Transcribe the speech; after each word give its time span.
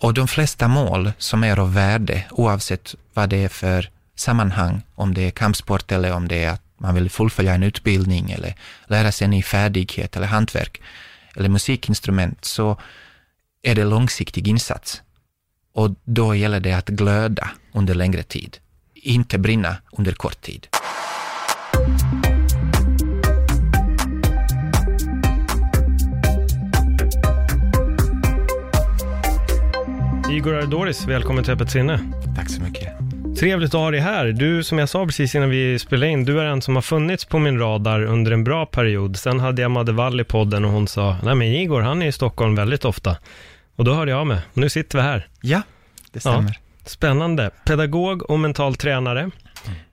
Och 0.00 0.14
de 0.14 0.28
flesta 0.28 0.68
mål 0.68 1.12
som 1.18 1.44
är 1.44 1.58
av 1.58 1.74
värde, 1.74 2.24
oavsett 2.30 2.94
vad 3.14 3.28
det 3.28 3.44
är 3.44 3.48
för 3.48 3.90
sammanhang, 4.14 4.82
om 4.94 5.14
det 5.14 5.26
är 5.26 5.30
kampsport 5.30 5.92
eller 5.92 6.12
om 6.12 6.28
det 6.28 6.44
är 6.44 6.50
att 6.50 6.62
man 6.78 6.94
vill 6.94 7.10
fullfölja 7.10 7.54
en 7.54 7.62
utbildning 7.62 8.30
eller 8.30 8.54
lära 8.86 9.12
sig 9.12 9.24
en 9.24 9.30
ny 9.30 9.42
färdighet 9.42 10.16
eller 10.16 10.26
hantverk 10.26 10.80
eller 11.36 11.48
musikinstrument, 11.48 12.44
så 12.44 12.80
är 13.62 13.74
det 13.74 13.84
långsiktig 13.84 14.48
insats. 14.48 15.02
Och 15.72 15.94
då 16.04 16.34
gäller 16.34 16.60
det 16.60 16.72
att 16.72 16.88
glöda 16.88 17.50
under 17.72 17.94
längre 17.94 18.22
tid, 18.22 18.58
inte 18.94 19.38
brinna 19.38 19.76
under 19.92 20.12
kort 20.12 20.40
tid. 20.40 20.66
Igor 30.30 30.54
Ardoris, 30.54 31.06
välkommen 31.06 31.44
till 31.44 31.52
Öppet 31.52 31.70
sinne. 31.70 32.00
Tack 32.36 32.50
så 32.50 32.62
mycket. 32.62 32.92
Trevligt 33.38 33.74
att 33.74 33.80
ha 33.80 33.90
dig 33.90 34.00
här. 34.00 34.26
Du, 34.26 34.64
som 34.64 34.78
jag 34.78 34.88
sa 34.88 35.06
precis 35.06 35.34
innan 35.34 35.50
vi 35.50 35.78
spelade 35.78 36.12
in, 36.12 36.24
du 36.24 36.40
är 36.40 36.44
en 36.44 36.62
som 36.62 36.74
har 36.74 36.82
funnits 36.82 37.24
på 37.24 37.38
min 37.38 37.58
radar 37.58 38.02
under 38.04 38.32
en 38.32 38.44
bra 38.44 38.66
period. 38.66 39.16
Sen 39.16 39.40
hade 39.40 39.62
jag 39.62 39.70
Madde 39.70 39.92
Wall 39.92 40.20
i 40.20 40.24
podden 40.24 40.64
och 40.64 40.70
hon 40.70 40.88
sa, 40.88 41.16
nej 41.22 41.34
men 41.34 41.48
Igor, 41.48 41.80
han 41.80 42.02
är 42.02 42.06
i 42.06 42.12
Stockholm 42.12 42.54
väldigt 42.54 42.84
ofta. 42.84 43.16
Och 43.76 43.84
då 43.84 43.94
hörde 43.94 44.10
jag. 44.10 44.30
Och 44.30 44.36
nu 44.54 44.70
sitter 44.70 44.98
vi 44.98 45.04
här. 45.04 45.26
Ja, 45.40 45.62
det 46.12 46.20
stämmer. 46.20 46.58
Spännande. 46.84 47.50
Pedagog 47.64 48.30
och 48.30 48.38
mental 48.38 48.74
tränare 48.74 49.30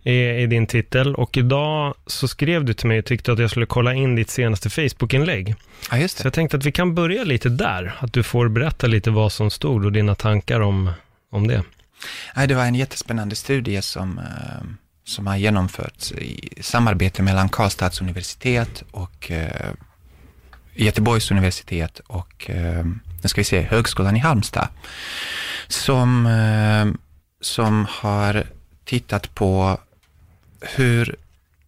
är, 0.04 0.14
är 0.14 0.48
din 0.48 0.68
titel. 0.68 1.16
Och 1.16 1.38
idag 1.38 1.94
så 2.08 2.28
skrev 2.28 2.66
du 2.66 2.74
till 2.74 2.88
mig 2.88 3.00
och 3.00 3.06
tyckte 3.06 3.32
att 3.32 3.40
jag 3.40 3.50
skulle 3.50 3.66
kolla 3.66 3.94
in 3.94 4.16
ditt 4.16 4.30
senaste 4.30 4.70
Facebook-inlägg. 4.70 5.56
Ja, 5.92 5.98
just 5.98 6.18
Så 6.18 6.24
det. 6.24 6.28
jag 6.28 6.34
tänkte 6.34 6.58
att 6.58 6.66
vi 6.66 6.72
kan 6.72 6.96
börja 6.96 7.24
lite 7.24 7.50
där. 7.50 7.96
Att 8.00 8.14
du 8.14 8.24
får 8.24 8.48
berätta 8.50 8.88
lite 8.88 9.12
vad 9.12 9.32
som 9.32 9.52
stod 9.52 9.86
och 9.86 9.92
dina 9.92 10.16
tankar 10.16 10.60
om, 10.60 10.92
om 11.32 11.48
det. 11.48 11.64
Nej, 12.36 12.48
det 12.48 12.56
var 12.56 12.64
en 12.66 12.76
jättespännande 12.76 13.36
studie 13.36 13.82
som, 13.82 14.20
eh, 14.20 14.68
som 15.04 15.28
har 15.28 15.38
genomförts 15.38 16.12
i 16.12 16.50
samarbete 16.62 17.24
mellan 17.24 17.50
Karlstads 17.50 18.02
universitet 18.02 18.84
och 18.92 19.32
eh, 19.32 19.72
Göteborgs 20.74 21.32
universitet 21.32 22.00
och 22.08 22.50
eh, 22.50 22.86
nu 23.22 23.30
ska 23.30 23.42
vi 23.42 23.46
se, 23.46 23.62
Högskolan 23.62 24.16
i 24.16 24.20
Halmstad, 24.20 24.68
som, 25.68 26.30
som 27.42 27.88
har 27.90 28.44
tittat 28.86 29.36
på 29.36 29.80
hur 30.62 31.16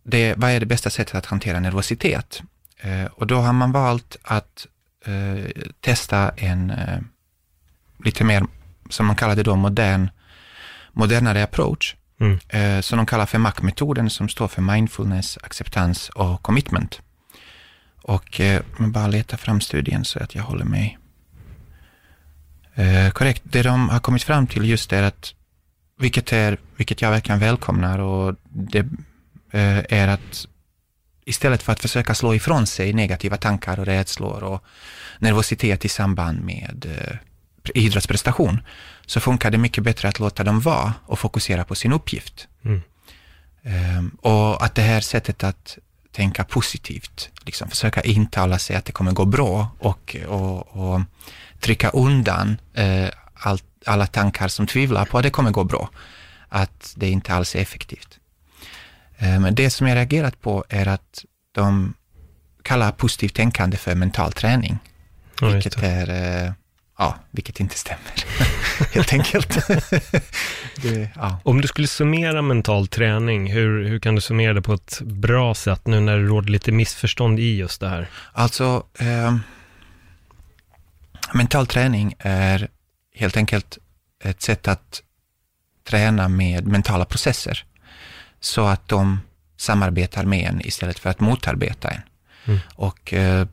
det, 0.04 0.34
vad 0.38 0.52
är 0.52 0.60
det 0.60 0.66
bästa 0.66 0.90
sättet 0.90 1.16
att 1.16 1.26
hantera 1.26 1.60
nervositet? 1.60 2.42
Eh, 2.80 3.06
och 3.06 3.28
då 3.28 3.38
har 3.38 3.54
man 3.54 3.72
valt 3.72 4.18
att 4.22 4.68
eh, 5.06 5.46
testa 5.82 6.32
en 6.38 6.70
eh, 6.70 7.00
lite 8.04 8.24
mer, 8.24 8.46
som 8.90 9.06
man 9.06 9.16
kallar 9.16 9.36
det 9.36 9.44
då, 9.44 9.56
modern, 9.56 10.10
modernare 10.94 11.44
approach, 11.44 11.96
Mm. 12.20 12.40
eh, 12.50 12.82
som 12.82 12.98
de 12.98 13.06
kallar 13.06 13.26
för 13.26 13.38
MAC-metoden, 13.38 14.10
som 14.10 14.30
står 14.30 14.48
för 14.48 14.62
mindfulness, 14.62 15.38
acceptans 15.44 16.10
och 16.10 16.42
commitment. 16.42 17.02
Och 18.02 18.40
eh, 18.40 18.62
men 18.78 18.92
bara 18.92 19.08
leta 19.08 19.38
fram 19.38 19.62
studien 19.62 20.06
så 20.06 20.20
att 20.20 20.36
jag 20.36 20.44
håller 20.44 20.66
mig 20.66 20.98
eh, 22.76 23.10
korrekt. 23.12 23.42
Det 23.44 23.64
de 23.64 23.90
har 23.90 24.00
kommit 24.00 24.24
fram 24.24 24.48
till 24.48 24.70
just 24.70 24.94
är 24.94 25.04
att, 25.04 25.34
vilket, 25.98 26.34
är, 26.34 26.58
vilket 26.76 27.02
jag 27.02 27.12
verkligen 27.12 27.40
välkomnar, 27.40 28.00
och 28.00 28.36
det 28.50 28.80
eh, 29.52 29.84
är 29.90 30.08
att 30.08 30.48
istället 31.26 31.64
för 31.64 31.72
att 31.72 31.80
försöka 31.80 32.16
slå 32.16 32.36
ifrån 32.36 32.68
sig 32.68 32.94
negativa 32.94 33.38
tankar 33.38 33.80
och 33.80 33.86
rädslor 33.86 34.44
och 34.44 34.64
nervositet 35.20 35.86
i 35.86 35.90
samband 35.90 36.42
med 36.42 36.86
eh, 36.86 37.18
idrottsprestation, 37.74 38.62
så 39.06 39.20
funkar 39.20 39.52
det 39.52 39.58
mycket 39.58 39.84
bättre 39.84 40.08
att 40.08 40.20
låta 40.20 40.44
dem 40.44 40.60
vara 40.60 40.94
och 41.06 41.20
fokusera 41.20 41.64
på 41.64 41.76
sin 41.76 41.94
uppgift. 41.94 42.48
Mm. 42.66 42.82
Ehm, 43.64 44.10
och 44.10 44.64
att 44.66 44.76
det 44.76 44.82
här 44.82 45.02
sättet 45.02 45.44
att 45.44 45.78
tänka 46.12 46.44
positivt, 46.44 47.30
liksom 47.46 47.70
försöka 47.70 48.02
intala 48.02 48.60
sig 48.60 48.76
att 48.76 48.86
det 48.86 48.92
kommer 48.92 49.12
gå 49.12 49.26
bra 49.26 49.68
och, 49.80 50.16
och, 50.28 50.68
och 50.68 51.02
trycka 51.60 51.90
undan 51.90 52.58
eh, 52.74 53.10
all, 53.34 53.60
alla 53.88 54.08
tankar 54.08 54.48
som 54.48 54.68
tvivlar 54.68 55.06
på 55.06 55.18
att 55.18 55.24
det 55.24 55.30
kommer 55.30 55.52
gå 55.52 55.64
bra, 55.64 55.90
att 56.50 56.94
det 56.96 57.10
inte 57.10 57.34
alls 57.34 57.56
är 57.56 57.60
effektivt. 57.60 58.20
Eh, 59.18 59.40
Men 59.40 59.56
det 59.56 59.70
som 59.70 59.88
jag 59.88 59.96
reagerat 59.96 60.42
på 60.42 60.66
är 60.70 60.88
att 60.88 61.26
de 61.52 61.94
kallar 62.64 62.92
positivt 62.92 63.36
tänkande 63.36 63.78
för 63.78 63.96
mental 63.96 64.32
träning, 64.34 64.78
vilket 65.42 65.84
är, 65.84 66.10
eh, 66.46 66.52
ja, 66.98 67.16
vilket 67.32 67.60
inte 67.60 67.76
stämmer, 67.78 68.26
helt 68.94 69.14
enkelt. 69.14 69.68
det, 70.82 71.10
ja. 71.16 71.40
Om 71.44 71.62
du 71.62 71.68
skulle 71.68 71.88
summera 71.88 72.42
mental 72.42 72.88
träning, 72.88 73.52
hur, 73.52 73.86
hur 73.86 74.00
kan 74.00 74.16
du 74.16 74.22
summera 74.22 74.54
det 74.54 74.62
på 74.62 74.74
ett 74.74 75.02
bra 75.02 75.56
sätt 75.56 75.88
nu 75.88 76.00
när 76.00 76.18
det 76.18 76.24
råder 76.26 76.50
lite 76.50 76.72
missförstånd 76.72 77.40
i 77.40 77.58
just 77.58 77.82
det 77.82 77.90
här? 77.90 78.10
Alltså, 78.34 78.84
eh, 79.00 79.36
mental 81.34 81.68
träning 81.68 82.14
är 82.20 82.68
helt 83.20 83.38
enkelt 83.38 83.78
ett 84.24 84.42
sätt 84.42 84.68
att 84.68 85.02
träna 85.84 86.28
med 86.28 86.68
mentala 86.68 87.06
processer, 87.06 87.66
så 88.40 88.66
att 88.66 88.88
de 88.88 89.20
samarbetar 89.58 90.26
med 90.26 90.50
en 90.50 90.62
istället 90.62 91.00
för 91.00 91.10
att 91.10 91.20
motarbeta 91.20 91.90
en. 91.90 92.02
Mm. 92.46 92.60
Och 92.76 93.14
eh, 93.14 93.48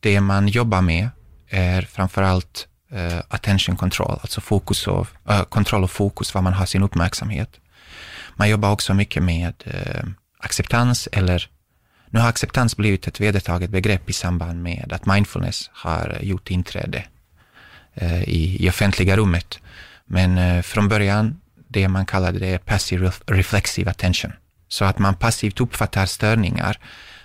det 0.00 0.20
man 0.20 0.48
jobbar 0.48 0.82
med 0.82 1.08
är 1.48 1.82
framförallt 1.82 2.68
eh, 2.90 3.18
attention 3.28 3.76
control, 3.76 4.18
alltså 4.20 4.40
fokus 4.40 4.86
och, 4.86 5.06
eh, 5.28 5.42
kontroll 5.42 5.84
och 5.84 5.90
fokus, 5.90 6.34
var 6.34 6.42
man 6.42 6.52
har 6.52 6.66
sin 6.66 6.82
uppmärksamhet. 6.82 7.60
Man 8.34 8.48
jobbar 8.48 8.72
också 8.72 8.94
mycket 8.94 9.22
med 9.22 9.54
eh, 9.64 10.04
acceptans 10.38 11.08
eller 11.12 11.50
nu 12.10 12.20
har 12.20 12.28
acceptans 12.28 12.76
blivit 12.76 13.06
ett 13.06 13.20
vedertaget 13.20 13.70
begrepp 13.70 14.10
i 14.10 14.12
samband 14.12 14.62
med 14.62 14.92
att 14.92 15.06
mindfulness 15.06 15.70
har 15.72 16.18
gjort 16.20 16.50
inträde 16.50 17.04
i, 18.28 18.66
i 18.66 18.68
offentliga 18.70 19.16
rummet. 19.16 19.58
Men 20.06 20.38
eh, 20.38 20.62
från 20.62 20.88
början, 20.88 21.40
det 21.68 21.88
man 21.88 22.06
kallade 22.06 22.38
det 22.38 22.58
passive 22.58 23.06
ref- 23.08 23.22
reflexive 23.26 23.90
attention. 23.90 24.32
Så 24.68 24.84
att 24.84 24.98
man 24.98 25.14
passivt 25.14 25.60
uppfattar 25.60 26.06
störningar, 26.06 26.78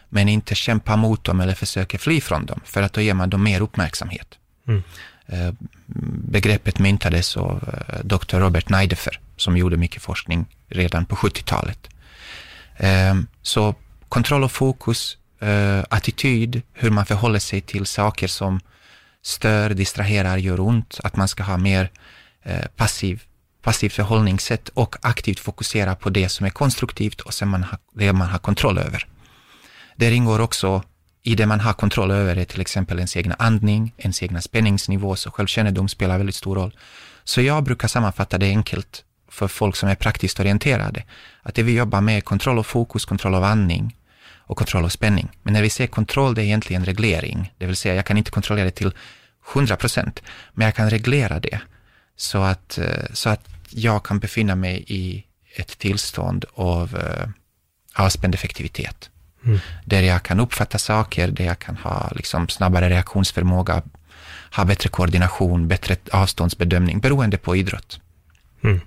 men 0.09 0.29
inte 0.29 0.55
kämpar 0.55 0.97
mot 0.97 1.23
dem 1.23 1.39
eller 1.41 1.53
försöker 1.53 1.97
fly 1.97 2.21
från 2.21 2.45
dem, 2.45 2.59
för 2.65 2.81
att 2.81 2.93
då 2.93 3.01
ger 3.01 3.13
man 3.13 3.29
dem 3.29 3.43
mer 3.43 3.61
uppmärksamhet. 3.61 4.27
Mm. 4.67 4.83
Eh, 5.27 5.53
begreppet 6.31 6.79
myntades 6.79 7.37
av 7.37 7.83
eh, 7.87 7.99
Dr. 8.05 8.37
Robert 8.39 8.69
Neidefer, 8.69 9.19
som 9.37 9.57
gjorde 9.57 9.77
mycket 9.77 10.01
forskning 10.01 10.45
redan 10.69 11.05
på 11.05 11.15
70-talet. 11.15 11.89
Eh, 12.77 13.15
Så 13.41 13.75
kontroll 14.09 14.43
och 14.43 14.51
fokus, 14.51 15.17
eh, 15.39 15.83
attityd, 15.89 16.61
hur 16.73 16.89
man 16.89 17.05
förhåller 17.05 17.39
sig 17.39 17.61
till 17.61 17.85
saker 17.85 18.27
som 18.27 18.59
stör, 19.21 19.69
distraherar, 19.69 20.37
gör 20.37 20.59
ont, 20.59 20.99
att 21.03 21.15
man 21.15 21.27
ska 21.27 21.43
ha 21.43 21.57
mer 21.57 21.91
eh, 22.43 22.65
passiv, 22.75 23.23
passivt 23.61 23.93
förhållningssätt 23.93 24.69
och 24.69 24.95
aktivt 25.01 25.39
fokusera 25.39 25.95
på 25.95 26.09
det 26.09 26.29
som 26.29 26.45
är 26.45 26.49
konstruktivt 26.49 27.21
och 27.21 27.33
sen 27.33 27.47
man 27.47 27.63
ha, 27.63 27.77
det 27.93 28.13
man 28.13 28.27
har 28.29 28.39
kontroll 28.39 28.77
över. 28.77 29.07
Det 29.95 30.13
ingår 30.13 30.39
också 30.39 30.83
i 31.23 31.35
det 31.35 31.45
man 31.45 31.59
har 31.59 31.73
kontroll 31.73 32.11
över 32.11 32.35
är 32.35 32.45
till 32.45 32.61
exempel 32.61 32.97
ens 32.97 33.17
egna 33.17 33.35
andning, 33.39 33.93
ens 33.97 34.23
egna 34.23 34.41
spänningsnivå, 34.41 35.15
så 35.15 35.31
självkännedom 35.31 35.87
spelar 35.87 36.17
väldigt 36.17 36.35
stor 36.35 36.55
roll. 36.55 36.77
Så 37.23 37.41
jag 37.41 37.63
brukar 37.63 37.87
sammanfatta 37.87 38.37
det 38.37 38.47
enkelt 38.47 39.03
för 39.29 39.47
folk 39.47 39.75
som 39.75 39.89
är 39.89 39.95
praktiskt 39.95 40.39
orienterade, 40.39 41.03
att 41.41 41.55
det 41.55 41.63
vi 41.63 41.75
jobbar 41.75 42.01
med 42.01 42.17
är 42.17 42.21
kontroll 42.21 42.59
och 42.59 42.65
fokus, 42.65 43.05
kontroll 43.05 43.35
av 43.35 43.43
andning 43.43 43.95
och 44.35 44.57
kontroll 44.57 44.85
av 44.85 44.89
spänning. 44.89 45.29
Men 45.43 45.53
när 45.53 45.61
vi 45.61 45.69
säger 45.69 45.87
kontroll, 45.87 46.35
det 46.35 46.41
är 46.41 46.45
egentligen 46.45 46.85
reglering, 46.85 47.53
det 47.57 47.65
vill 47.65 47.75
säga 47.75 47.95
jag 47.95 48.05
kan 48.05 48.17
inte 48.17 48.31
kontrollera 48.31 48.65
det 48.65 48.71
till 48.71 48.91
100 49.53 49.75
procent, 49.75 50.21
men 50.53 50.65
jag 50.65 50.75
kan 50.75 50.89
reglera 50.89 51.39
det 51.39 51.59
så 52.15 52.37
att, 52.37 52.77
eh, 52.77 53.05
så 53.13 53.29
att 53.29 53.49
jag 53.69 54.03
kan 54.03 54.19
befinna 54.19 54.55
mig 54.55 54.83
i 54.87 55.23
ett 55.55 55.77
tillstånd 55.77 56.45
av 56.53 56.97
eh, 56.97 57.29
avspänd 57.95 58.35
effektivitet. 58.35 59.09
Mm. 59.45 59.59
Där 59.85 60.01
jag 60.01 60.23
kan 60.23 60.39
uppfatta 60.39 60.77
saker, 60.77 61.27
där 61.27 61.45
jag 61.45 61.59
kan 61.59 61.77
ha 61.77 62.11
liksom 62.15 62.49
snabbare 62.49 62.89
reaktionsförmåga, 62.89 63.81
ha 64.55 64.65
bättre 64.65 64.89
koordination, 64.89 65.67
bättre 65.67 65.95
avståndsbedömning, 66.11 66.99
beroende 66.99 67.37
på 67.37 67.55
idrott. 67.55 67.99
Mm. 68.63 68.81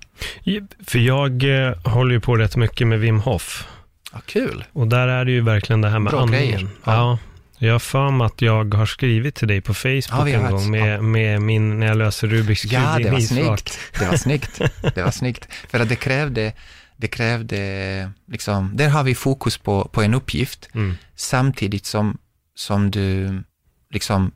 För 0.87 0.99
jag 0.99 1.43
eh, 1.43 1.79
håller 1.85 2.15
ju 2.15 2.21
på 2.21 2.37
rätt 2.37 2.56
mycket 2.56 2.87
med 2.87 3.01
Wim 3.01 3.21
Hof. 3.21 3.69
Ja, 4.12 4.21
kul. 4.27 4.65
Och 4.73 4.89
där 4.89 5.09
är 5.09 5.25
det 5.25 5.31
ju 5.31 5.41
verkligen 5.41 5.81
det 5.81 5.89
här 5.89 5.99
med 5.99 6.11
Bra 6.11 6.23
andningen. 6.23 6.69
Ja. 6.85 6.93
Ja. 6.93 7.19
Jag 7.59 7.73
har 7.73 7.79
för 7.79 8.11
mig 8.11 8.25
att 8.27 8.43
jag 8.43 8.75
har 8.75 8.87
skrivit 8.87 9.35
till 9.35 9.49
dig 9.49 9.61
på 9.61 9.71
Ja, 9.71 9.75
Facebook 9.75 10.11
har 10.11 10.29
en 10.29 10.51
gång 10.51 10.71
med, 10.71 11.05
med 11.05 11.43
min, 11.43 11.79
när 11.81 11.87
jag 11.87 11.97
löser 11.97 12.29
Rubiks 12.29 12.62
kub 12.62 12.73
Ja, 12.73 12.99
det 12.99 13.11
var 13.11 13.21
snyggt. 13.21 13.79
Det 13.99 14.06
var 14.06 14.17
snyggt. 14.17 14.61
Det 14.95 15.03
var 15.03 15.11
snyggt. 15.11 15.49
För 15.69 15.81
att 15.81 15.89
det 15.89 15.97
krävde, 15.97 16.53
det 16.97 17.09
krävde, 17.09 18.11
liksom, 18.27 18.71
där 18.75 18.89
har 18.89 19.03
vi 19.05 19.15
fokus 19.15 19.59
på, 19.59 19.89
på 19.89 20.03
en 20.03 20.15
uppgift, 20.15 20.69
Mm. 20.75 20.97
samtidigt 21.15 21.87
som, 21.87 22.19
som 22.55 22.91
du 22.91 23.43
liksom 23.91 24.33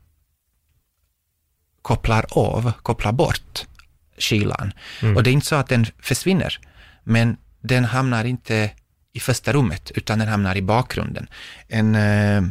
kopplar 1.81 2.25
av, 2.31 2.71
kopplar 2.81 3.11
bort 3.11 3.65
kylan. 4.17 4.71
Mm. 5.01 5.17
Och 5.17 5.23
det 5.23 5.29
är 5.29 5.31
inte 5.31 5.47
så 5.47 5.55
att 5.55 5.69
den 5.69 5.85
försvinner, 6.01 6.59
men 7.03 7.37
den 7.61 7.85
hamnar 7.85 8.25
inte 8.25 8.71
i 9.13 9.19
första 9.19 9.53
rummet, 9.53 9.91
utan 9.95 10.19
den 10.19 10.27
hamnar 10.27 10.55
i 10.55 10.61
bakgrunden. 10.61 11.27
En 11.67 11.95
eh, 11.95 12.41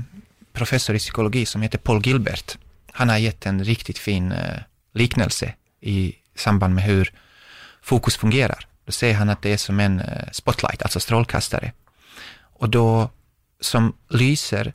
professor 0.59 0.97
i 0.97 0.99
psykologi 0.99 1.47
som 1.47 1.63
heter 1.63 1.79
Paul 1.79 2.03
Gilbert, 2.07 2.59
han 2.93 3.09
har 3.09 3.19
gett 3.19 3.47
en 3.47 3.65
riktigt 3.65 3.99
fin 3.99 4.33
eh, 4.33 4.61
liknelse 4.95 5.55
i 5.81 6.15
samband 6.35 6.75
med 6.75 6.85
hur 6.85 7.13
fokus 7.83 8.17
fungerar. 8.17 8.67
Då 8.85 8.93
säger 8.93 9.15
han 9.15 9.31
att 9.31 9.43
det 9.43 9.53
är 9.53 9.57
som 9.57 9.81
en 9.81 10.01
eh, 10.01 10.31
spotlight, 10.33 10.83
alltså 10.83 11.01
strålkastare. 11.01 11.73
Och 12.39 12.69
då 12.69 13.11
som 13.61 13.95
lyser 14.09 14.73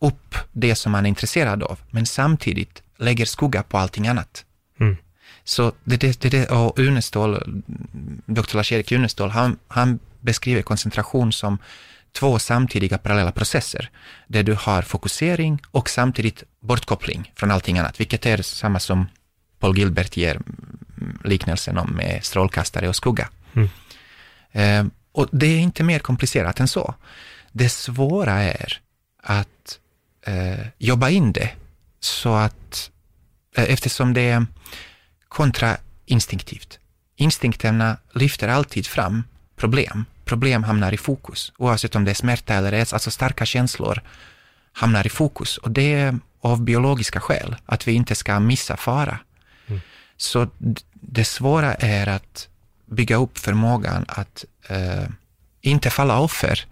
upp 0.00 0.34
det 0.52 0.74
som 0.74 0.92
man 0.92 1.06
är 1.06 1.08
intresserad 1.08 1.62
av, 1.62 1.78
men 1.90 2.06
samtidigt 2.06 2.82
lägger 2.96 3.26
skugga 3.26 3.62
på 3.62 3.78
allting 3.78 4.08
annat. 4.08 4.44
Mm. 4.80 4.96
Så 5.44 5.72
det, 5.84 5.96
det, 5.96 6.20
det, 6.20 6.28
det 6.28 6.46
och 6.46 6.78
Unestål, 6.78 7.62
Dr. 8.26 8.56
Lars-Erik 8.56 8.92
Unestål, 8.92 9.30
han, 9.30 9.58
han 9.68 9.98
beskriver 10.20 10.62
koncentration 10.62 11.32
som 11.32 11.58
två 12.18 12.38
samtidiga 12.38 12.98
parallella 12.98 13.32
processer, 13.32 13.90
där 14.26 14.42
du 14.42 14.56
har 14.60 14.82
fokusering 14.82 15.62
och 15.70 15.90
samtidigt 15.90 16.42
bortkoppling 16.60 17.32
från 17.36 17.50
allting 17.50 17.78
annat, 17.78 18.00
vilket 18.00 18.26
är 18.26 18.42
samma 18.42 18.80
som 18.80 19.06
Paul 19.58 19.78
Gilbert 19.78 20.16
ger 20.16 20.40
liknelsen 21.24 21.78
om 21.78 21.90
med 21.90 22.24
strålkastare 22.24 22.88
och 22.88 22.96
skugga. 22.96 23.28
Mm. 23.54 23.68
Eh, 24.52 24.92
och 25.12 25.28
det 25.32 25.46
är 25.46 25.58
inte 25.58 25.82
mer 25.82 25.98
komplicerat 25.98 26.60
än 26.60 26.68
så. 26.68 26.94
Det 27.52 27.68
svåra 27.68 28.42
är 28.42 28.80
att 29.22 29.78
eh, 30.26 30.66
jobba 30.78 31.10
in 31.10 31.32
det 31.32 31.50
så 32.00 32.34
att, 32.34 32.90
eh, 33.56 33.64
eftersom 33.64 34.14
det 34.14 34.28
är 34.28 34.46
kontrainstinktivt. 35.28 36.78
Instinkterna 37.16 37.96
lyfter 38.14 38.48
alltid 38.48 38.86
fram 38.86 39.24
problem. 39.56 40.04
Problem 40.24 40.64
hamnar 40.64 40.92
i 40.92 40.96
fokus, 40.96 41.52
oavsett 41.58 41.94
om 41.94 42.04
det 42.04 42.10
är 42.10 42.14
smärta 42.14 42.54
eller 42.54 42.70
rädsla, 42.70 42.96
alltså 42.96 43.10
starka 43.10 43.46
känslor 43.46 44.02
hamnar 44.72 45.06
i 45.06 45.10
fokus. 45.10 45.56
Och 45.58 45.70
det 45.70 45.94
är 45.94 46.18
av 46.40 46.62
biologiska 46.62 47.20
skäl, 47.20 47.56
att 47.66 47.88
vi 47.88 47.92
inte 47.92 48.14
ska 48.14 48.40
missa 48.40 48.76
fara. 48.76 49.18
Så 50.16 50.44
d- 50.58 50.80
det 50.92 51.24
svåra 51.24 51.74
är 51.74 52.06
att 52.06 52.48
bygga 52.86 53.16
upp 53.16 53.38
förmågan 53.38 54.04
att 54.08 54.44
eh, 54.68 55.08
inte 55.60 55.90
falla 55.90 56.18
offer 56.18 56.64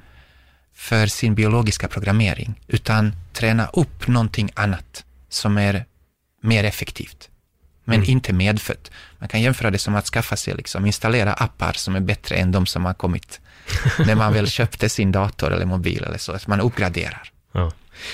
för 0.74 1.06
sin 1.06 1.34
biologiska 1.34 1.88
programmering, 1.88 2.60
utan 2.68 3.12
träna 3.32 3.66
upp 3.66 4.08
någonting 4.08 4.50
annat 4.54 5.04
som 5.28 5.58
är 5.58 5.84
mer 6.42 6.64
effektivt, 6.64 7.28
men 7.84 7.96
Mm. 7.98 8.10
inte 8.10 8.32
medfött. 8.32 8.90
Man 9.18 9.28
kan 9.28 9.40
jämföra 9.42 9.70
det 9.70 9.78
som 9.78 9.94
att 9.94 10.06
skaffa 10.06 10.36
sig, 10.36 10.54
liksom, 10.54 10.86
installera 10.86 11.32
appar 11.32 11.72
som 11.72 11.96
är 11.96 12.00
bättre 12.00 12.36
än 12.36 12.52
de 12.52 12.66
som 12.66 12.84
har 12.84 12.94
kommit 12.94 13.40
när 14.06 14.14
man 14.14 14.32
väl 14.32 14.46
köpte 14.48 14.88
sin 14.88 15.12
dator 15.12 15.52
eller 15.52 15.66
mobil 15.66 16.04
eller 16.04 16.18
så, 16.18 16.32
att 16.32 16.46
man 16.46 16.60
uppgraderar. 16.60 17.30
Ja. 17.52 17.72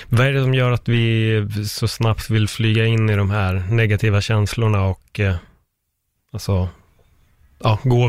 Vad 0.08 0.26
är 0.26 0.32
det 0.32 0.43
som 0.43 0.55
gör 0.55 0.70
att 0.70 0.88
vi 0.88 1.49
så 1.69 1.88
snabbt 1.88 2.31
vill 2.31 2.49
flyga 2.49 2.87
in 2.87 3.11
i 3.11 3.17
de 3.17 3.31
här 3.31 3.55
negativa 3.70 4.20
känslorna 4.20 4.82
och 4.84 5.20
eh, 5.20 5.37
alltså, 6.32 6.69
ja, 7.62 7.78
gå, 7.84 8.08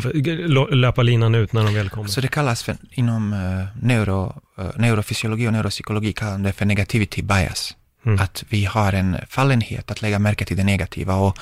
löpa 0.71 1.01
linan 1.03 1.35
ut 1.35 1.53
när 1.53 1.63
de 1.63 1.73
väl 1.73 1.89
kommer? 1.89 2.09
Så 2.09 2.21
det 2.21 2.27
kallas 2.27 2.63
för, 2.63 2.75
inom 2.91 3.33
eh, 3.33 3.83
neuro, 3.85 4.41
eh, 4.57 4.65
neurofysiologi 4.75 5.47
och 5.47 5.53
neuropsykologi 5.53 6.13
kallar 6.13 6.31
de 6.31 6.43
det 6.43 6.53
för 6.53 6.65
negativity 6.65 7.21
bias. 7.21 7.75
Mm. 8.05 8.19
Att 8.19 8.43
vi 8.49 8.65
har 8.65 8.93
en 8.93 9.17
fallenhet 9.27 9.91
att 9.91 10.01
lägga 10.01 10.19
märke 10.19 10.45
till 10.45 10.57
det 10.57 10.63
negativa. 10.63 11.15
Och, 11.15 11.37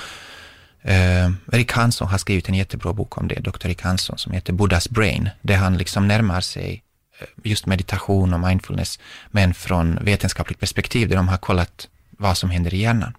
eh, 0.81 1.31
Rick 1.47 1.71
Hansson 1.71 2.07
har 2.07 2.17
skrivit 2.17 2.49
en 2.49 2.55
jättebra 2.55 2.93
bok 2.93 3.17
om 3.17 3.27
det, 3.27 3.39
Dr. 3.39 3.67
Rick 3.67 3.81
Hansson, 3.81 4.17
som 4.17 4.33
heter 4.33 4.53
Buddhas 4.53 4.89
brain, 4.89 5.29
där 5.41 5.57
han 5.57 5.77
liksom 5.77 6.07
närmar 6.07 6.41
sig 6.41 6.83
eh, 7.19 7.27
just 7.43 7.65
meditation 7.65 8.33
och 8.33 8.39
mindfulness, 8.39 8.99
men 9.31 9.53
från 9.53 9.99
vetenskapligt 10.01 10.59
perspektiv, 10.59 11.09
där 11.09 11.15
de 11.15 11.27
har 11.27 11.37
kollat 11.37 11.87
vad 12.09 12.37
som 12.37 12.49
händer 12.49 12.73
i 12.73 12.77
hjärnan. 12.77 13.13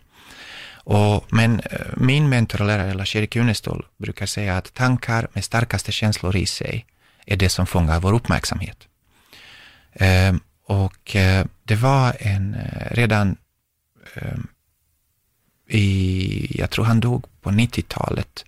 Och, 0.85 1.27
men 1.33 1.61
eh, 1.61 1.79
min 1.97 2.29
mentor 2.29 2.61
och 2.61 2.67
lärare 2.67 2.95
Lars-Erik 2.95 3.37
Unestål 3.37 3.87
brukar 3.97 4.27
säga 4.27 4.57
att 4.57 4.75
tankar 4.75 5.29
med 5.33 5.45
starkaste 5.45 5.93
känslor 5.93 6.37
i 6.37 6.47
sig 6.47 6.87
är 7.27 7.37
det 7.37 7.49
som 7.49 7.67
fångar 7.67 8.01
vår 8.01 8.13
uppmärksamhet. 8.13 8.79
Eh, 9.93 10.33
och 10.71 11.17
eh, 11.17 11.47
det 11.65 11.75
var 11.75 12.17
en, 12.19 12.55
eh, 12.55 12.95
redan 12.95 13.37
eh, 14.15 14.39
i, 15.69 16.57
jag 16.59 16.71
tror 16.71 16.85
han 16.85 17.01
dog 17.01 17.25
på 17.41 17.51
90-talet, 17.51 18.45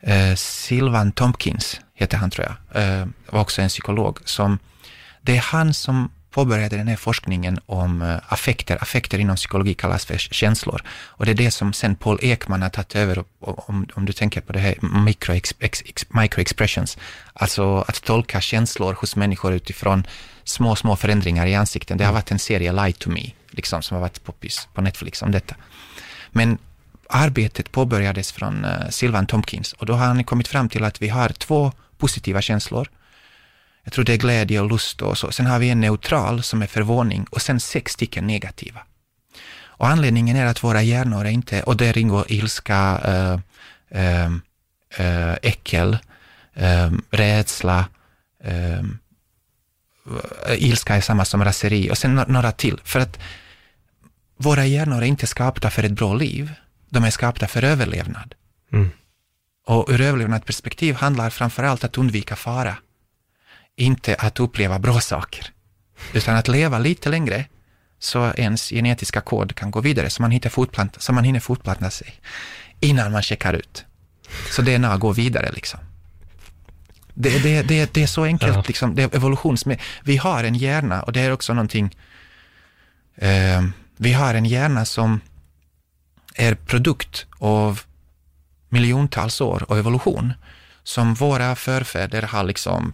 eh, 0.00 1.10
Tompkins 1.10 1.80
heter 1.94 2.16
han 2.16 2.30
tror 2.30 2.46
jag, 2.46 2.82
eh, 2.82 3.06
var 3.30 3.40
också 3.40 3.62
en 3.62 3.68
psykolog 3.68 4.18
som, 4.24 4.58
det 5.22 5.36
är 5.36 5.40
han 5.40 5.74
som 5.74 6.10
påbörjade 6.30 6.76
den 6.76 6.88
här 6.88 6.96
forskningen 6.96 7.58
om 7.66 8.02
eh, 8.02 8.16
affekter. 8.28 8.82
Affekter 8.82 9.18
inom 9.18 9.36
psykologi 9.36 9.74
kallas 9.74 10.04
för 10.04 10.18
känslor. 10.18 10.82
Och 10.88 11.26
det 11.26 11.32
är 11.32 11.34
det 11.44 11.50
som 11.50 11.72
sen 11.72 11.94
Paul 11.94 12.18
Ekman 12.22 12.62
har 12.62 12.68
tagit 12.68 12.96
över, 12.96 13.24
om, 13.40 13.86
om 13.94 14.04
du 14.04 14.12
tänker 14.12 14.40
på 14.40 14.52
det 14.52 14.58
här 14.58 14.74
micro, 15.04 15.40
microexpressions, 16.08 16.98
alltså 17.32 17.84
att 17.88 18.02
tolka 18.02 18.40
känslor 18.40 18.94
hos 18.94 19.16
människor 19.16 19.52
utifrån 19.52 20.06
små, 20.44 20.76
små 20.76 20.96
förändringar 20.96 21.46
i 21.46 21.54
ansikten. 21.54 21.98
Det 21.98 22.04
har 22.04 22.12
varit 22.12 22.30
en 22.30 22.38
serie, 22.38 22.72
Lie 22.72 22.92
to 22.92 23.10
me, 23.10 23.30
liksom, 23.50 23.82
som 23.82 23.94
har 23.94 24.00
varit 24.00 24.24
poppis 24.24 24.68
på 24.74 24.80
Netflix 24.80 25.22
om 25.22 25.30
detta. 25.30 25.54
Men 26.30 26.58
arbetet 27.08 27.72
påbörjades 27.72 28.32
från 28.32 28.64
uh, 28.64 28.88
Sylvan 28.90 29.26
Tompkins 29.26 29.72
och 29.72 29.86
då 29.86 29.92
har 29.92 30.06
han 30.06 30.24
kommit 30.24 30.48
fram 30.48 30.68
till 30.68 30.84
att 30.84 31.02
vi 31.02 31.08
har 31.08 31.28
två 31.28 31.72
positiva 31.98 32.42
känslor. 32.42 32.88
Jag 33.84 33.92
tror 33.92 34.04
det 34.04 34.12
är 34.12 34.16
glädje 34.16 34.60
och 34.60 34.70
lust 34.70 35.02
och 35.02 35.18
så. 35.18 35.32
Sen 35.32 35.46
har 35.46 35.58
vi 35.58 35.70
en 35.70 35.80
neutral 35.80 36.42
som 36.42 36.62
är 36.62 36.66
förvåning 36.66 37.26
och 37.30 37.42
sen 37.42 37.60
sex 37.60 37.92
stycken 37.92 38.26
negativa. 38.26 38.80
Och 39.82 39.88
anledningen 39.88 40.36
är 40.36 40.46
att 40.46 40.64
våra 40.64 40.82
hjärnor 40.82 41.26
är 41.26 41.30
inte, 41.30 41.62
och 41.62 41.76
där 41.76 41.98
ingår 41.98 42.24
ilska, 42.28 43.00
uh, 43.08 43.38
uh, 45.00 45.34
äckel, 45.42 45.98
uh, 46.62 46.92
rädsla, 47.10 47.86
ilska 50.56 50.96
är 50.96 51.00
samma 51.00 51.24
som 51.24 51.44
raseri 51.44 51.90
och 51.90 51.98
sen 51.98 52.24
några 52.28 52.52
till. 52.52 52.80
För 52.84 53.00
att 53.00 53.18
våra 54.36 54.66
hjärnor 54.66 55.02
är 55.02 55.06
inte 55.06 55.26
skapta 55.26 55.70
för 55.70 55.82
ett 55.82 55.92
bra 55.92 56.14
liv, 56.14 56.52
de 56.88 57.04
är 57.04 57.10
skapta 57.10 57.48
för 57.48 57.64
överlevnad. 57.64 58.34
Mm. 58.72 58.90
Och 59.66 59.90
ur 59.90 60.00
överlevnadsperspektiv 60.00 60.94
handlar 60.94 61.30
framför 61.30 61.62
allt 61.62 61.84
att 61.84 61.98
undvika 61.98 62.36
fara, 62.36 62.76
inte 63.76 64.14
att 64.14 64.40
uppleva 64.40 64.78
bra 64.78 65.00
saker, 65.00 65.46
utan 66.12 66.36
att 66.36 66.48
leva 66.48 66.78
lite 66.78 67.08
längre 67.08 67.44
så 67.98 68.32
ens 68.36 68.68
genetiska 68.70 69.20
kod 69.20 69.54
kan 69.54 69.70
gå 69.70 69.80
vidare, 69.80 70.10
så 70.10 70.22
man, 70.22 70.30
hittar 70.30 70.50
fortplanta, 70.50 71.00
så 71.00 71.12
man 71.12 71.24
hinner 71.24 71.40
fortplanta 71.40 71.90
sig 71.90 72.14
innan 72.80 73.12
man 73.12 73.22
checkar 73.22 73.52
ut. 73.52 73.84
Så 74.50 74.62
DNA 74.62 74.96
går 74.96 75.14
vidare 75.14 75.52
liksom. 75.52 75.80
Det, 77.14 77.42
det, 77.42 77.62
det, 77.62 77.94
det 77.94 78.02
är 78.02 78.06
så 78.06 78.24
enkelt, 78.24 78.56
Ja. 78.56 78.64
liksom, 78.66 78.94
det 78.94 79.02
är 79.02 79.16
evolutions... 79.16 79.64
Vi 80.04 80.16
har 80.16 80.44
en 80.44 80.54
hjärna 80.54 81.02
och 81.02 81.12
det 81.12 81.20
är 81.20 81.32
också 81.32 81.54
någonting... 81.54 81.96
Eh, 83.16 83.62
vi 83.96 84.12
har 84.12 84.34
en 84.34 84.44
hjärna 84.44 84.84
som 84.84 85.20
är 86.34 86.54
produkt 86.54 87.26
av 87.38 87.80
miljontals 88.68 89.40
år 89.40 89.64
av 89.68 89.78
evolution 89.78 90.32
som 90.82 91.14
våra 91.14 91.56
förfäder 91.56 92.22
har 92.22 92.44
liksom 92.44 92.92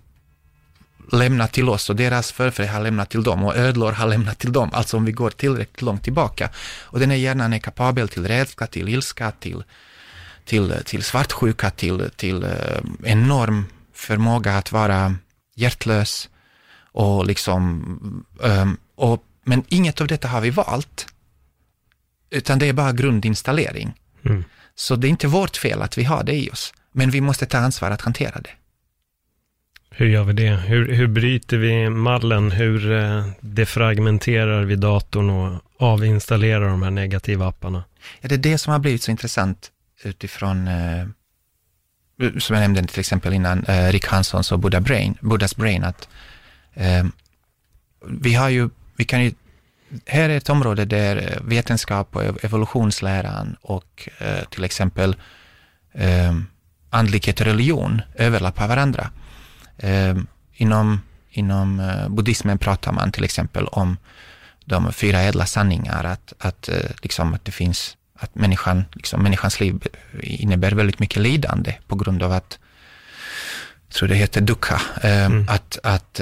lämnat 1.12 1.52
till 1.52 1.68
oss 1.68 1.90
och 1.90 1.96
deras 1.96 2.32
förfäder 2.32 2.68
har 2.72 2.80
lämnat 2.80 3.10
till 3.10 3.22
dem 3.22 3.44
och 3.44 3.56
ödlor 3.56 3.92
har 3.92 4.06
lämnat 4.06 4.38
till 4.38 4.52
dem, 4.52 4.70
alltså 4.72 4.96
om 4.96 5.04
vi 5.04 5.12
går 5.12 5.30
tillräckligt 5.30 5.82
långt 5.82 6.02
tillbaka. 6.04 6.50
Och 6.80 7.00
den 7.00 7.10
här 7.10 7.16
hjärnan 7.16 7.52
är 7.52 7.58
kapabel 7.58 8.08
till 8.08 8.26
rädsla, 8.26 8.66
till 8.66 8.88
ilska, 8.88 9.30
till, 9.30 9.64
till, 10.44 10.74
till 10.84 11.02
svartsjuka, 11.02 11.70
till, 11.70 12.10
till 12.16 12.42
eh, 12.44 12.50
enorm 13.04 13.66
förmåga 13.98 14.56
att 14.56 14.72
vara 14.72 15.14
hjärtlös 15.54 16.28
och 16.92 17.26
liksom, 17.26 18.24
ehm, 18.44 18.76
och, 18.94 19.24
men 19.44 19.64
inget 19.68 20.00
av 20.00 20.06
detta 20.06 20.28
har 20.28 20.40
vi 20.40 20.50
valt. 20.50 21.06
utan 22.30 22.58
det 22.58 22.66
är 22.66 22.72
bara 22.72 22.92
grundinstallering. 22.92 23.94
Mm. 24.24 24.44
Så 24.74 24.96
det 24.96 25.06
är 25.06 25.10
inte 25.10 25.26
vårt 25.28 25.56
fel 25.56 25.82
att 25.82 25.98
vi 25.98 26.04
har 26.04 26.24
det 26.24 26.34
i 26.34 26.50
oss, 26.50 26.74
men 26.92 27.10
vi 27.10 27.20
måste 27.20 27.46
ta 27.46 27.58
ansvar 27.58 27.90
att 27.90 28.00
hantera 28.00 28.40
det. 28.40 28.50
Hur 29.90 30.06
gör 30.06 30.24
vi 30.24 30.32
det? 30.32 30.50
Hur, 30.50 30.92
hur 30.92 31.06
bryter 31.06 31.58
vi 31.58 31.90
mallen? 31.90 32.50
Hur 32.50 32.92
eh, 32.92 33.26
defragmenterar 33.40 34.64
vi 34.64 34.76
datorn 34.76 35.30
och 35.30 35.60
avinstallerar 35.78 36.68
de 36.68 36.82
här 36.82 36.90
negativa 36.90 37.46
apparna? 37.46 37.84
Ja, 38.20 38.28
det 38.28 38.34
är 38.34 38.38
det 38.38 38.58
som 38.58 38.72
har 38.72 38.80
blivit 38.80 39.02
så 39.02 39.10
intressant 39.10 39.70
utifrån, 40.04 40.68
eh, 40.68 41.06
som 42.38 42.54
jag 42.56 42.60
nämnde 42.60 42.82
till 42.82 43.00
exempel 43.00 43.32
innan, 43.32 43.64
eh, 43.64 43.92
Rick 43.92 44.06
Hanssons 44.06 44.52
och 44.52 44.58
Buddha 44.58 44.80
Brain, 44.80 45.18
Buddhas 45.20 45.56
Brain, 45.56 45.84
att 45.84 46.08
eh, 46.74 47.04
vi 48.06 48.34
har 48.34 48.48
ju, 48.48 48.70
vi 48.96 49.04
kan 49.04 49.24
ju, 49.24 49.32
här 50.06 50.28
är 50.28 50.36
ett 50.36 50.50
område 50.50 50.84
där 50.84 51.16
eh, 51.16 51.48
vetenskap 51.48 52.16
och 52.16 52.44
evolutionsläran 52.44 53.56
och 53.60 54.08
eh, 54.18 54.44
till 54.50 54.64
exempel 54.64 55.16
eh, 55.92 56.34
andlighet 56.90 57.40
och 57.40 57.46
religion 57.46 58.02
överlappar 58.14 58.68
varandra. 58.68 59.10
Eh, 59.78 60.16
inom 60.54 61.00
inom 61.30 61.80
eh, 61.80 62.08
buddhismen 62.08 62.58
pratar 62.58 62.92
man 62.92 63.12
till 63.12 63.24
exempel 63.24 63.66
om 63.66 63.96
de 64.64 64.92
fyra 64.92 65.20
ädla 65.20 65.46
sanningar, 65.46 66.04
att, 66.04 66.32
att, 66.38 66.68
eh, 66.68 66.90
liksom, 67.02 67.34
att 67.34 67.44
det 67.44 67.52
finns, 67.52 67.96
att 68.18 68.34
människan, 68.34 68.84
liksom, 68.92 69.22
människans 69.22 69.60
liv 69.60 69.82
innebär 70.22 70.72
väldigt 70.72 70.98
mycket 70.98 71.22
lidande 71.22 71.74
på 71.86 71.96
grund 71.96 72.22
av 72.22 72.32
att, 72.32 72.58
jag 73.88 73.94
tror 73.94 74.08
det 74.08 74.14
heter 74.14 74.40
dukkha, 74.40 74.80
eh, 75.02 75.24
mm. 75.24 75.46
att, 75.48 75.78
att 75.82 76.14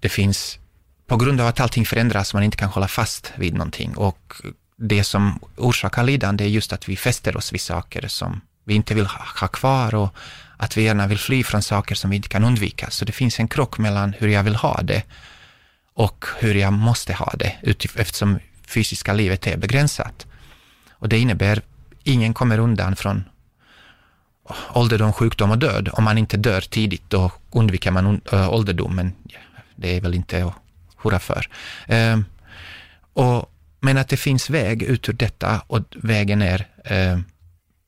det 0.00 0.08
finns, 0.08 0.58
på 1.06 1.16
grund 1.16 1.40
av 1.40 1.46
att 1.46 1.60
allting 1.60 1.86
förändras, 1.86 2.34
man 2.34 2.42
inte 2.42 2.56
kan 2.56 2.68
hålla 2.68 2.88
fast 2.88 3.32
vid 3.36 3.54
någonting 3.54 3.96
och 3.96 4.34
det 4.76 5.04
som 5.04 5.40
orsakar 5.56 6.04
lidande 6.04 6.44
är 6.44 6.48
just 6.48 6.72
att 6.72 6.88
vi 6.88 6.96
fäster 6.96 7.36
oss 7.36 7.52
vid 7.52 7.60
saker 7.60 8.08
som 8.08 8.40
vi 8.64 8.74
inte 8.74 8.94
vill 8.94 9.06
ha 9.06 9.48
kvar 9.48 9.94
och 9.94 10.14
att 10.56 10.76
vi 10.76 10.82
gärna 10.82 11.06
vill 11.06 11.18
fly 11.18 11.44
från 11.44 11.62
saker 11.62 11.94
som 11.94 12.10
vi 12.10 12.16
inte 12.16 12.28
kan 12.28 12.44
undvika. 12.44 12.90
Så 12.90 13.04
det 13.04 13.12
finns 13.12 13.40
en 13.40 13.48
krock 13.48 13.78
mellan 13.78 14.12
hur 14.12 14.28
jag 14.28 14.42
vill 14.42 14.54
ha 14.54 14.80
det 14.82 15.02
och 15.94 16.24
hur 16.38 16.54
jag 16.54 16.72
måste 16.72 17.12
ha 17.12 17.34
det, 17.38 17.56
eftersom 17.96 18.38
fysiska 18.66 19.12
livet 19.12 19.46
är 19.46 19.56
begränsat. 19.56 20.26
Och 21.02 21.08
det 21.08 21.18
innebär, 21.18 21.62
ingen 22.04 22.34
kommer 22.34 22.58
undan 22.58 22.96
från 22.96 23.24
ålderdom, 24.72 25.12
sjukdom 25.12 25.50
och 25.50 25.58
död. 25.58 25.88
Om 25.92 26.04
man 26.04 26.18
inte 26.18 26.36
dör 26.36 26.60
tidigt, 26.60 27.02
då 27.08 27.32
undviker 27.50 27.90
man 27.90 28.20
eh, 28.32 28.52
ålderdomen. 28.52 29.12
det 29.76 29.96
är 29.96 30.00
väl 30.00 30.14
inte 30.14 30.44
att 30.44 30.54
hurra 30.96 31.18
för. 31.18 31.48
Um, 31.88 32.24
och, 33.12 33.52
men 33.80 33.98
att 33.98 34.08
det 34.08 34.16
finns 34.16 34.50
väg 34.50 34.82
ut 34.82 35.08
ur 35.08 35.12
detta 35.12 35.62
och 35.66 35.82
vägen 35.90 36.42
är 36.42 36.66
um, 36.90 37.24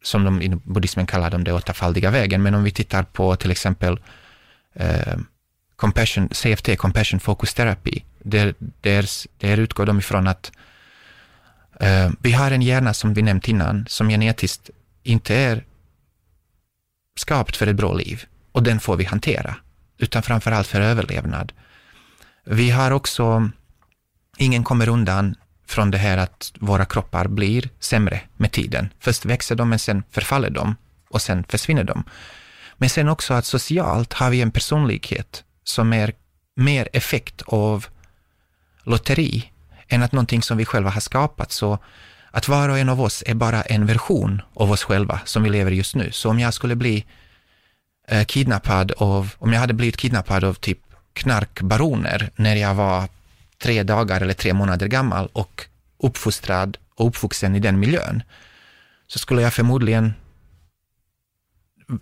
som 0.03 0.25
de 0.25 0.43
inom 0.43 0.63
buddhismen 0.65 1.07
kallar 1.07 1.31
de 1.31 1.45
det 1.45 1.53
åttafaldiga 1.53 2.11
vägen, 2.11 2.43
men 2.43 2.55
om 2.55 2.65
vi 2.65 2.71
tittar 2.71 3.03
på 3.03 3.37
till 3.37 3.51
exempel 3.51 4.01
eh, 4.75 5.17
compassion, 5.77 6.29
CFT, 6.29 6.79
compassion 6.79 7.21
focus 7.21 7.55
therapy, 7.55 8.01
där, 8.23 8.55
där, 8.59 9.07
där 9.39 9.59
utgår 9.59 9.87
de 9.87 9.99
ifrån 9.99 10.27
att 10.27 10.53
eh, 10.57 10.65
Eh, 11.81 12.11
vi 12.21 12.33
har 12.33 12.51
en 12.51 12.63
hjärna 12.63 12.95
som 12.95 13.15
vi 13.15 13.23
nämnt 13.23 13.49
innan, 13.49 13.87
som 13.89 14.09
genetiskt 14.09 14.71
inte 15.03 15.35
är 15.35 15.65
skapt 17.17 17.57
för 17.57 17.67
ett 17.67 17.77
bra 17.77 17.93
liv 17.95 18.25
och 18.53 18.63
den 18.63 18.81
får 18.81 18.97
vi 18.97 19.05
hantera, 19.05 19.57
utan 19.99 20.23
framförallt 20.23 20.67
för 20.67 20.81
överlevnad. 20.81 21.53
Vi 22.45 22.71
har 22.71 22.91
också, 22.91 23.51
ingen 24.37 24.65
kommer 24.65 24.89
undan 24.89 25.35
från 25.67 25.91
det 25.91 25.99
här 25.99 26.19
att 26.19 26.53
våra 26.59 26.85
kroppar 26.85 27.29
blir 27.29 27.69
sämre 27.81 28.21
med 28.37 28.53
tiden. 28.53 28.89
Först 29.01 29.25
växer 29.25 29.55
de, 29.55 29.69
men 29.69 29.79
sen 29.79 30.03
förfaller 30.11 30.51
de 30.51 30.77
och 31.09 31.23
sen 31.23 31.45
försvinner 31.49 31.85
de. 31.85 32.05
Men 32.77 32.91
sen 32.91 33.09
också 33.09 33.35
att 33.35 33.47
socialt 33.47 34.13
har 34.13 34.31
vi 34.31 34.41
en 34.41 34.51
personlighet 34.51 35.45
som 35.65 35.93
är 35.93 36.13
mer 36.57 36.89
effekt 36.93 37.43
av 37.47 37.87
lotteri 38.85 39.53
än 39.89 40.03
att 40.03 40.13
någonting 40.13 40.43
som 40.43 40.57
vi 40.57 40.65
själva 40.65 40.91
har 40.91 41.01
skapat. 41.01 41.53
Så 41.53 41.79
att 42.31 42.49
var 42.49 42.69
och 42.69 42.79
en 42.79 42.89
av 42.89 43.01
oss 43.01 43.23
är 43.27 43.35
bara 43.35 43.63
en 43.63 43.87
version 43.87 44.43
av 44.55 44.71
oss 44.71 44.83
själva 44.83 45.21
som 45.25 45.43
vi 45.43 45.51
lever 45.51 45.71
just 45.71 45.95
nu. 45.95 46.13
Så 46.13 46.31
om 46.31 46.41
jag 46.41 46.55
skulle 46.55 46.77
bli 46.77 47.05
eh, 48.09 48.25
kidnappad 48.25 48.93
av, 48.97 49.35
om 49.39 49.53
jag 49.53 49.61
hade 49.61 49.75
blivit 49.75 49.97
kidnappad 49.97 50.45
av 50.45 50.55
typ 50.55 50.79
knarkbaroner 51.13 52.31
när 52.37 52.57
jag 52.57 52.75
var 52.75 53.09
tre 53.59 53.83
dagar 53.83 54.21
eller 54.21 54.35
tre 54.35 54.53
månader 54.53 54.87
gammal 54.87 55.29
och 55.33 55.67
uppfostrad 55.99 56.77
och 56.95 57.07
uppvuxen 57.07 57.57
i 57.57 57.61
den 57.61 57.81
miljön, 57.81 58.23
så 59.07 59.19
skulle 59.19 59.43
jag 59.43 59.55
förmodligen 59.55 60.15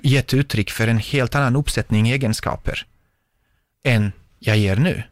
gett 0.03 0.35
uttryck 0.35 0.71
för 0.71 0.89
en 0.89 0.99
helt 0.99 1.35
annan 1.35 1.57
uppsättning 1.57 2.11
egenskaper 2.11 2.87
än 3.85 4.13
jag 4.39 4.57
ger 4.57 4.77
nu. 4.77 5.03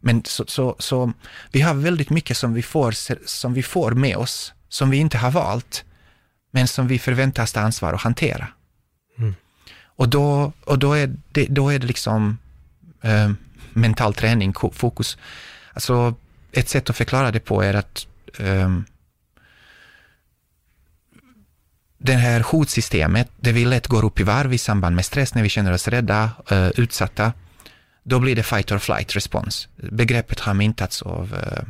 Men 0.00 0.24
så, 0.24 0.44
så, 0.46 0.76
så, 0.78 1.12
vi 1.52 1.60
har 1.60 1.74
väldigt 1.74 2.10
mycket 2.10 2.36
som 2.36 2.54
vi, 2.54 2.62
får, 2.62 2.94
som 3.26 3.54
vi 3.54 3.62
får 3.62 3.90
med 3.90 4.16
oss, 4.16 4.52
som 4.68 4.90
vi 4.90 4.96
inte 4.96 5.18
har 5.18 5.30
valt, 5.30 5.84
men 6.50 6.68
som 6.68 6.88
vi 6.88 6.98
förväntas 6.98 7.52
ta 7.52 7.60
ansvar 7.60 7.92
och 7.92 8.00
hantera. 8.00 8.48
Mm. 9.18 9.34
Och, 9.84 10.08
då, 10.08 10.52
och 10.64 10.78
då, 10.78 10.92
är 10.92 11.16
det, 11.32 11.46
då 11.46 11.68
är 11.68 11.78
det 11.78 11.86
liksom 11.86 12.38
eh, 13.02 13.30
mental 13.72 14.14
träning, 14.14 14.54
fokus. 14.72 15.18
Alltså, 15.72 16.14
ett 16.52 16.68
sätt 16.68 16.90
att 16.90 16.96
förklara 16.96 17.30
det 17.30 17.40
på 17.40 17.62
är 17.62 17.74
att 17.74 18.06
um, 18.38 18.84
det 21.98 22.12
här 22.12 22.40
hotsystemet, 22.40 23.30
det 23.36 23.52
vi 23.52 23.64
lätt 23.64 23.86
går 23.86 24.04
upp 24.04 24.20
i 24.20 24.22
varv 24.22 24.52
i 24.52 24.58
samband 24.58 24.96
med 24.96 25.04
stress, 25.04 25.34
när 25.34 25.42
vi 25.42 25.48
känner 25.48 25.72
oss 25.72 25.88
rädda, 25.88 26.30
uh, 26.52 26.68
utsatta, 26.68 27.32
då 28.08 28.18
blir 28.18 28.36
det 28.36 28.42
fight 28.42 28.72
or 28.72 28.78
flight 28.78 29.16
respons. 29.16 29.68
Begreppet 29.76 30.40
har 30.40 30.54
myntats 30.54 31.02
av 31.02 31.34
uh, 31.34 31.62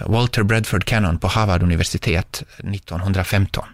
Walter 0.00 0.42
Bradford 0.42 0.84
Cannon 0.84 1.18
på 1.18 1.26
Harvard 1.26 1.62
universitet 1.62 2.42
1915. 2.58 3.64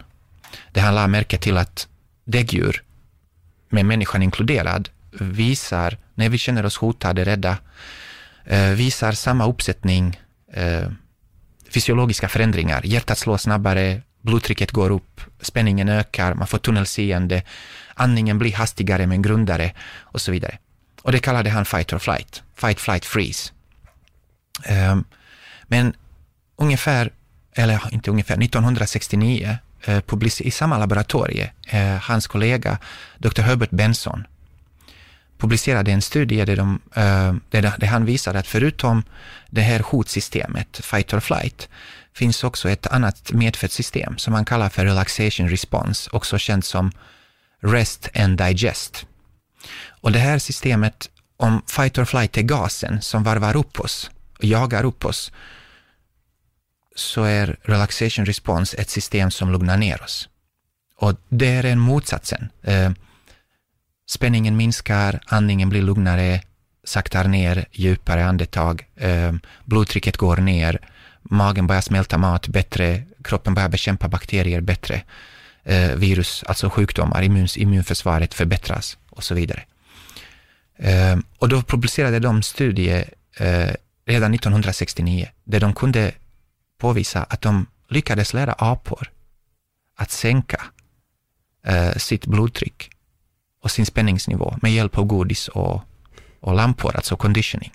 Det 0.73 0.81
han 0.81 0.95
la 0.95 1.07
märke 1.07 1.39
till 1.39 1.57
att 1.57 1.89
däggdjur, 2.25 2.83
med 3.69 3.87
människan 3.87 4.23
inkluderad, 4.23 4.89
visar, 5.21 5.99
när 6.15 6.29
vi 6.29 6.39
känner 6.39 6.67
oss 6.67 6.77
hotade, 6.77 7.25
rädda, 7.25 7.59
eh, 8.45 8.71
visar 8.71 9.13
samma 9.13 9.47
uppsättning 9.47 10.21
eh, 10.53 10.89
fysiologiska 11.71 12.29
förändringar. 12.29 12.83
Hjärtat 12.85 13.19
slår 13.19 13.37
snabbare, 13.37 14.03
blodtrycket 14.21 14.71
går 14.71 14.91
upp, 14.91 15.21
spänningen 15.41 15.89
ökar, 15.89 16.35
man 16.35 16.47
får 16.47 16.59
tunnelseende, 16.59 17.43
andningen 17.95 18.39
blir 18.39 18.53
hastigare 18.53 19.07
men 19.07 19.23
grundare 19.23 19.73
och 20.01 20.21
så 20.21 20.33
vidare. 20.33 20.59
Och 21.03 21.13
det 21.13 21.19
kallade 21.19 21.51
han 21.51 21.65
fight 21.65 21.93
or 21.93 21.99
flight, 21.99 22.43
fight, 22.57 22.81
flight, 22.81 23.05
freeze. 23.05 23.53
Um, 24.69 25.05
men 25.65 25.95
ungefär, 26.57 27.13
eller 27.55 27.89
inte 27.91 28.11
ungefär, 28.11 28.43
1969 28.43 29.59
eh, 29.85 30.03
i 30.41 30.51
samma 30.51 30.79
laboratorie, 30.79 31.53
eh, 31.67 31.97
hans 31.97 32.27
kollega 32.27 32.79
Dr. 33.19 33.43
Herbert 33.43 33.71
Benson 33.71 34.27
publicerade 35.39 35.93
en 35.93 36.03
studie 36.03 36.45
där, 36.45 36.57
de, 36.57 36.81
uh, 36.97 37.35
där, 37.51 37.75
där 37.79 37.87
han 37.87 38.05
visade 38.05 38.39
att 38.39 38.47
förutom 38.47 39.03
det 39.51 39.61
här 39.61 39.81
hotsystemet, 39.81 40.81
fight 40.83 41.13
or 41.13 41.21
flight, 41.21 41.69
finns 42.15 42.45
också 42.45 42.69
ett 42.71 42.87
annat 42.87 43.33
medfött 43.33 43.73
system 43.73 44.19
som 44.19 44.33
man 44.33 44.45
kallar 44.45 44.69
för 44.69 44.85
relaxation 44.85 45.49
response, 45.49 46.11
också 46.13 46.39
känt 46.39 46.65
som 46.65 46.93
rest 47.61 48.09
and 48.15 48.39
digest. 48.39 49.07
Och 50.03 50.13
det 50.13 50.19
här 50.19 50.39
systemet, 50.39 51.11
om 51.37 51.63
fight 51.67 51.99
or 51.99 52.05
flight 52.05 52.37
är 52.37 52.43
gasen 52.43 53.03
som 53.03 53.23
varvar 53.23 53.57
upp 53.57 53.81
oss 53.81 54.11
och 54.39 54.45
jagar 54.45 54.85
upp 54.85 55.05
oss, 55.05 55.33
så 56.95 57.25
är 57.25 57.57
relaxation 57.63 58.27
response 58.27 58.77
ett 58.77 58.91
system 58.91 59.31
som 59.31 59.53
lugnar 59.53 59.77
ner 59.77 60.03
oss. 60.03 60.29
Och 60.97 61.15
det 61.29 61.49
är 61.49 61.65
en 61.65 61.79
motsatsen. 61.79 62.49
Eh, 62.63 62.91
spänningen 64.11 64.57
minskar, 64.57 65.21
andningen 65.27 65.69
blir 65.69 65.83
lugnare, 65.83 66.43
saktar 66.85 67.25
ner, 67.25 67.65
djupare 67.73 68.25
andetag, 68.25 68.87
eh, 68.97 69.33
blodtrycket 69.65 70.17
går 70.17 70.37
ner, 70.37 70.89
magen 71.23 71.67
börjar 71.67 71.83
smälta 71.83 72.19
mat 72.19 72.49
bättre, 72.49 73.03
kroppen 73.25 73.55
börjar 73.55 73.69
bekämpa 73.69 74.09
bakterier 74.09 74.61
bättre, 74.61 75.03
eh, 75.65 75.91
virus, 75.95 76.45
alltså 76.47 76.71
sjukdomar, 76.71 77.23
immun, 77.23 77.49
immunförsvaret 77.57 78.35
förbättras 78.35 78.99
och 79.11 79.25
så 79.25 79.35
vidare. 79.35 79.65
Eh, 80.83 81.19
och 81.39 81.49
då 81.49 81.63
publicerade 81.63 82.19
de 82.19 82.43
studie 82.43 83.05
eh, 83.37 83.71
redan 84.05 84.35
1969 84.35 85.29
där 85.45 85.61
de 85.61 85.75
kunde 85.75 86.13
påvisa 86.79 87.23
att 87.23 87.41
de 87.41 87.67
lyckades 87.89 88.35
lära 88.35 88.53
apor 88.53 89.11
att 89.97 90.11
sänka 90.11 90.63
eh, 91.67 91.93
sitt 91.93 92.27
blodtryck 92.27 92.91
och 93.63 93.71
sin 93.71 93.87
spänningsnivå 93.87 94.57
med 94.63 94.73
hjälp 94.73 94.99
av 94.99 95.05
godis 95.05 95.49
och, 95.49 95.83
och 96.41 96.55
lampor, 96.55 96.97
alltså 96.97 97.17
conditioning, 97.17 97.73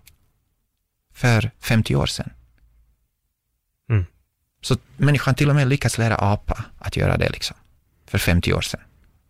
för 1.14 1.52
50 1.60 1.96
år 1.96 2.06
sedan. 2.06 2.30
Mm. 3.90 4.06
Så 4.62 4.78
människan 4.98 5.36
till 5.36 5.50
och 5.50 5.56
med 5.56 5.68
lyckas 5.68 5.98
lära 5.98 6.16
apa 6.18 6.66
att 6.80 6.98
göra 6.98 7.18
det 7.18 7.30
liksom, 7.30 7.58
för 8.08 8.18
50 8.18 8.54
år 8.54 8.62
sedan. 8.62 8.82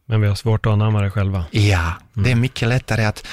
Men 0.06 0.22
vi 0.22 0.28
har 0.28 0.36
svårt 0.36 0.66
att 0.66 0.74
anamma 0.74 1.02
det 1.02 1.12
själva. 1.12 1.46
Ja, 1.52 1.94
mm. 2.16 2.24
det 2.24 2.32
är 2.32 2.36
mycket 2.36 2.68
lättare 2.68 3.06
att 3.06 3.28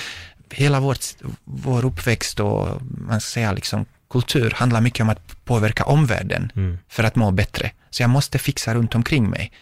hela 0.55 0.81
vårt, 0.81 1.05
vår 1.45 1.85
uppväxt 1.85 2.41
och 2.41 2.83
man 2.83 3.21
ska 3.21 3.31
säga 3.31 3.53
liksom 3.53 3.87
kultur 4.11 4.51
handlar 4.57 4.81
mycket 4.81 5.01
om 5.01 5.09
att 5.09 5.45
påverka 5.45 5.85
omvärlden 5.85 6.53
mm. 6.57 6.79
för 6.89 7.05
att 7.05 7.17
må 7.17 7.31
bättre. 7.31 7.71
Så 7.91 8.03
jag 8.03 8.11
måste 8.11 8.39
fixa 8.39 8.75
runt 8.75 8.95
omkring 8.95 9.31
mig. 9.31 9.53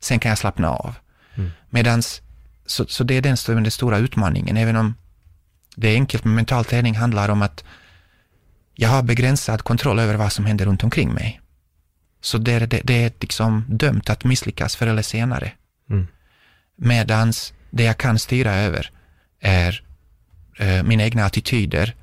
Sen 0.00 0.18
kan 0.18 0.28
jag 0.28 0.38
slappna 0.38 0.68
av. 0.70 0.94
Mm. 1.34 1.50
Medans, 1.70 2.22
så, 2.66 2.86
så 2.86 3.04
det 3.04 3.14
är 3.14 3.22
den, 3.22 3.36
den 3.46 3.70
stora 3.70 3.98
utmaningen, 3.98 4.56
även 4.56 4.76
om 4.76 4.94
det 5.76 5.88
är 5.88 5.94
enkelt 5.94 6.24
med 6.24 6.34
mental 6.34 6.64
träning 6.64 6.94
handlar 6.94 7.28
om 7.28 7.42
att 7.42 7.64
jag 8.74 8.88
har 8.88 9.02
begränsad 9.02 9.62
kontroll 9.62 9.98
över 9.98 10.14
vad 10.14 10.32
som 10.32 10.46
händer 10.46 10.64
runt 10.64 10.84
omkring 10.84 11.12
mig. 11.14 11.40
Så 12.20 12.38
det, 12.38 12.58
det, 12.58 12.80
det 12.84 13.04
är 13.04 13.12
liksom 13.20 13.64
dömt 13.68 14.10
att 14.10 14.24
misslyckas 14.24 14.76
förr 14.76 14.86
eller 14.86 15.02
senare. 15.02 15.52
Mm. 15.90 16.06
Medans 16.76 17.52
det 17.70 17.82
jag 17.82 17.98
kan 17.98 18.18
styra 18.18 18.54
över 18.54 18.90
är 19.40 19.84
eh, 20.58 20.82
mina 20.82 21.04
egna 21.04 21.24
attityder, 21.24 21.94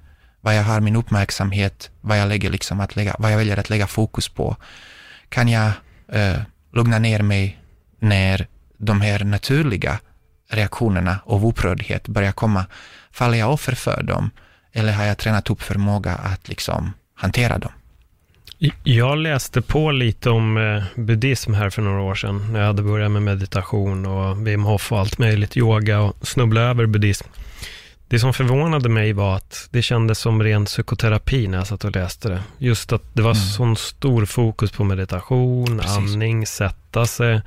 vad 0.41 0.56
jag 0.56 0.63
har 0.63 0.82
min 0.82 0.96
uppmärksamhet, 0.96 1.91
vad 2.01 2.20
jag, 2.20 2.29
lägger 2.29 2.50
liksom 2.50 2.79
att 2.79 2.96
lägga, 2.96 3.15
vad 3.20 3.32
jag 3.32 3.38
väljer 3.38 3.58
att 3.58 3.70
lägga 3.70 3.88
fokus 3.88 4.29
på. 4.29 4.56
Kan 5.29 5.48
jag 5.48 5.72
eh, 6.12 6.38
lugna 6.74 7.00
ner 7.00 7.22
mig 7.22 7.60
när 8.00 8.48
de 8.77 9.01
här 9.01 9.24
naturliga 9.24 10.00
reaktionerna 10.50 11.20
av 11.25 11.46
upprördhet 11.46 12.08
börjar 12.08 12.32
komma? 12.32 12.65
Faller 13.12 13.38
jag 13.38 13.53
offer 13.53 13.75
för 13.75 14.03
dem 14.03 14.32
eller 14.74 14.94
har 14.94 15.06
jag 15.06 15.18
tränat 15.18 15.50
upp 15.50 15.62
förmåga 15.62 16.15
att 16.15 16.50
liksom 16.50 16.94
hantera 17.15 17.58
dem? 17.58 17.72
Jag 18.84 19.18
läste 19.18 19.62
på 19.62 19.91
lite 19.91 20.29
om 20.29 20.58
eh, 20.58 20.84
buddhism 20.96 21.53
här 21.53 21.70
för 21.70 21.82
några 21.82 22.01
år 22.01 22.15
sedan, 22.15 22.53
när 22.53 22.60
jag 22.60 22.68
hade 22.68 22.82
börjat 22.82 23.12
med 23.12 23.22
meditation 23.22 24.06
och 24.06 24.48
Wim 24.48 24.63
Hof 24.63 24.91
och 24.91 25.00
allt 25.00 25.18
möjligt, 25.18 25.58
yoga 25.58 26.00
och 26.00 26.27
snubblade 26.27 26.68
över 26.68 26.86
buddhism. 26.86 27.27
Det 28.09 28.19
som 28.19 28.33
förvånade 28.33 28.89
mig 28.89 29.13
var 29.13 29.35
att 29.35 29.67
det 29.71 29.81
kändes 29.81 30.19
som 30.19 30.43
ren 30.43 30.65
psykoterapi 30.65 31.47
när 31.47 31.57
jag 31.57 31.67
satt 31.67 31.83
och 31.83 31.95
läste 31.95 32.29
det. 32.29 32.43
Just 32.57 32.93
att 32.93 33.03
det 33.13 33.21
var 33.21 33.31
mm. 33.31 33.43
sån 33.43 33.75
stor 33.75 34.25
fokus 34.25 34.71
på 34.71 34.83
meditation, 34.83 35.79
Precis. 35.79 35.97
andning, 35.97 36.47
sätta 36.47 37.05
sig 37.05 37.41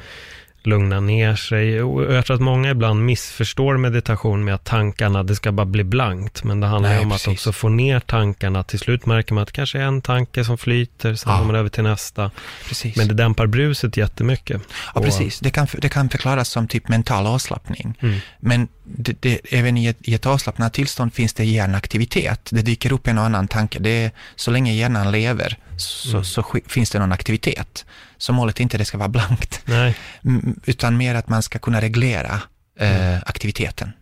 lugna 0.62 1.00
ner 1.00 1.36
sig. 1.36 1.82
Och 1.82 2.14
jag 2.14 2.26
tror 2.26 2.34
att 2.34 2.42
många 2.42 2.70
ibland 2.70 3.04
missförstår 3.04 3.76
meditation 3.76 4.44
med 4.44 4.54
att 4.54 4.64
tankarna, 4.64 5.22
det 5.22 5.34
ska 5.34 5.52
bara 5.52 5.66
bli 5.66 5.84
blankt. 5.84 6.44
Men 6.44 6.60
det 6.60 6.66
handlar 6.66 6.90
Nej, 6.90 7.04
om 7.04 7.10
precis. 7.10 7.28
att 7.28 7.32
också 7.32 7.52
få 7.52 7.68
ner 7.68 8.00
tankarna. 8.00 8.62
Till 8.62 8.78
slut 8.78 9.06
märker 9.06 9.34
man 9.34 9.42
att 9.42 9.48
det 9.48 9.52
kanske 9.52 9.78
är 9.78 9.82
en 9.82 10.02
tanke 10.02 10.44
som 10.44 10.58
flyter, 10.58 11.14
sen 11.14 11.32
ja. 11.32 11.38
går 11.38 11.46
man 11.46 11.56
över 11.56 11.68
till 11.68 11.82
nästa. 11.82 12.30
Precis. 12.68 12.96
Men 12.96 13.08
det 13.08 13.14
dämpar 13.14 13.46
bruset 13.46 13.96
jättemycket. 13.96 14.62
Ja, 14.70 14.92
och, 14.94 15.04
precis. 15.04 15.40
Det 15.40 15.50
kan, 15.50 15.66
det 15.78 15.88
kan 15.88 16.08
förklaras 16.08 16.48
som 16.48 16.68
typ 16.68 16.88
mental 16.88 17.26
avslappning. 17.26 17.94
Mm. 18.00 18.18
Men 18.40 18.68
det, 18.84 19.22
det, 19.22 19.40
även 19.50 19.76
i 19.76 19.86
ett, 19.86 19.98
i 20.00 20.14
ett 20.14 20.26
avslappnat 20.26 20.72
tillstånd 20.72 21.14
finns 21.14 21.34
det 21.34 21.44
hjärnaktivitet. 21.44 22.48
Det 22.52 22.62
dyker 22.62 22.92
upp 22.92 23.06
en 23.06 23.18
och 23.18 23.24
annan 23.24 23.48
tanke. 23.48 23.78
Det 23.78 24.10
så 24.36 24.50
länge 24.50 24.72
hjärnan 24.72 25.12
lever 25.12 25.58
så, 25.76 26.10
mm. 26.10 26.24
så 26.24 26.44
finns 26.66 26.90
det 26.90 26.98
någon 26.98 27.12
aktivitet. 27.12 27.84
Så 28.18 28.32
målet 28.32 28.58
är 28.58 28.62
inte 28.62 28.76
att 28.76 28.78
det 28.78 28.84
ska 28.84 28.98
vara 28.98 29.08
blankt, 29.08 29.62
Nej. 29.64 29.96
utan 30.64 30.96
mer 30.96 31.14
att 31.14 31.28
man 31.28 31.42
ska 31.42 31.58
kunna 31.58 31.80
reglera 31.80 32.40
eh, 32.78 33.06
mm. 33.06 33.20
aktiviteten. 33.26 33.92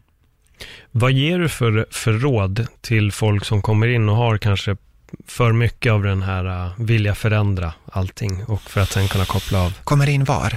Vad 0.91 1.13
ger 1.13 1.39
du 1.39 1.49
för, 1.49 1.87
för 1.91 2.13
råd 2.13 2.67
till 2.81 3.13
folk 3.13 3.45
som 3.45 3.63
kommer 3.63 3.87
in 3.89 4.09
och 4.09 4.17
har 4.17 4.39
kanske 4.39 4.77
för 5.27 5.53
mycket 5.53 5.93
av 5.93 6.03
den 6.03 6.23
här 6.23 6.47
uh, 6.47 6.73
vilja 6.79 7.15
förändra 7.15 7.73
allting 7.93 8.45
och 8.45 8.63
för 8.63 8.81
att 8.81 8.91
sen 8.91 9.09
kunna 9.09 9.25
koppla 9.25 9.61
av? 9.61 9.79
Kommer 9.85 10.09
in 10.09 10.25
var? 10.25 10.57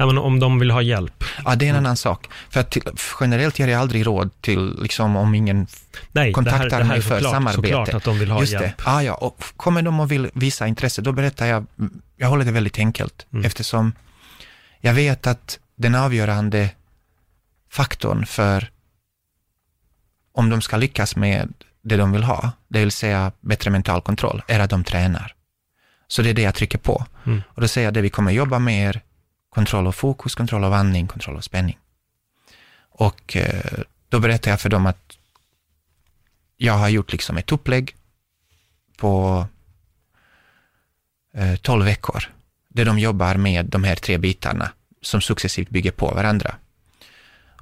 Ja, 0.00 0.06
men 0.06 0.18
om 0.18 0.40
de 0.40 0.58
vill 0.58 0.70
ha 0.70 0.82
hjälp. 0.82 1.24
Ja, 1.44 1.56
det 1.56 1.66
är 1.66 1.70
en 1.70 1.76
annan 1.76 1.96
sak. 1.96 2.28
För 2.50 2.60
att 2.60 2.70
till, 2.70 2.82
generellt 3.20 3.58
ger 3.58 3.68
jag 3.68 3.80
aldrig 3.80 4.06
råd 4.06 4.30
till, 4.40 4.76
liksom 4.82 5.16
om 5.16 5.34
ingen 5.34 5.66
Nej, 6.12 6.32
kontaktar 6.32 6.68
det 6.68 6.74
här, 6.74 6.78
det 6.78 6.84
här 6.84 6.84
mig 6.84 7.02
för 7.02 7.14
såklart, 7.14 7.32
samarbete. 7.32 7.68
såklart 7.68 7.94
att 7.94 8.04
de 8.04 8.18
vill 8.18 8.30
ha 8.30 8.40
Just 8.40 8.52
hjälp. 8.52 8.78
Det. 8.78 8.84
Ah, 8.86 9.02
ja, 9.02 9.14
och 9.14 9.44
kommer 9.56 9.82
de 9.82 10.00
och 10.00 10.12
vill 10.12 10.30
visa 10.34 10.66
intresse, 10.66 11.02
då 11.02 11.12
berättar 11.12 11.46
jag, 11.46 11.66
jag 12.16 12.28
håller 12.28 12.44
det 12.44 12.52
väldigt 12.52 12.78
enkelt, 12.78 13.26
mm. 13.32 13.44
eftersom 13.44 13.92
jag 14.80 14.94
vet 14.94 15.26
att 15.26 15.58
den 15.76 15.94
avgörande 15.94 16.70
faktorn 17.70 18.26
för 18.26 18.70
om 20.34 20.50
de 20.50 20.62
ska 20.62 20.76
lyckas 20.76 21.16
med 21.16 21.52
det 21.82 21.96
de 21.96 22.12
vill 22.12 22.24
ha, 22.24 22.52
det 22.68 22.78
vill 22.78 22.92
säga 22.92 23.32
bättre 23.40 23.70
mental 23.70 24.00
kontroll, 24.00 24.42
är 24.48 24.60
att 24.60 24.70
de 24.70 24.84
tränar. 24.84 25.34
Så 26.08 26.22
det 26.22 26.30
är 26.30 26.34
det 26.34 26.42
jag 26.42 26.54
trycker 26.54 26.78
på. 26.78 27.06
Mm. 27.26 27.42
Och 27.48 27.60
då 27.60 27.68
säger 27.68 27.86
jag 27.86 27.94
det 27.94 28.00
vi 28.00 28.10
kommer 28.10 28.32
jobba 28.32 28.58
med 28.58 28.88
er 28.88 29.02
kontroll 29.50 29.86
av 29.86 29.92
fokus, 29.92 30.34
kontroll 30.34 30.64
av 30.64 30.72
andning, 30.72 31.06
kontroll 31.06 31.36
av 31.36 31.40
spänning. 31.40 31.78
Och 32.90 33.36
eh, 33.36 33.80
då 34.08 34.20
berättar 34.20 34.50
jag 34.50 34.60
för 34.60 34.68
dem 34.68 34.86
att 34.86 35.18
jag 36.56 36.72
har 36.72 36.88
gjort 36.88 37.12
liksom 37.12 37.36
ett 37.36 37.52
upplägg 37.52 37.96
på 38.96 39.46
eh, 41.34 41.56
tolv 41.56 41.56
12 41.62 41.84
veckor, 41.84 42.24
där 42.68 42.84
de 42.84 42.98
jobbar 42.98 43.34
med 43.34 43.66
de 43.66 43.84
här 43.84 43.96
tre 43.96 44.18
bitarna 44.18 44.72
som 45.02 45.20
successivt 45.20 45.70
bygger 45.70 45.90
på 45.90 46.06
varandra. 46.06 46.54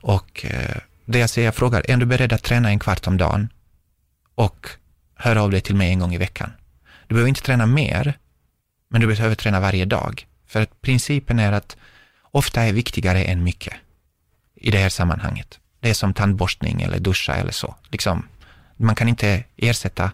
Och 0.01 0.45
eh, 0.45 0.77
det 1.05 1.19
jag 1.19 1.31
säger, 1.31 1.47
jag 1.47 1.55
frågar, 1.55 1.91
är 1.91 1.97
du 1.97 2.07
beredd 2.07 2.33
att 2.33 2.43
träna 2.43 2.69
en 2.69 2.79
kvart 2.79 3.07
om 3.07 3.17
dagen 3.17 3.49
och 4.35 4.69
höra 5.15 5.43
av 5.43 5.51
dig 5.51 5.61
till 5.61 5.77
mig 5.77 5.91
en 5.91 5.99
gång 5.99 6.15
i 6.15 6.19
veckan? 6.19 6.53
Du 7.07 7.15
behöver 7.15 7.29
inte 7.29 7.43
träna 7.43 7.67
mer, 7.67 8.19
men 8.89 9.01
du 9.01 9.07
behöver 9.07 9.35
träna 9.35 9.61
varje 9.61 9.85
dag. 9.85 10.27
För 10.49 10.63
att 10.63 10.83
principen 10.83 11.39
är 11.39 11.53
att 11.53 11.77
ofta 12.23 12.63
är 12.63 12.73
viktigare 12.73 13.25
än 13.25 13.45
mycket 13.45 13.75
i 14.55 14.71
det 14.71 14.79
här 14.79 14.89
sammanhanget. 14.89 15.59
Det 15.81 15.91
är 15.91 15.95
som 15.95 16.15
tandborstning 16.15 16.83
eller 16.83 16.99
duscha 16.99 17.35
eller 17.35 17.53
så. 17.53 17.75
Liksom, 17.89 18.29
man 18.77 18.95
kan 18.95 19.09
inte 19.09 19.45
ersätta 19.57 20.11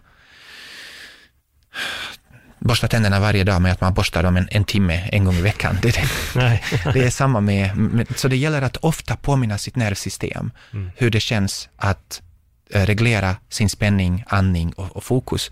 borsta 2.59 2.87
tänderna 2.87 3.19
varje 3.19 3.43
dag 3.43 3.61
med 3.61 3.71
att 3.71 3.81
man 3.81 3.93
borstar 3.93 4.23
dem 4.23 4.37
en, 4.37 4.47
en 4.51 4.65
timme 4.65 5.09
en 5.11 5.25
gång 5.25 5.35
i 5.35 5.41
veckan. 5.41 5.77
Det, 5.81 5.95
det, 6.33 6.61
det 6.93 7.03
är 7.03 7.09
samma 7.09 7.41
med, 7.41 7.77
med, 7.77 8.07
så 8.17 8.27
det 8.27 8.37
gäller 8.37 8.61
att 8.61 8.77
ofta 8.77 9.15
påminna 9.15 9.57
sitt 9.57 9.75
nervsystem 9.75 10.51
mm. 10.73 10.91
hur 10.95 11.09
det 11.09 11.19
känns 11.19 11.69
att 11.77 12.21
eh, 12.69 12.85
reglera 12.85 13.35
sin 13.49 13.69
spänning, 13.69 14.23
andning 14.27 14.73
och, 14.73 14.95
och 14.95 15.03
fokus. 15.03 15.51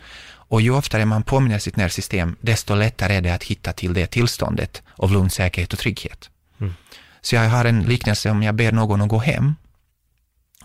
Och 0.53 0.61
ju 0.61 0.71
oftare 0.71 1.05
man 1.05 1.23
påminner 1.23 1.59
sitt 1.59 1.75
nervsystem, 1.75 2.35
desto 2.41 2.75
lättare 2.75 3.15
är 3.15 3.21
det 3.21 3.29
att 3.29 3.43
hitta 3.43 3.73
till 3.73 3.93
det 3.93 4.07
tillståndet 4.07 4.83
av 4.95 5.11
lugn, 5.11 5.29
säkerhet 5.29 5.73
och 5.73 5.79
trygghet. 5.79 6.29
Mm. 6.59 6.73
Så 7.21 7.35
jag 7.35 7.49
har 7.49 7.65
en 7.65 7.83
liknelse 7.83 8.29
om 8.29 8.43
jag 8.43 8.55
ber 8.55 8.71
någon 8.71 9.01
att 9.01 9.09
gå 9.09 9.19
hem, 9.19 9.55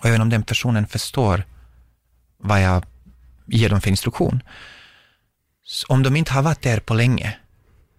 och 0.01 0.07
även 0.07 0.21
om 0.21 0.29
den 0.29 0.43
personen 0.43 0.87
förstår 0.87 1.45
vad 2.39 2.63
jag 2.63 2.85
ger 3.47 3.69
dem 3.69 3.81
för 3.81 3.91
instruktion, 3.91 4.43
om 5.89 6.03
de 6.03 6.17
inte 6.17 6.33
har 6.33 6.43
varit 6.43 6.63
där 6.63 6.81
på 6.81 6.95
länge, 6.95 7.37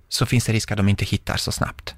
så 0.09 0.25
finns 0.25 0.45
det 0.45 0.53
risk 0.53 0.71
att 0.71 0.77
de 0.77 0.89
inte 0.89 1.05
hittar 1.05 1.37
så 1.37 1.51
snabbt. 1.51 1.95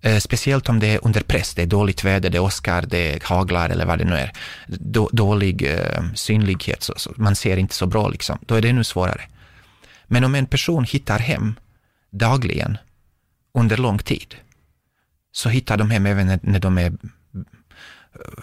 Eh, 0.00 0.18
speciellt 0.18 0.68
om 0.68 0.78
det 0.80 0.86
är 0.86 1.00
under 1.02 1.20
press, 1.20 1.54
det 1.54 1.62
är 1.62 1.66
dåligt 1.66 2.04
väder, 2.04 2.30
det 2.30 2.38
åskar, 2.38 2.82
det 2.82 3.22
haglar 3.22 3.70
eller 3.70 3.86
vad 3.86 3.98
det 3.98 4.04
nu 4.04 4.14
är. 4.14 4.32
dålig 5.12 5.62
eh, 5.62 6.04
synlighet, 6.14 6.82
så, 6.82 6.94
så, 6.96 7.12
man 7.16 7.36
ser 7.36 7.56
inte 7.56 7.74
så 7.74 7.86
bra 7.86 8.08
liksom. 8.08 8.38
Då 8.46 8.54
är 8.54 8.62
det 8.62 8.68
ännu 8.68 8.84
svårare. 8.84 9.22
Men 10.06 10.24
om 10.24 10.34
en 10.34 10.46
person 10.46 10.84
hittar 10.84 11.18
hem 11.18 11.54
dagligen 12.10 12.78
under 13.54 13.76
lång 13.76 13.98
tid, 13.98 14.34
så 15.32 15.48
hittar 15.48 15.76
de 15.76 15.90
hem 15.90 16.06
även 16.06 16.26
när, 16.26 16.38
när 16.42 16.60
de 16.60 16.78
är 16.78 16.86
eh, 16.86 16.92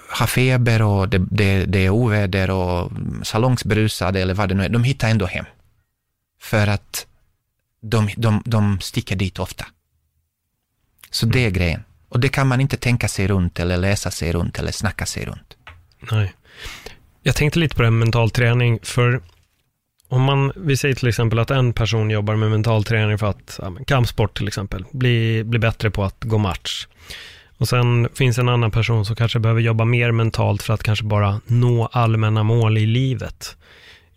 har 0.10 0.28
feber 0.28 0.82
och 0.82 1.10
det, 1.10 1.26
det, 1.32 1.66
det 1.66 1.80
är 1.80 1.90
oväder 1.90 2.50
och 2.50 2.92
salongsberusade 3.24 4.22
eller 4.22 4.34
vad 4.34 4.50
det 4.50 4.56
nu 4.56 4.64
är. 4.64 4.70
De 4.70 4.84
hittar 4.84 5.10
ändå 5.10 5.26
hem. 5.26 5.46
För 6.42 6.68
att 6.68 7.08
de, 7.82 8.10
de, 8.18 8.44
de 8.46 8.80
sticker 8.80 9.16
dit 9.16 9.40
ofta. 9.40 9.66
Så 11.14 11.26
det 11.26 11.46
är 11.46 11.50
grejen. 11.50 11.84
Och 12.10 12.20
det 12.20 12.30
kan 12.30 12.48
man 12.48 12.62
inte 12.62 12.78
tänka 12.78 13.08
sig 13.08 13.28
runt 13.28 13.60
eller 13.60 13.78
läsa 13.78 14.12
sig 14.12 14.32
runt 14.32 14.60
eller 14.60 14.72
snacka 14.72 15.06
sig 15.06 15.26
runt. 15.26 15.58
Nej. 16.12 16.34
Jag 17.22 17.36
tänkte 17.36 17.60
lite 17.60 17.76
på 17.76 17.82
det 17.82 17.86
här 17.86 17.92
med 17.92 18.00
mental 18.00 18.30
träning, 18.30 18.80
för 18.84 19.22
om 20.08 20.22
man, 20.22 20.52
vi 20.56 20.78
säger 20.78 20.96
till 20.96 21.08
exempel 21.08 21.40
att 21.40 21.52
en 21.52 21.74
person 21.74 22.10
jobbar 22.10 22.36
med 22.36 22.52
mental 22.52 22.84
träning 22.84 23.18
för 23.18 23.28
att, 23.28 23.60
ja, 23.62 23.76
kampsport 23.88 24.38
till 24.38 24.48
exempel, 24.48 24.86
bli, 24.92 25.44
bli 25.44 25.60
bättre 25.60 25.92
på 25.92 26.04
att 26.04 26.24
gå 26.24 26.38
match. 26.38 26.88
Och 27.58 27.68
sen 27.68 28.10
finns 28.16 28.38
en 28.38 28.50
annan 28.50 28.72
person 28.72 29.06
som 29.06 29.16
kanske 29.16 29.40
behöver 29.40 29.62
jobba 29.62 29.86
mer 29.86 30.12
mentalt 30.12 30.64
för 30.64 30.74
att 30.74 30.84
kanske 30.84 31.06
bara 31.06 31.42
nå 31.46 31.90
allmänna 31.92 32.44
mål 32.44 32.78
i 32.78 32.86
livet. 32.86 33.58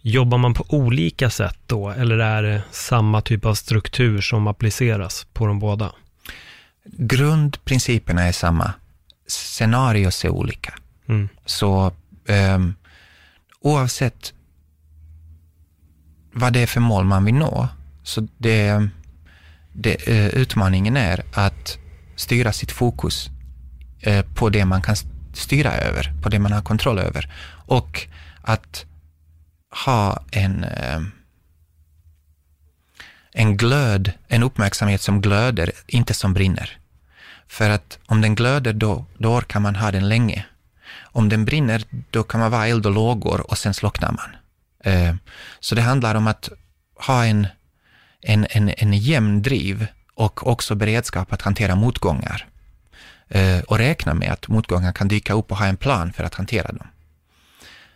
Jobbar 0.01 0.39
man 0.39 0.55
på 0.55 0.65
olika 0.69 1.31
sätt 1.31 1.59
då, 1.67 1.91
eller 1.91 2.19
är 2.19 2.43
det 2.43 2.63
samma 2.71 3.21
typ 3.21 3.45
av 3.45 3.55
struktur 3.55 4.21
som 4.21 4.47
appliceras 4.47 5.27
på 5.33 5.47
de 5.47 5.59
båda? 5.59 5.93
Grundprinciperna 6.93 8.23
är 8.23 8.33
samma. 8.33 8.73
Scenarios 9.27 10.25
är 10.25 10.29
olika. 10.29 10.75
Mm. 11.09 11.29
Så 11.45 11.93
um, 12.29 12.75
oavsett 13.61 14.33
vad 16.33 16.53
det 16.53 16.61
är 16.61 16.67
för 16.67 16.81
mål 16.81 17.05
man 17.05 17.25
vill 17.25 17.35
nå, 17.35 17.69
så 18.03 18.29
det, 18.39 18.89
det, 19.73 20.09
eh, 20.09 20.27
utmaningen 20.27 20.97
är 20.97 21.25
att 21.33 21.79
styra 22.17 22.53
sitt 22.53 22.73
fokus 22.73 23.31
eh, 24.01 24.25
på 24.35 24.49
det 24.49 24.65
man 24.65 24.83
kan 24.83 24.97
styra 25.35 25.73
över, 25.73 26.13
på 26.23 26.29
det 26.29 26.39
man 26.39 26.53
har 26.53 26.63
kontroll 26.63 26.99
över. 26.99 27.33
Och 27.67 28.07
att 28.43 28.87
ha 29.85 30.25
en, 30.31 30.65
eh, 30.65 31.01
en 33.39 33.57
glöd, 33.57 34.13
en 34.29 34.43
uppmärksamhet 34.43 35.03
som 35.03 35.21
glöder, 35.21 35.73
inte 35.87 36.15
som 36.15 36.35
brinner. 36.35 36.79
För 37.47 37.71
att 37.71 37.99
om 38.07 38.21
den 38.21 38.35
glöder, 38.35 38.73
då, 38.73 39.05
då 39.19 39.35
orkar 39.35 39.61
man 39.61 39.77
ha 39.77 39.91
den 39.91 40.09
länge. 40.09 40.47
Om 41.03 41.29
den 41.29 41.45
brinner, 41.45 41.83
då 42.11 42.23
kan 42.23 42.41
man 42.41 42.51
vara 42.51 42.67
eld 42.67 42.87
och 42.87 42.93
lågor 42.93 43.51
och 43.51 43.59
sen 43.59 43.75
slocknar 43.75 44.13
man. 44.13 44.37
Eh, 44.85 45.15
så 45.61 45.75
det 45.75 45.83
handlar 45.83 46.15
om 46.15 46.27
att 46.27 46.49
ha 46.95 47.25
en, 47.25 47.47
en, 48.23 48.47
en, 48.51 48.73
en 48.77 48.93
jämn 48.93 49.43
driv 49.43 49.87
och 50.15 50.47
också 50.47 50.75
beredskap 50.75 51.33
att 51.33 51.43
hantera 51.43 51.75
motgångar. 51.75 52.47
Eh, 53.29 53.61
och 53.61 53.79
räkna 53.79 54.15
med 54.15 54.33
att 54.33 54.49
motgångar 54.49 54.93
kan 54.93 55.09
dyka 55.09 55.33
upp 55.33 55.51
och 55.51 55.59
ha 55.59 55.67
en 55.67 55.77
plan 55.77 56.13
för 56.13 56.25
att 56.25 56.35
hantera 56.35 56.73
dem. 56.73 56.89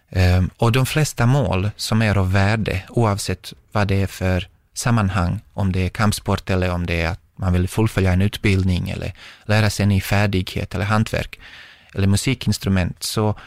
Eh, 0.08 0.42
och 0.56 0.72
de 0.72 0.86
flesta 0.86 1.26
mål 1.26 1.70
som 1.76 2.02
är 2.02 2.18
av 2.18 2.32
värde, 2.32 2.82
oavsett 2.88 3.52
vad 3.72 3.88
det 3.88 4.02
är 4.02 4.06
för 4.06 4.48
sammanhang, 4.74 5.40
om 5.52 5.72
det 5.72 5.80
är 5.80 5.88
kampsport 5.88 6.50
eller 6.50 6.70
om 6.70 6.86
det 6.86 7.00
är 7.00 7.08
att 7.08 7.20
man 7.36 7.52
vill 7.52 7.68
fullfölja 7.68 8.12
en 8.12 8.22
utbildning 8.22 8.90
eller 8.90 9.12
lära 9.44 9.70
sig 9.70 9.82
en 9.82 9.88
ny 9.88 10.00
färdighet 10.00 10.74
eller 10.74 10.84
hantverk 10.84 11.40
eller 11.94 12.06
musikinstrument, 12.06 13.02
så 13.02 13.38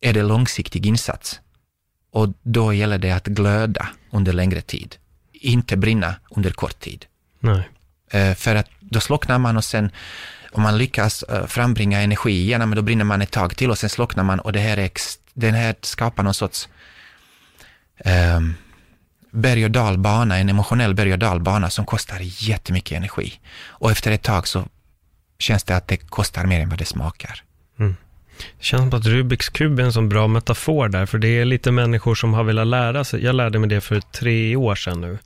är 0.00 0.12
det 0.12 0.22
långsiktig 0.22 0.86
insats. 0.86 1.40
Och 2.12 2.28
då 2.42 2.72
gäller 2.72 2.98
det 2.98 3.10
att 3.10 3.26
glöda 3.26 3.88
under 4.10 4.32
längre 4.32 4.60
tid, 4.60 4.96
inte 5.32 5.76
brinna 5.76 6.14
under 6.30 6.50
kort 6.50 6.80
tid. 6.80 7.06
Nej. 7.40 7.68
Eh, 8.10 8.34
för 8.34 8.54
att 8.54 8.70
då 8.80 9.00
slocknar 9.00 9.38
man 9.38 9.56
och 9.56 9.64
sen 9.64 9.90
om 10.52 10.62
man 10.62 10.78
lyckas 10.78 11.22
eh, 11.22 11.46
frambringa 11.46 12.00
energi 12.00 12.30
igen, 12.30 12.70
då 12.70 12.82
brinner 12.82 13.04
man 13.04 13.22
ett 13.22 13.30
tag 13.30 13.56
till 13.56 13.70
och 13.70 13.78
sen 13.78 13.90
slocknar 13.90 14.24
man 14.24 14.40
och 14.40 14.52
det 14.52 14.60
här, 14.60 14.76
är, 14.76 14.90
den 15.34 15.54
här 15.54 15.74
skapar 15.82 16.22
någon 16.22 16.34
sorts 16.34 16.68
um, 18.04 18.54
berg 19.30 19.64
och 19.64 19.70
dalbana, 19.70 20.38
en 20.38 20.48
emotionell 20.48 20.94
berg 20.94 21.12
och 21.12 21.18
dalbana 21.18 21.70
som 21.70 21.86
kostar 21.86 22.18
jättemycket 22.20 22.96
energi. 22.96 23.40
Och 23.66 23.90
efter 23.90 24.12
ett 24.12 24.22
tag 24.22 24.48
så 24.48 24.64
känns 25.38 25.64
det 25.64 25.76
att 25.76 25.88
det 25.88 25.96
kostar 25.96 26.46
mer 26.46 26.60
än 26.60 26.68
vad 26.68 26.78
det 26.78 26.84
smakar. 26.84 27.42
Mm. 27.78 27.96
Det 28.58 28.64
känns 28.64 28.90
som 28.90 29.00
att 29.00 29.06
Rubiks 29.06 29.48
kub 29.48 29.80
är 29.80 29.84
en 29.84 29.92
sån 29.92 30.08
bra 30.08 30.26
metafor 30.26 30.88
där, 30.88 31.06
för 31.06 31.18
det 31.18 31.28
är 31.28 31.44
lite 31.44 31.70
människor 31.70 32.14
som 32.14 32.34
har 32.34 32.44
velat 32.44 32.66
lära 32.66 33.04
sig. 33.04 33.24
Jag 33.24 33.34
lärde 33.34 33.58
mig 33.58 33.68
det 33.68 33.80
för 33.80 34.00
tre 34.00 34.56
år 34.56 34.74
sedan 34.74 35.00
nu. 35.00 35.18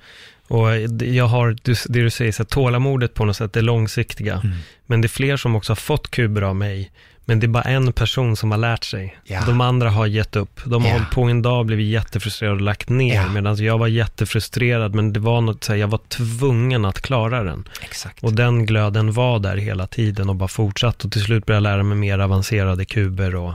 Och 0.49 0.77
jag 1.01 1.27
har, 1.27 1.57
det 1.63 2.03
du 2.03 2.11
säger, 2.11 2.33
så 2.33 2.45
tålamodet 2.45 3.15
på 3.15 3.25
något 3.25 3.37
sätt, 3.37 3.53
det 3.53 3.61
långsiktiga. 3.61 4.35
Mm. 4.35 4.57
Men 4.87 5.01
det 5.01 5.07
är 5.07 5.09
fler 5.09 5.37
som 5.37 5.57
också 5.57 5.71
har 5.71 5.77
fått 5.77 6.11
kuber 6.11 6.43
av 6.43 6.57
mig. 6.57 6.91
Men 7.25 7.41
det 7.41 7.47
är 7.47 7.49
bara 7.49 7.63
en 7.63 7.93
person 7.93 8.37
som 8.37 8.51
har 8.51 8.59
lärt 8.59 8.85
sig. 8.85 9.17
Ja. 9.25 9.45
De 9.47 9.61
andra 9.61 9.91
har 9.91 10.07
gett 10.07 10.37
upp. 10.37 10.61
De 10.65 10.83
har 10.83 10.89
ja. 10.89 10.97
hållit 10.97 11.11
på 11.11 11.23
en 11.23 11.43
dag, 11.43 11.67
blivit 11.67 11.87
jättefrustrerade 11.87 12.57
och 12.57 12.63
lagt 12.63 12.89
ner. 12.89 13.15
Ja. 13.15 13.29
Medan 13.29 13.57
jag 13.57 13.79
var 13.79 13.87
jättefrustrerad, 13.87 14.95
men 14.95 15.13
det 15.13 15.21
var 15.21 15.41
något, 15.41 15.65
så 15.65 15.73
här, 15.73 15.79
jag 15.79 15.89
var 15.89 16.01
tvungen 16.09 16.85
att 16.85 17.01
klara 17.01 17.43
den. 17.43 17.69
Exakt. 17.83 18.25
Och 18.25 18.33
den 18.33 18.67
glöden 18.67 19.13
var 19.13 19.39
där 19.39 19.57
hela 19.57 19.87
tiden 19.87 20.29
och 20.29 20.37
bara 20.37 20.49
fortsatt. 20.49 21.05
Och 21.05 21.13
till 21.13 21.23
slut 21.23 21.47
började 21.47 21.69
jag 21.69 21.73
lära 21.73 21.83
mig 21.83 21.99
mer 21.99 22.19
avancerade 22.19 22.85
kuber 22.85 23.35
och 23.35 23.55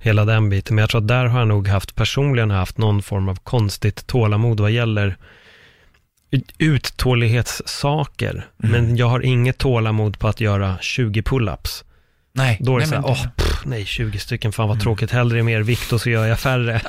hela 0.00 0.24
den 0.24 0.50
biten. 0.50 0.74
Men 0.74 0.82
jag 0.82 0.90
tror 0.90 1.00
att 1.00 1.08
där 1.08 1.24
har 1.24 1.38
jag 1.38 1.48
nog 1.48 1.68
haft, 1.68 1.94
personligen 1.94 2.50
haft 2.50 2.78
någon 2.78 3.02
form 3.02 3.28
av 3.28 3.34
konstigt 3.34 4.06
tålamod 4.06 4.60
vad 4.60 4.70
gäller 4.70 5.16
uttålighetssaker, 6.58 8.30
mm. 8.32 8.72
men 8.72 8.96
jag 8.96 9.06
har 9.06 9.20
inget 9.20 9.58
tålamod 9.58 10.18
på 10.18 10.28
att 10.28 10.40
göra 10.40 10.76
20 10.80 11.20
pull-ups. 11.20 11.84
Nej. 12.36 12.58
Då 12.60 12.76
är 12.76 12.80
det 12.80 12.86
nej, 12.86 12.88
så 12.88 12.94
här, 12.94 13.04
åh, 13.06 13.26
pff, 13.36 13.62
nej, 13.64 13.84
20 13.84 14.18
stycken, 14.18 14.52
fan 14.52 14.68
vad 14.68 14.80
tråkigt, 14.80 15.10
hellre 15.10 15.42
mer 15.42 15.60
vikt 15.60 15.92
och 15.92 16.00
så 16.00 16.10
gör 16.10 16.26
jag 16.26 16.40
färre. 16.40 16.82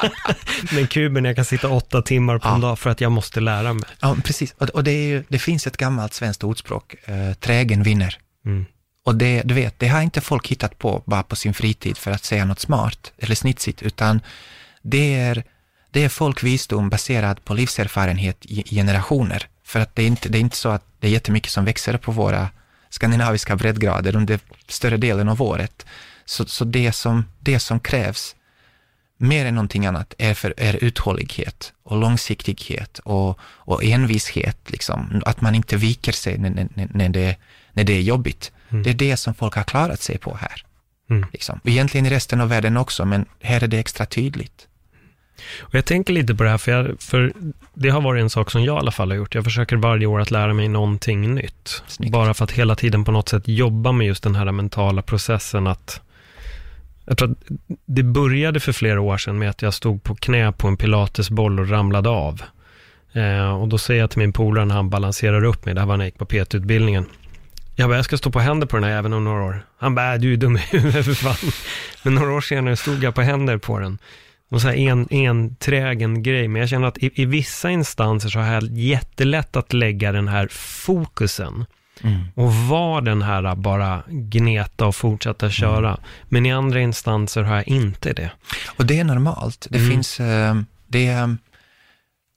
men 0.72 0.86
kuben, 0.86 1.24
jag 1.24 1.36
kan 1.36 1.44
sitta 1.44 1.68
åtta 1.68 2.02
timmar 2.02 2.38
på 2.38 2.48
ja. 2.48 2.54
en 2.54 2.60
dag 2.60 2.78
för 2.78 2.90
att 2.90 3.00
jag 3.00 3.12
måste 3.12 3.40
lära 3.40 3.72
mig. 3.72 3.84
Ja, 4.00 4.16
precis. 4.24 4.54
Och, 4.74 4.84
det, 4.84 5.08
ju, 5.08 5.24
det, 5.28 5.38
finns 5.38 5.66
ett 5.66 5.76
gammalt 5.76 6.14
svenskt 6.14 6.44
ordspråk, 6.44 6.94
äh, 7.04 7.32
trägen 7.34 7.82
vinner. 7.82 8.18
Mm. 8.46 8.66
Och 9.04 9.14
det, 9.14 9.42
du 9.44 9.54
vet, 9.54 9.78
det 9.78 9.88
har 9.88 10.02
inte 10.02 10.20
folk 10.20 10.48
hittat 10.48 10.78
på 10.78 11.02
bara 11.06 11.22
på 11.22 11.36
sin 11.36 11.54
fritid 11.54 11.98
för 11.98 12.10
att 12.10 12.24
säga 12.24 12.44
något 12.44 12.60
smart 12.60 13.12
eller 13.18 13.34
snitsigt, 13.34 13.82
utan 13.82 14.20
det 14.82 15.14
är 15.14 15.44
det 15.90 16.04
är 16.04 16.08
folkvisdom 16.08 16.90
baserad 16.90 17.44
på 17.44 17.54
livserfarenhet 17.54 18.36
i 18.40 18.74
generationer. 18.74 19.46
För 19.64 19.80
att 19.80 19.94
det 19.94 20.02
är, 20.02 20.06
inte, 20.06 20.28
det 20.28 20.38
är 20.38 20.40
inte 20.40 20.56
så 20.56 20.68
att 20.68 20.84
det 21.00 21.06
är 21.06 21.10
jättemycket 21.10 21.52
som 21.52 21.64
växer 21.64 21.96
på 21.96 22.12
våra 22.12 22.48
skandinaviska 22.90 23.56
breddgrader 23.56 24.16
under 24.16 24.40
större 24.68 24.96
delen 24.96 25.28
av 25.28 25.42
året. 25.42 25.86
Så, 26.24 26.44
så 26.44 26.64
det, 26.64 26.92
som, 26.92 27.24
det 27.40 27.60
som 27.60 27.80
krävs 27.80 28.36
mer 29.16 29.46
än 29.46 29.54
någonting 29.54 29.86
annat 29.86 30.14
är, 30.18 30.34
för, 30.34 30.54
är 30.56 30.84
uthållighet 30.84 31.72
och 31.82 31.96
långsiktighet 31.96 32.98
och, 32.98 33.38
och 33.42 33.84
envishet. 33.84 34.70
Liksom. 34.70 35.22
Att 35.26 35.40
man 35.40 35.54
inte 35.54 35.76
viker 35.76 36.12
sig 36.12 36.38
när, 36.38 36.50
när, 36.50 36.88
när, 36.94 37.08
det, 37.08 37.36
när 37.72 37.84
det 37.84 37.92
är 37.92 38.02
jobbigt. 38.02 38.52
Mm. 38.70 38.82
Det 38.82 38.90
är 38.90 38.94
det 38.94 39.16
som 39.16 39.34
folk 39.34 39.54
har 39.54 39.62
klarat 39.62 40.02
sig 40.02 40.18
på 40.18 40.34
här. 40.34 40.64
Mm. 41.10 41.26
Liksom. 41.32 41.60
Egentligen 41.64 42.06
i 42.06 42.10
resten 42.10 42.40
av 42.40 42.48
världen 42.48 42.76
också, 42.76 43.04
men 43.04 43.26
här 43.42 43.62
är 43.62 43.68
det 43.68 43.78
extra 43.78 44.06
tydligt. 44.06 44.66
Och 45.60 45.74
jag 45.74 45.84
tänker 45.84 46.12
lite 46.12 46.34
på 46.34 46.42
det 46.42 46.50
här, 46.50 46.58
för, 46.58 46.72
jag, 46.72 47.00
för 47.00 47.32
det 47.74 47.88
har 47.88 48.00
varit 48.00 48.20
en 48.20 48.30
sak 48.30 48.50
som 48.50 48.64
jag 48.64 48.76
i 48.76 48.78
alla 48.78 48.90
fall 48.90 49.10
har 49.10 49.16
gjort. 49.16 49.34
Jag 49.34 49.44
försöker 49.44 49.76
varje 49.76 50.06
år 50.06 50.20
att 50.20 50.30
lära 50.30 50.54
mig 50.54 50.68
någonting 50.68 51.34
nytt. 51.34 51.82
Snyggt. 51.86 52.12
Bara 52.12 52.34
för 52.34 52.44
att 52.44 52.50
hela 52.50 52.74
tiden 52.74 53.04
på 53.04 53.12
något 53.12 53.28
sätt 53.28 53.48
jobba 53.48 53.92
med 53.92 54.06
just 54.06 54.22
den 54.22 54.34
här 54.34 54.52
mentala 54.52 55.02
processen 55.02 55.66
att 55.66 56.00
jag 57.04 57.18
tror 57.18 57.30
att 57.30 57.38
det 57.86 58.02
började 58.02 58.60
för 58.60 58.72
flera 58.72 59.00
år 59.00 59.16
sedan 59.16 59.38
med 59.38 59.50
att 59.50 59.62
jag 59.62 59.74
stod 59.74 60.02
på 60.02 60.14
knä 60.14 60.52
på 60.52 60.68
en 60.68 60.76
pilatesboll 60.76 61.60
och 61.60 61.68
ramlade 61.68 62.08
av. 62.08 62.42
Eh, 63.12 63.60
och 63.60 63.68
då 63.68 63.78
säger 63.78 64.00
jag 64.00 64.10
till 64.10 64.18
min 64.18 64.32
polare 64.32 64.64
när 64.64 64.74
han 64.74 64.90
balanserar 64.90 65.44
upp 65.44 65.64
mig, 65.64 65.74
det 65.74 65.80
här 65.80 65.88
var 65.88 65.96
när 65.96 66.04
jag 66.04 66.08
gick 66.08 66.18
på 66.18 66.26
PT-utbildningen. 66.26 67.06
Jag 67.76 67.88
bara, 67.88 67.96
jag 67.96 68.04
ska 68.04 68.18
stå 68.18 68.30
på 68.30 68.40
händer 68.40 68.66
på 68.66 68.76
den 68.76 68.84
här 68.84 68.98
även 68.98 69.12
om 69.12 69.24
några 69.24 69.42
år. 69.42 69.66
Han 69.78 69.94
bara, 69.94 70.14
äh, 70.14 70.20
du 70.20 70.32
är 70.32 70.36
dum 70.36 70.56
i 70.56 70.60
huvudet 70.60 71.04
för 71.04 71.14
fan. 71.14 71.52
Men 72.02 72.14
några 72.14 72.32
år 72.32 72.40
senare 72.40 72.76
stod 72.76 73.02
jag 73.02 73.14
på 73.14 73.22
händer 73.22 73.56
på 73.56 73.78
den 73.78 73.98
någon 74.50 74.60
sån 74.60 74.70
här 74.70 74.76
en, 74.76 75.08
enträgen 75.10 76.22
grej, 76.22 76.48
men 76.48 76.60
jag 76.60 76.68
känner 76.68 76.88
att 76.88 76.98
i, 76.98 77.10
i 77.14 77.24
vissa 77.24 77.70
instanser 77.70 78.28
så 78.28 78.38
har 78.38 78.52
jag 78.52 78.78
jättelätt 78.78 79.56
att 79.56 79.72
lägga 79.72 80.12
den 80.12 80.28
här 80.28 80.48
fokusen. 80.50 81.66
Mm. 82.02 82.24
Och 82.34 82.54
vara 82.54 83.00
den 83.00 83.22
här 83.22 83.54
bara 83.54 84.02
gneta 84.08 84.86
och 84.86 84.96
fortsätta 84.96 85.50
köra. 85.50 85.88
Mm. 85.88 86.00
Men 86.24 86.46
i 86.46 86.52
andra 86.52 86.80
instanser 86.80 87.42
har 87.42 87.56
jag 87.56 87.68
inte 87.68 88.12
det. 88.12 88.30
Och 88.76 88.86
det 88.86 88.98
är 88.98 89.04
normalt. 89.04 89.66
Det 89.70 89.78
mm. 89.78 89.90
finns, 89.90 90.20
uh, 90.20 90.62
det, 90.86 91.36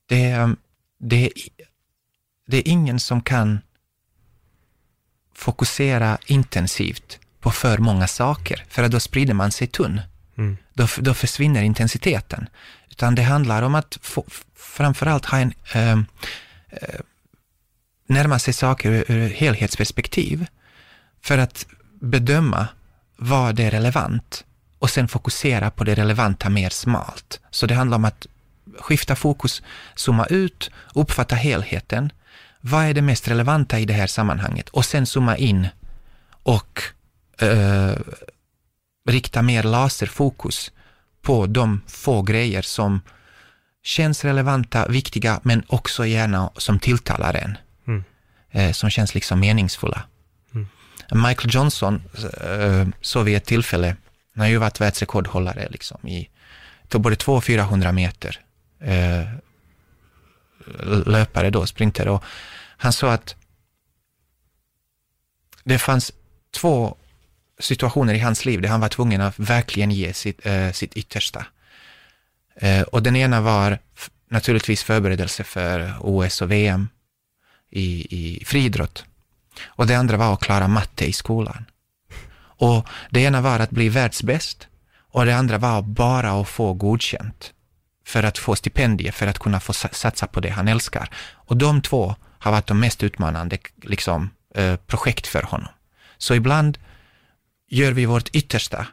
det, 0.09 0.55
det, 0.99 1.29
det 2.47 2.57
är 2.57 2.67
ingen 2.67 2.99
som 2.99 3.21
kan 3.21 3.59
fokusera 5.35 6.17
intensivt 6.25 7.19
på 7.39 7.51
för 7.51 7.77
många 7.77 8.07
saker, 8.07 8.65
för 8.69 8.87
då 8.87 8.99
sprider 8.99 9.33
man 9.33 9.51
sig 9.51 9.67
tunn. 9.67 10.01
Mm. 10.37 10.57
Då, 10.73 10.87
då 10.97 11.13
försvinner 11.13 11.61
intensiteten. 11.63 12.49
Utan 12.89 13.15
det 13.15 13.21
handlar 13.21 13.61
om 13.61 13.75
att 13.75 13.97
få, 14.01 14.25
framförallt 14.55 15.25
ha 15.25 15.37
en, 15.37 15.53
eh, 15.73 15.91
eh, 15.91 16.99
närma 18.07 18.39
sig 18.39 18.53
saker 18.53 18.91
ur, 18.91 19.11
ur 19.11 19.29
helhetsperspektiv 19.29 20.45
för 21.21 21.37
att 21.37 21.65
bedöma 21.99 22.67
vad 23.17 23.55
det 23.55 23.63
är 23.63 23.71
relevant 23.71 24.45
och 24.79 24.89
sen 24.89 25.07
fokusera 25.07 25.71
på 25.71 25.83
det 25.83 25.95
relevanta 25.95 26.49
mer 26.49 26.69
smalt. 26.69 27.39
Så 27.49 27.65
det 27.65 27.73
handlar 27.73 27.95
om 27.95 28.05
att 28.05 28.27
skifta 28.79 29.15
fokus, 29.15 29.61
zooma 29.95 30.25
ut, 30.25 30.71
uppfatta 30.95 31.35
helheten. 31.35 32.11
Vad 32.61 32.85
är 32.85 32.93
det 32.93 33.01
mest 33.01 33.27
relevanta 33.27 33.79
i 33.79 33.85
det 33.85 33.93
här 33.93 34.07
sammanhanget? 34.07 34.69
Och 34.69 34.85
sen 34.85 35.05
zooma 35.05 35.37
in 35.37 35.67
och 36.43 36.81
eh, 37.39 37.95
rikta 39.05 39.41
mer 39.41 39.63
laserfokus 39.63 40.71
på 41.21 41.45
de 41.45 41.81
få 41.87 42.21
grejer 42.21 42.61
som 42.61 43.01
känns 43.83 44.25
relevanta, 44.25 44.87
viktiga, 44.87 45.39
men 45.43 45.63
också 45.67 46.05
gärna 46.05 46.51
som 46.57 46.79
tilltalar 46.79 47.33
en. 47.33 47.57
Mm. 47.87 48.03
Eh, 48.51 48.71
som 48.71 48.89
känns 48.89 49.15
liksom 49.15 49.39
meningsfulla. 49.39 50.03
Mm. 50.53 50.67
Michael 51.11 51.55
Johnson 51.55 52.01
eh, 52.41 52.87
såg 53.01 53.25
vid 53.25 53.37
ett 53.37 53.45
tillfälle, 53.45 53.95
han 54.35 54.41
har 54.41 54.47
ju 54.47 54.57
varit 54.57 54.81
världsrekordhållare 54.81 55.67
liksom 55.69 56.07
i 56.07 56.29
både 56.89 57.15
200 57.15 57.37
och 57.37 57.43
400 57.43 57.91
meter 57.91 58.39
eh, 58.79 59.23
löpare 61.05 61.49
då, 61.49 61.65
sprinter, 61.65 62.07
och 62.07 62.23
han 62.77 62.93
sa 62.93 63.13
att 63.13 63.35
det 65.63 65.79
fanns 65.79 66.11
två 66.51 66.97
situationer 67.59 68.13
i 68.13 68.19
hans 68.19 68.45
liv 68.45 68.61
där 68.61 68.69
han 68.69 68.79
var 68.79 68.89
tvungen 68.89 69.21
att 69.21 69.39
verkligen 69.39 69.91
ge 69.91 70.13
sitt, 70.13 70.45
eh, 70.45 70.71
sitt 70.71 70.93
yttersta. 70.93 71.45
Eh, 72.55 72.81
och 72.81 73.03
den 73.03 73.15
ena 73.15 73.41
var 73.41 73.79
naturligtvis 74.29 74.83
förberedelse 74.83 75.43
för 75.43 75.93
OS 75.99 76.41
och 76.41 76.51
VM 76.51 76.89
i, 77.71 78.17
i 78.17 78.45
friidrott. 78.45 79.05
Och 79.65 79.87
det 79.87 79.95
andra 79.95 80.17
var 80.17 80.33
att 80.33 80.41
klara 80.41 80.67
matte 80.67 81.05
i 81.05 81.13
skolan. 81.13 81.65
Och 82.35 82.87
det 83.09 83.19
ena 83.21 83.41
var 83.41 83.59
att 83.59 83.69
bli 83.69 83.89
världsbäst 83.89 84.67
och 85.11 85.25
det 85.25 85.35
andra 85.35 85.57
var 85.57 85.81
bara 85.81 86.41
att 86.41 86.47
få 86.47 86.73
godkänt 86.73 87.53
för 88.05 88.23
att 88.23 88.37
få 88.37 88.55
stipendier, 88.55 89.11
för 89.11 89.27
att 89.27 89.39
kunna 89.39 89.59
få 89.59 89.73
satsa 89.73 90.27
på 90.27 90.39
det 90.39 90.49
han 90.49 90.67
älskar. 90.67 91.09
Och 91.33 91.57
de 91.57 91.81
två 91.81 92.15
har 92.39 92.51
varit 92.51 92.67
de 92.67 92.79
mest 92.79 93.03
utmanande 93.03 93.57
liksom, 93.81 94.29
eh, 94.55 94.75
projekt 94.75 95.27
för 95.27 95.43
honom. 95.43 95.69
Så 96.17 96.33
ibland 96.33 96.77
gör 97.73 97.91
vi 97.91 98.05
vårt 98.05 98.29
yttersta 98.35 98.87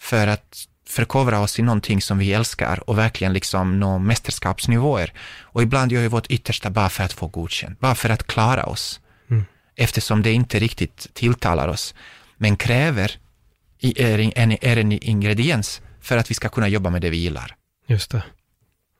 för 0.00 0.26
att 0.26 0.66
förkovra 0.86 1.40
oss 1.40 1.58
i 1.58 1.62
någonting 1.62 2.02
som 2.02 2.18
vi 2.18 2.32
älskar 2.32 2.90
och 2.90 2.98
verkligen 2.98 3.32
liksom 3.32 3.80
nå 3.80 3.98
mästerskapsnivåer. 3.98 5.12
Och 5.40 5.62
ibland 5.62 5.92
gör 5.92 6.02
vi 6.02 6.08
vårt 6.08 6.26
yttersta 6.26 6.70
bara 6.70 6.88
för 6.88 7.04
att 7.04 7.12
få 7.12 7.26
godkänt, 7.26 7.80
bara 7.80 7.94
för 7.94 8.10
att 8.10 8.26
klara 8.26 8.64
oss. 8.64 9.00
Mm. 9.30 9.44
Eftersom 9.76 10.22
det 10.22 10.32
inte 10.32 10.58
riktigt 10.58 11.14
tilltalar 11.14 11.68
oss, 11.68 11.94
men 12.36 12.56
kräver 12.56 13.18
är 13.80 14.38
en, 14.38 14.52
är 14.60 14.76
en 14.76 14.92
ingrediens 14.92 15.82
för 16.00 16.16
att 16.16 16.30
vi 16.30 16.34
ska 16.34 16.48
kunna 16.48 16.68
jobba 16.68 16.90
med 16.90 17.02
det 17.02 17.10
vi 17.10 17.16
gillar. 17.16 17.56
Just 17.86 18.10
det. 18.10 18.22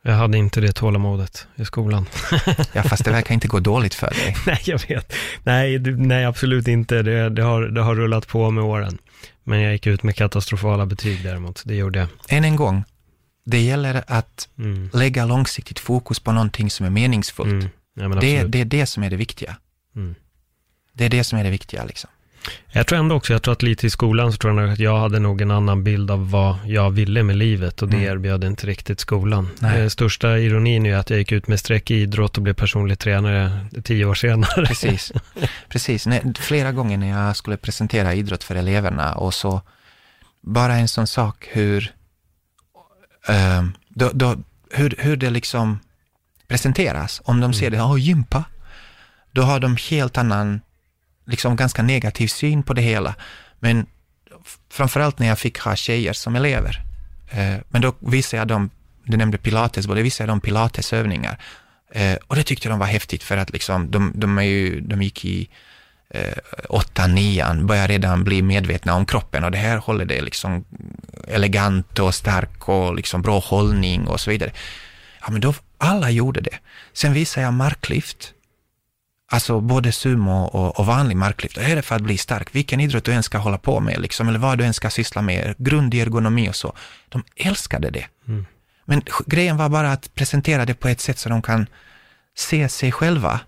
Jag 0.02 0.12
hade 0.12 0.38
inte 0.38 0.60
det 0.60 0.72
tålamodet 0.72 1.46
i 1.56 1.64
skolan. 1.64 2.06
ja, 2.72 2.82
fast 2.82 3.04
det 3.04 3.10
verkar 3.10 3.34
inte 3.34 3.48
gå 3.48 3.60
dåligt 3.60 3.94
för 3.94 4.10
dig. 4.10 4.36
nej, 4.46 4.60
jag 4.64 4.88
vet. 4.88 5.12
Nej, 5.42 5.78
nej 5.78 6.24
absolut 6.24 6.68
inte. 6.68 7.02
Det, 7.02 7.28
det, 7.28 7.42
har, 7.42 7.62
det 7.62 7.80
har 7.80 7.94
rullat 7.94 8.28
på 8.28 8.50
med 8.50 8.64
åren. 8.64 8.98
Men 9.44 9.60
jag 9.60 9.72
gick 9.72 9.86
ut 9.86 10.02
med 10.02 10.16
katastrofala 10.16 10.86
betyg 10.86 11.22
däremot, 11.24 11.62
det 11.64 11.74
gjorde 11.74 11.98
jag. 11.98 12.08
Än 12.28 12.44
en 12.44 12.56
gång, 12.56 12.84
det 13.44 13.60
gäller 13.60 14.04
att 14.06 14.48
mm. 14.58 14.90
lägga 14.92 15.24
långsiktigt 15.24 15.78
fokus 15.78 16.20
på 16.20 16.32
någonting 16.32 16.70
som 16.70 16.86
är 16.86 16.90
meningsfullt. 16.90 17.50
Mm. 17.50 17.68
Ja, 17.94 18.08
det, 18.08 18.44
det, 18.44 18.60
är 18.60 18.64
det 18.64 18.86
som 18.86 19.02
är 19.02 19.10
det 19.10 19.16
viktiga. 19.16 19.56
Mm. 19.96 20.14
Det 20.92 21.04
är 21.04 21.08
det 21.08 21.24
som 21.24 21.38
är 21.38 21.44
det 21.44 21.50
viktiga 21.50 21.84
liksom. 21.84 22.10
Jag 22.72 22.86
tror 22.86 22.98
ändå 22.98 23.14
också, 23.14 23.32
jag 23.32 23.42
tror 23.42 23.52
att 23.52 23.62
lite 23.62 23.86
i 23.86 23.90
skolan 23.90 24.32
så 24.32 24.38
tror 24.38 24.60
jag 24.60 24.72
att 24.72 24.78
jag 24.78 24.98
hade 24.98 25.18
nog 25.18 25.40
en 25.40 25.50
annan 25.50 25.84
bild 25.84 26.10
av 26.10 26.30
vad 26.30 26.56
jag 26.66 26.90
ville 26.90 27.22
med 27.22 27.36
livet 27.36 27.82
och 27.82 27.88
det 27.88 27.96
mm. 27.96 28.12
erbjöd 28.12 28.44
inte 28.44 28.66
riktigt 28.66 29.00
skolan. 29.00 29.48
Nej. 29.58 29.82
Det 29.82 29.90
största 29.90 30.38
ironin 30.38 30.86
är 30.86 30.96
att 30.96 31.10
jag 31.10 31.18
gick 31.18 31.32
ut 31.32 31.48
med 31.48 31.60
streck 31.60 31.90
i 31.90 31.94
idrott 31.94 32.36
och 32.36 32.42
blev 32.42 32.54
personlig 32.54 32.98
tränare 32.98 33.66
tio 33.84 34.04
år 34.04 34.14
senare. 34.14 34.66
Precis, 34.66 35.12
Precis. 35.68 36.08
flera 36.38 36.72
gånger 36.72 36.98
när 36.98 37.26
jag 37.26 37.36
skulle 37.36 37.56
presentera 37.56 38.14
idrott 38.14 38.44
för 38.44 38.54
eleverna 38.54 39.14
och 39.14 39.34
så 39.34 39.62
bara 40.40 40.74
en 40.74 40.88
sån 40.88 41.06
sak 41.06 41.48
hur, 41.52 41.92
uh, 43.30 43.68
då, 43.88 44.10
då, 44.12 44.36
hur, 44.70 44.94
hur 44.98 45.16
det 45.16 45.30
liksom 45.30 45.78
presenteras. 46.48 47.22
Om 47.24 47.40
de 47.40 47.54
ser 47.54 47.66
mm. 47.66 47.72
det, 47.72 47.76
ja, 47.76 47.98
gympa, 47.98 48.44
då 49.32 49.42
har 49.42 49.60
de 49.60 49.76
helt 49.90 50.18
annan 50.18 50.60
liksom 51.30 51.56
ganska 51.56 51.82
negativ 51.82 52.28
syn 52.28 52.62
på 52.62 52.74
det 52.74 52.82
hela. 52.82 53.14
Men 53.58 53.86
framförallt 54.70 55.18
när 55.18 55.26
jag 55.26 55.38
fick 55.38 55.58
ha 55.58 55.76
tjejer 55.76 56.12
som 56.12 56.36
elever. 56.36 56.82
Eh, 57.30 57.56
men 57.68 57.82
då 57.82 57.94
visade 57.98 58.40
jag 58.40 58.48
dem, 58.48 58.70
du 59.04 59.16
nämnde 59.16 59.38
pilates, 59.38 59.86
då 59.86 59.94
visade 59.94 60.22
jag 60.22 60.28
dem 60.28 60.40
pilatesövningar. 60.40 61.38
Eh, 61.92 62.16
och 62.26 62.36
det 62.36 62.42
tyckte 62.42 62.68
de 62.68 62.78
var 62.78 62.86
häftigt 62.86 63.22
för 63.22 63.36
att 63.36 63.50
liksom, 63.50 63.90
de, 63.90 64.12
de, 64.14 64.38
är 64.38 64.42
ju, 64.42 64.80
de 64.80 65.02
gick 65.02 65.24
i 65.24 65.48
eh, 66.10 66.36
åtta, 66.68 67.06
nian, 67.06 67.66
börjar 67.66 67.88
redan 67.88 68.24
bli 68.24 68.42
medvetna 68.42 68.94
om 68.94 69.06
kroppen 69.06 69.44
och 69.44 69.50
det 69.50 69.58
här 69.58 69.76
håller 69.76 70.04
det 70.04 70.20
liksom 70.20 70.64
elegant 71.28 71.98
och 71.98 72.14
stark 72.14 72.68
och 72.68 72.94
liksom 72.94 73.22
bra 73.22 73.38
hållning 73.38 74.08
och 74.08 74.20
så 74.20 74.30
vidare. 74.30 74.52
Ja, 75.20 75.30
men 75.30 75.40
då, 75.40 75.54
alla 75.78 76.10
gjorde 76.10 76.40
det. 76.40 76.58
Sen 76.92 77.12
visade 77.12 77.44
jag 77.44 77.54
marklyft 77.54 78.34
Alltså 79.32 79.60
både 79.60 79.92
sumo 79.92 80.44
och, 80.44 80.78
och 80.78 80.86
vanlig 80.86 81.16
marklyft. 81.16 81.54
Det 81.54 81.64
är 81.64 81.82
för 81.82 81.94
att 81.94 82.02
bli 82.02 82.18
stark. 82.18 82.54
Vilken 82.54 82.80
idrott 82.80 83.04
du 83.04 83.12
än 83.12 83.22
ska 83.22 83.38
hålla 83.38 83.58
på 83.58 83.80
med, 83.80 84.00
liksom, 84.00 84.28
eller 84.28 84.38
vad 84.38 84.58
du 84.58 84.64
än 84.64 84.74
ska 84.74 84.90
syssla 84.90 85.22
med, 85.22 85.54
grundergonomi 85.58 86.48
och 86.48 86.56
så. 86.56 86.72
De 87.08 87.24
älskade 87.36 87.90
det. 87.90 88.06
Mm. 88.28 88.46
Men 88.84 89.02
grejen 89.26 89.56
var 89.56 89.68
bara 89.68 89.92
att 89.92 90.14
presentera 90.14 90.64
det 90.64 90.74
på 90.74 90.88
ett 90.88 91.00
sätt 91.00 91.18
så 91.18 91.28
de 91.28 91.42
kan 91.42 91.66
se 92.36 92.68
sig 92.68 92.92
själva 92.92 93.40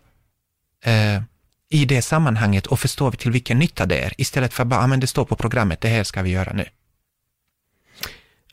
eh, 0.85 1.23
i 1.71 1.85
det 1.85 2.03
sammanhanget 2.03 2.67
och 2.67 2.81
förstå 2.81 3.13
till 3.13 3.31
vilken 3.31 3.59
nytta 3.59 3.87
det 3.87 3.99
är, 4.05 4.21
istället 4.21 4.55
för 4.55 4.65
bara, 4.65 4.81
ah, 4.81 4.87
men 4.87 5.01
det 5.01 5.07
står 5.07 5.25
på 5.25 5.37
programmet, 5.37 5.81
det 5.81 5.89
här 5.89 6.05
ska 6.05 6.23
vi 6.23 6.31
göra 6.31 6.53
nu. 6.53 6.65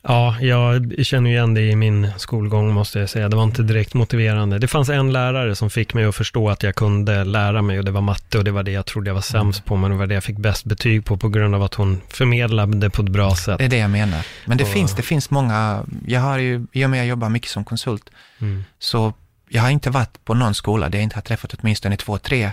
Ja, 0.02 0.40
jag 0.40 0.94
känner 1.02 1.30
igen 1.30 1.54
det 1.54 1.60
i 1.60 1.76
min 1.76 2.10
skolgång 2.16 2.72
måste 2.72 2.98
jag 2.98 3.10
säga. 3.10 3.28
Det 3.28 3.36
var 3.36 3.44
inte 3.44 3.62
direkt 3.62 3.94
motiverande. 3.94 4.58
Det 4.58 4.68
fanns 4.68 4.88
en 4.88 5.12
lärare 5.12 5.56
som 5.56 5.70
fick 5.70 5.94
mig 5.94 6.04
att 6.04 6.14
förstå 6.14 6.50
att 6.50 6.62
jag 6.62 6.74
kunde 6.74 7.24
lära 7.24 7.62
mig 7.62 7.78
och 7.78 7.84
det 7.84 7.90
var 7.90 8.00
matte 8.00 8.38
och 8.38 8.44
det 8.44 8.50
var 8.50 8.62
det 8.62 8.70
jag 8.70 8.86
trodde 8.86 9.10
jag 9.10 9.14
var 9.14 9.20
sämst 9.20 9.64
på, 9.64 9.76
men 9.76 9.90
det 9.90 9.96
var 9.96 10.06
det 10.06 10.14
jag 10.14 10.24
fick 10.24 10.38
bäst 10.38 10.64
betyg 10.64 11.04
på 11.04 11.16
på 11.16 11.28
grund 11.28 11.54
av 11.54 11.62
att 11.62 11.74
hon 11.74 12.00
förmedlade 12.08 12.78
det 12.78 12.90
på 12.90 13.02
ett 13.02 13.08
bra 13.08 13.36
sätt. 13.36 13.58
Det 13.58 13.64
är 13.64 13.68
det 13.68 13.78
jag 13.78 13.90
menar. 13.90 14.26
Men 14.46 14.58
det, 14.58 14.64
och... 14.64 14.70
finns, 14.70 14.96
det 14.96 15.02
finns 15.02 15.30
många, 15.30 15.84
jag 16.06 16.20
har 16.20 16.38
ju, 16.38 16.66
i 16.72 16.84
och 16.84 16.90
med 16.90 16.96
att 16.96 17.00
jag 17.00 17.06
jobbar 17.06 17.28
mycket 17.28 17.50
som 17.50 17.64
konsult, 17.64 18.10
mm. 18.38 18.64
så 18.78 19.12
jag 19.48 19.62
har 19.62 19.70
inte 19.70 19.90
varit 19.90 20.24
på 20.24 20.34
någon 20.34 20.54
skola 20.54 20.88
där 20.88 20.98
jag 20.98 21.02
inte 21.02 21.16
har 21.16 21.22
träffat 21.22 21.54
åtminstone 21.54 21.96
två, 21.96 22.18
tre 22.18 22.50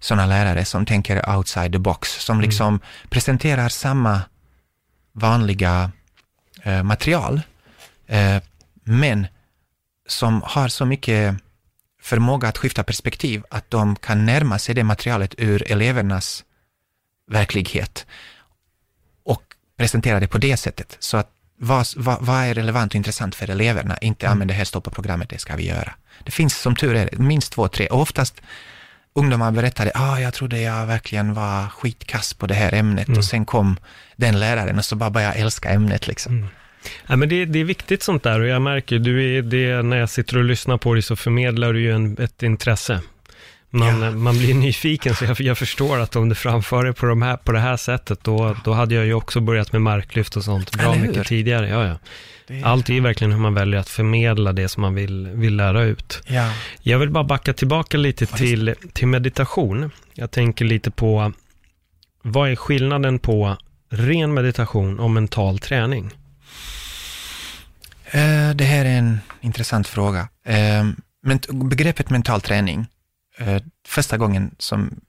sådana 0.00 0.26
lärare 0.26 0.64
som 0.64 0.86
tänker 0.86 1.36
outside 1.36 1.72
the 1.72 1.78
box, 1.78 2.24
som 2.24 2.36
mm. 2.36 2.44
liksom 2.44 2.68
mm. 2.68 2.80
presenterar 3.08 3.68
samma 3.68 4.20
vanliga 5.12 5.90
eh, 6.62 6.82
material, 6.82 7.40
eh, 8.06 8.36
men 8.84 9.26
som 10.06 10.42
har 10.44 10.68
så 10.68 10.86
mycket 10.86 11.36
förmåga 12.02 12.48
att 12.48 12.58
skifta 12.58 12.82
perspektiv 12.82 13.42
att 13.50 13.70
de 13.70 13.96
kan 13.96 14.26
närma 14.26 14.58
sig 14.58 14.74
det 14.74 14.84
materialet 14.84 15.34
ur 15.38 15.72
elevernas 15.72 16.44
verklighet 17.30 18.06
och 19.24 19.42
presentera 19.76 20.20
det 20.20 20.28
på 20.28 20.38
det 20.38 20.56
sättet. 20.56 20.96
Så 20.98 21.16
att 21.16 21.30
vad, 21.58 21.86
vad, 21.96 22.18
vad 22.20 22.44
är 22.44 22.54
relevant 22.54 22.92
och 22.92 22.96
intressant 22.96 23.34
för 23.34 23.50
eleverna? 23.50 23.98
Inte, 23.98 24.26
mm. 24.26 24.34
ja 24.34 24.38
men 24.38 24.48
det 24.48 24.54
här 24.54 24.64
står 24.64 24.80
på 24.80 24.90
programmet, 24.90 25.28
det 25.28 25.38
ska 25.38 25.56
vi 25.56 25.66
göra. 25.66 25.94
Det 26.24 26.30
finns 26.30 26.58
som 26.58 26.76
tur 26.76 26.94
är 26.94 27.16
minst 27.16 27.52
två, 27.52 27.68
tre 27.68 27.86
och 27.86 28.00
oftast 28.00 28.40
ungdomar 29.18 29.50
berättade, 29.50 29.92
ah, 29.94 30.18
jag 30.18 30.34
trodde 30.34 30.60
jag 30.60 30.86
verkligen 30.86 31.34
var 31.34 31.68
skitkass 31.68 32.34
på 32.34 32.46
det 32.46 32.54
här 32.54 32.74
ämnet 32.74 33.08
mm. 33.08 33.18
och 33.18 33.24
sen 33.24 33.44
kom 33.46 33.76
den 34.16 34.40
läraren 34.40 34.78
och 34.78 34.84
så 34.84 34.96
bara 34.96 35.10
började 35.10 35.34
jag 35.34 35.42
älska 35.42 35.70
ämnet 35.70 36.06
liksom. 36.06 36.32
Mm. 36.32 36.48
Ja, 37.06 37.16
men 37.16 37.28
det, 37.28 37.44
det, 37.44 37.58
är 37.58 37.64
viktigt 37.64 38.02
sånt 38.02 38.22
där 38.22 38.40
och 38.40 38.46
jag 38.46 38.62
märker, 38.62 38.98
du 38.98 39.36
är 39.36 39.42
det, 39.42 39.82
när 39.82 39.96
jag 39.96 40.10
sitter 40.10 40.38
och 40.38 40.44
lyssnar 40.44 40.78
på 40.78 40.94
dig 40.94 41.02
så 41.02 41.16
förmedlar 41.16 41.72
du 41.72 41.80
ju 41.80 41.92
en, 41.92 42.16
ett 42.18 42.42
intresse. 42.42 43.00
Man, 43.70 44.02
ja. 44.02 44.10
man 44.10 44.38
blir 44.38 44.54
nyfiken, 44.54 45.14
så 45.14 45.24
jag, 45.24 45.40
jag, 45.40 45.58
förstår 45.58 45.98
att 45.98 46.16
om 46.16 46.28
du 46.28 46.34
framför 46.34 46.84
det 46.84 46.92
på, 46.92 47.06
de 47.06 47.22
här, 47.22 47.36
på 47.36 47.52
det 47.52 47.58
här 47.58 47.76
sättet, 47.76 48.24
då, 48.24 48.56
då 48.64 48.72
hade 48.72 48.94
jag 48.94 49.06
ju 49.06 49.14
också 49.14 49.40
börjat 49.40 49.72
med 49.72 49.82
marklyft 49.82 50.36
och 50.36 50.44
sånt 50.44 50.76
bra 50.76 50.94
mycket 50.94 51.26
tidigare. 51.26 51.68
Ja, 51.68 51.86
ja. 51.86 51.98
Är... 52.50 52.64
Allt 52.64 52.88
är 52.88 52.94
ju 52.94 53.00
verkligen 53.00 53.32
hur 53.32 53.38
man 53.38 53.54
väljer 53.54 53.80
att 53.80 53.88
förmedla 53.88 54.52
det 54.52 54.68
som 54.68 54.80
man 54.80 54.94
vill, 54.94 55.28
vill 55.28 55.56
lära 55.56 55.82
ut. 55.82 56.22
Ja. 56.26 56.52
Jag 56.80 56.98
vill 56.98 57.10
bara 57.10 57.24
backa 57.24 57.52
tillbaka 57.52 57.96
lite 57.96 58.26
till, 58.26 58.74
till 58.92 59.08
meditation. 59.08 59.90
Jag 60.14 60.30
tänker 60.30 60.64
lite 60.64 60.90
på, 60.90 61.32
vad 62.22 62.50
är 62.50 62.56
skillnaden 62.56 63.18
på 63.18 63.56
ren 63.90 64.34
meditation 64.34 65.00
och 65.00 65.10
mental 65.10 65.58
träning? 65.58 66.10
Eh, 68.10 68.50
det 68.54 68.64
här 68.64 68.84
är 68.84 68.98
en 68.98 69.20
intressant 69.40 69.88
fråga. 69.88 70.28
Eh, 70.44 70.90
begreppet 71.52 72.10
mental 72.10 72.40
träning, 72.40 72.86
eh, 73.38 73.62
första 73.86 74.16
gången 74.16 74.54
som 74.58 75.00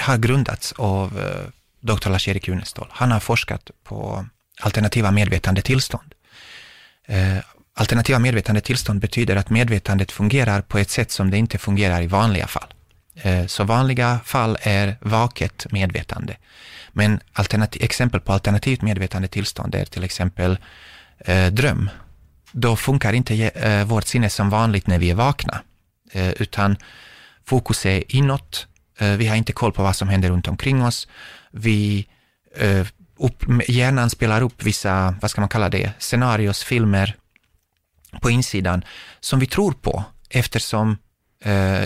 har 0.00 0.16
grundats 0.16 0.72
av 0.72 1.20
Dr. 1.80 2.10
Lars-Erik 2.10 2.48
Unestål. 2.48 2.86
Han 2.90 3.10
har 3.10 3.20
forskat 3.20 3.70
på 3.84 4.26
alternativa 4.60 5.10
medvetande 5.10 5.62
tillstånd. 5.62 6.14
Eh, 7.06 7.36
alternativa 7.74 8.18
medvetande 8.18 8.60
tillstånd 8.60 9.00
betyder 9.00 9.36
att 9.36 9.50
medvetandet 9.50 10.12
fungerar 10.12 10.62
på 10.62 10.78
ett 10.78 10.90
sätt 10.90 11.10
som 11.10 11.30
det 11.30 11.38
inte 11.38 11.58
fungerar 11.58 12.02
i 12.02 12.06
vanliga 12.06 12.46
fall. 12.46 12.74
Eh, 13.14 13.46
så 13.46 13.64
vanliga 13.64 14.20
fall 14.24 14.58
är 14.62 14.96
vaket 15.00 15.66
medvetande. 15.70 16.36
Men 16.92 17.20
exempel 17.72 18.20
på 18.20 18.32
alternativt 18.32 18.82
medvetande 18.82 19.28
tillstånd 19.28 19.74
är 19.74 19.84
till 19.84 20.04
exempel 20.04 20.58
eh, 21.18 21.46
dröm, 21.46 21.90
då 22.52 22.76
funkar 22.76 23.12
inte 23.12 23.34
eh, 23.34 23.84
vårt 23.84 24.06
sinne 24.06 24.30
som 24.30 24.50
vanligt 24.50 24.86
när 24.86 24.98
vi 24.98 25.10
är 25.10 25.14
vakna, 25.14 25.60
eh, 26.12 26.30
utan 26.30 26.76
fokus 27.46 27.86
är 27.86 28.16
inåt, 28.16 28.66
eh, 28.98 29.10
vi 29.10 29.26
har 29.26 29.36
inte 29.36 29.52
koll 29.52 29.72
på 29.72 29.82
vad 29.82 29.96
som 29.96 30.08
händer 30.08 30.30
runt 30.30 30.48
omkring 30.48 30.84
oss, 30.84 31.08
vi 31.50 32.06
upp, 33.20 33.44
hjärnan 33.68 34.10
spelar 34.10 34.42
upp 34.42 34.62
vissa, 34.62 35.14
vad 35.20 35.30
ska 35.30 35.40
man 35.40 35.48
kalla 35.48 35.68
det, 35.68 35.92
scenarios, 35.98 36.64
filmer 36.64 37.16
på 38.22 38.30
insidan 38.30 38.84
som 39.20 39.38
vi 39.38 39.46
tror 39.46 39.72
på 39.72 40.04
eftersom 40.30 40.96
eh, 41.44 41.84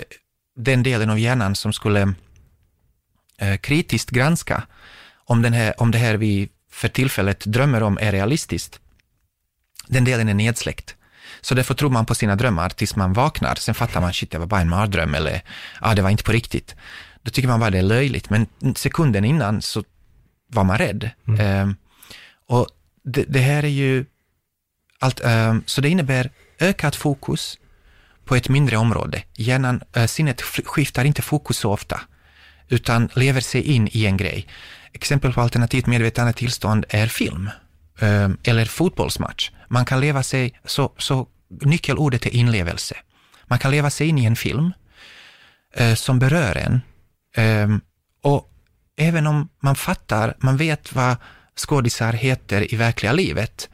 den 0.56 0.82
delen 0.82 1.10
av 1.10 1.18
hjärnan 1.18 1.54
som 1.54 1.72
skulle 1.72 2.14
eh, 3.38 3.56
kritiskt 3.56 4.10
granska 4.10 4.62
om, 5.24 5.42
den 5.42 5.52
här, 5.52 5.80
om 5.80 5.90
det 5.90 5.98
här 5.98 6.14
vi 6.14 6.48
för 6.70 6.88
tillfället 6.88 7.44
drömmer 7.44 7.82
om 7.82 7.98
är 8.00 8.12
realistiskt, 8.12 8.80
den 9.86 10.04
delen 10.04 10.28
är 10.28 10.34
nedsläckt. 10.34 10.96
Så 11.40 11.54
därför 11.54 11.74
tror 11.74 11.90
man 11.90 12.06
på 12.06 12.14
sina 12.14 12.36
drömmar 12.36 12.68
tills 12.68 12.96
man 12.96 13.12
vaknar. 13.12 13.54
Sen 13.54 13.74
fattar 13.74 14.00
man, 14.00 14.12
shit, 14.12 14.30
det 14.30 14.38
var 14.38 14.46
bara 14.46 14.60
en 14.60 14.68
mardröm 14.68 15.14
eller, 15.14 15.42
ja, 15.80 15.94
det 15.94 16.02
var 16.02 16.10
inte 16.10 16.24
på 16.24 16.32
riktigt. 16.32 16.74
Då 17.22 17.30
tycker 17.30 17.48
man 17.48 17.60
bara 17.60 17.70
det 17.70 17.78
är 17.78 17.82
löjligt, 17.82 18.30
men 18.30 18.46
sekunden 18.76 19.24
innan 19.24 19.62
så 19.62 19.84
var 20.54 20.64
man 20.64 20.78
rädd. 20.78 21.10
Mm. 21.28 21.40
Eh, 21.40 21.74
och 22.46 22.68
det, 23.04 23.24
det, 23.28 23.40
här 23.40 23.62
är 23.62 23.68
ju 23.68 24.04
allt, 24.98 25.20
eh, 25.20 25.54
så 25.66 25.80
det 25.80 25.88
innebär 25.88 26.30
ökat 26.60 26.96
fokus 26.96 27.58
på 28.24 28.36
ett 28.36 28.48
mindre 28.48 28.76
område. 28.76 29.22
Hjärnan, 29.34 29.80
eh, 29.92 30.06
sinnet 30.06 30.42
skiftar 30.42 31.04
inte 31.04 31.22
fokus 31.22 31.58
så 31.58 31.72
ofta, 31.72 32.00
utan 32.68 33.08
lever 33.14 33.40
sig 33.40 33.62
in 33.62 33.88
i 33.92 34.06
en 34.06 34.16
grej. 34.16 34.46
Exempel 34.92 35.32
på 35.32 35.40
alternativt 35.40 35.86
medvetande 35.86 36.32
tillstånd 36.32 36.84
är 36.88 37.06
film 37.06 37.50
eh, 38.00 38.28
eller 38.44 38.64
fotbollsmatch. 38.64 39.50
Man 39.68 39.84
kan 39.84 40.00
leva 40.00 40.22
sig, 40.22 40.60
så, 40.64 40.92
så 40.98 41.28
nyckelordet 41.48 42.26
är 42.26 42.34
inlevelse. 42.34 42.96
Man 43.46 43.58
kan 43.58 43.70
leva 43.70 43.90
sig 43.90 44.08
in 44.08 44.18
i 44.18 44.24
en 44.24 44.36
film 44.36 44.72
eh, 45.74 45.94
som 45.94 46.18
berör 46.18 46.56
en. 46.56 46.80
Och 48.22 48.53
även 48.96 49.26
om 49.26 49.48
man 49.60 49.76
fattar, 49.76 50.34
man 50.38 50.56
vet 50.56 50.92
vad 50.92 51.16
skådisar 51.56 52.12
heter 52.12 52.74
i 52.74 52.76
verkliga 52.76 53.12
livet, 53.12 53.68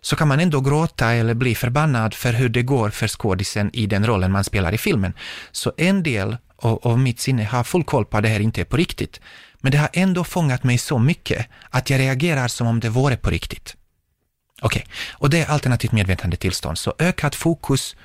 så 0.00 0.16
kan 0.16 0.28
man 0.28 0.40
ändå 0.40 0.60
gråta 0.60 1.12
eller 1.12 1.34
bli 1.34 1.54
förbannad 1.54 2.14
för 2.14 2.32
hur 2.32 2.48
det 2.48 2.62
går 2.62 2.90
för 2.90 3.08
skådisen 3.08 3.70
i 3.72 3.86
den 3.86 4.06
rollen 4.06 4.32
man 4.32 4.44
spelar 4.44 4.72
i 4.72 4.78
filmen. 4.78 5.12
Så 5.52 5.72
en 5.76 6.02
del 6.02 6.36
av, 6.56 6.78
av 6.82 6.98
mitt 6.98 7.20
sinne 7.20 7.44
har 7.44 7.64
full 7.64 7.84
koll 7.84 8.04
på 8.04 8.16
att 8.16 8.22
det 8.22 8.28
här 8.28 8.40
inte 8.40 8.60
är 8.60 8.64
på 8.64 8.76
riktigt. 8.76 9.20
Men 9.60 9.72
det 9.72 9.78
har 9.78 9.88
ändå 9.92 10.24
fångat 10.24 10.64
mig 10.64 10.78
så 10.78 10.98
mycket 10.98 11.46
att 11.70 11.90
jag 11.90 12.00
reagerar 12.00 12.48
som 12.48 12.66
om 12.66 12.80
det 12.80 12.88
vore 12.88 13.16
på 13.16 13.30
riktigt. 13.30 13.76
Okej, 14.62 14.82
okay. 14.82 14.94
och 15.12 15.30
det 15.30 15.40
är 15.40 15.50
alternativt 15.50 15.92
medvetande 15.92 16.36
tillstånd, 16.36 16.78
så 16.78 16.94
ökat 16.98 17.34
fokus 17.34 17.96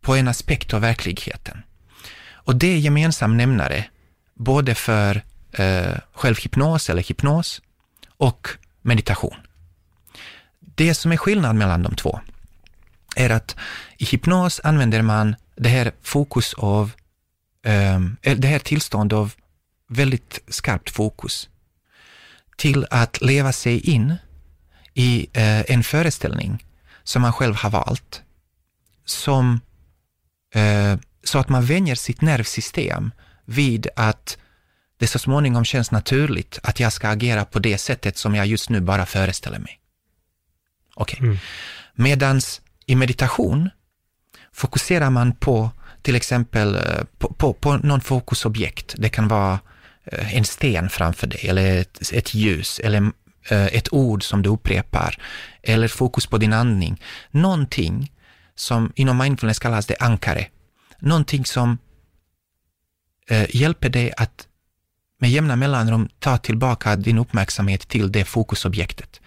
på 0.00 0.16
en 0.16 0.28
aspekt 0.28 0.74
av 0.74 0.80
verkligheten. 0.80 1.62
Och 2.32 2.56
det 2.56 2.66
är 2.66 2.78
gemensam 2.78 3.36
nämnare 3.36 3.84
både 4.34 4.74
för 4.74 5.22
eh, 5.56 5.98
självhypnos 6.12 6.90
eller 6.90 7.02
hypnos 7.02 7.62
och 8.16 8.48
meditation. 8.82 9.36
Det 10.60 10.94
som 10.94 11.12
är 11.12 11.16
skillnad 11.16 11.56
mellan 11.56 11.82
de 11.82 11.94
två 11.94 12.20
är 13.16 13.30
att 13.30 13.56
i 13.98 14.04
hypnos 14.04 14.60
använder 14.64 15.02
man 15.02 15.36
det 15.56 15.68
här 15.68 15.92
fokus 16.02 16.54
av, 16.54 16.92
ehm, 17.64 18.16
eh, 18.22 18.36
det 18.36 18.48
här 18.48 18.58
tillstånd 18.58 19.12
av 19.12 19.34
väldigt 19.88 20.40
skarpt 20.48 20.90
fokus 20.90 21.48
till 22.56 22.86
att 22.90 23.20
leva 23.20 23.52
sig 23.52 23.80
in 23.80 24.14
i 24.94 25.28
eh, 25.32 25.70
en 25.70 25.82
föreställning 25.82 26.64
som 27.02 27.22
man 27.22 27.32
själv 27.32 27.56
har 27.56 27.70
valt, 27.70 28.22
som, 29.04 29.60
eh, 30.54 30.98
så 31.24 31.38
att 31.38 31.48
man 31.48 31.64
vänjer 31.64 31.94
sitt 31.94 32.20
nervsystem 32.20 33.10
vid 33.44 33.88
att 33.96 34.38
det 34.98 35.06
så 35.06 35.18
småningom 35.18 35.64
känns 35.64 35.90
naturligt 35.90 36.58
att 36.62 36.80
jag 36.80 36.92
ska 36.92 37.08
agera 37.08 37.44
på 37.44 37.58
det 37.58 37.78
sättet 37.78 38.16
som 38.16 38.34
jag 38.34 38.46
just 38.46 38.70
nu 38.70 38.80
bara 38.80 39.06
föreställer 39.06 39.58
mig. 39.58 39.80
Okej. 40.94 41.18
Okay. 41.18 41.28
Mm. 41.28 41.38
Medans 41.94 42.60
i 42.86 42.94
meditation 42.94 43.70
fokuserar 44.52 45.10
man 45.10 45.32
på 45.32 45.70
till 46.02 46.16
exempel 46.16 46.74
eh, 46.74 47.04
på, 47.18 47.32
på, 47.32 47.52
på 47.52 47.76
någon 47.76 48.00
fokusobjekt. 48.00 48.94
Det 48.98 49.08
kan 49.08 49.28
vara 49.28 49.58
eh, 50.04 50.36
en 50.36 50.44
sten 50.44 50.88
framför 50.88 51.26
dig 51.26 51.48
eller 51.48 51.80
ett, 51.80 52.12
ett 52.12 52.34
ljus 52.34 52.78
eller 52.78 53.12
eh, 53.48 53.66
ett 53.66 53.92
ord 53.92 54.22
som 54.22 54.42
du 54.42 54.48
upprepar 54.48 55.18
eller 55.62 55.88
fokus 55.88 56.26
på 56.26 56.38
din 56.38 56.52
andning. 56.52 57.02
Någonting 57.30 58.12
som 58.54 58.92
inom 58.94 59.18
mindfulness 59.18 59.58
kallas 59.58 59.86
det 59.86 59.96
ankare. 60.00 60.46
Någonting 60.98 61.44
som 61.44 61.78
hjälper 63.48 63.88
dig 63.88 64.12
att 64.16 64.46
med 65.18 65.30
jämna 65.30 65.56
mellanrum 65.56 66.08
ta 66.18 66.38
tillbaka 66.38 66.96
din 66.96 67.18
uppmärksamhet 67.18 67.88
till 67.88 68.12
det 68.12 68.24
fokusobjektet. 68.24 69.20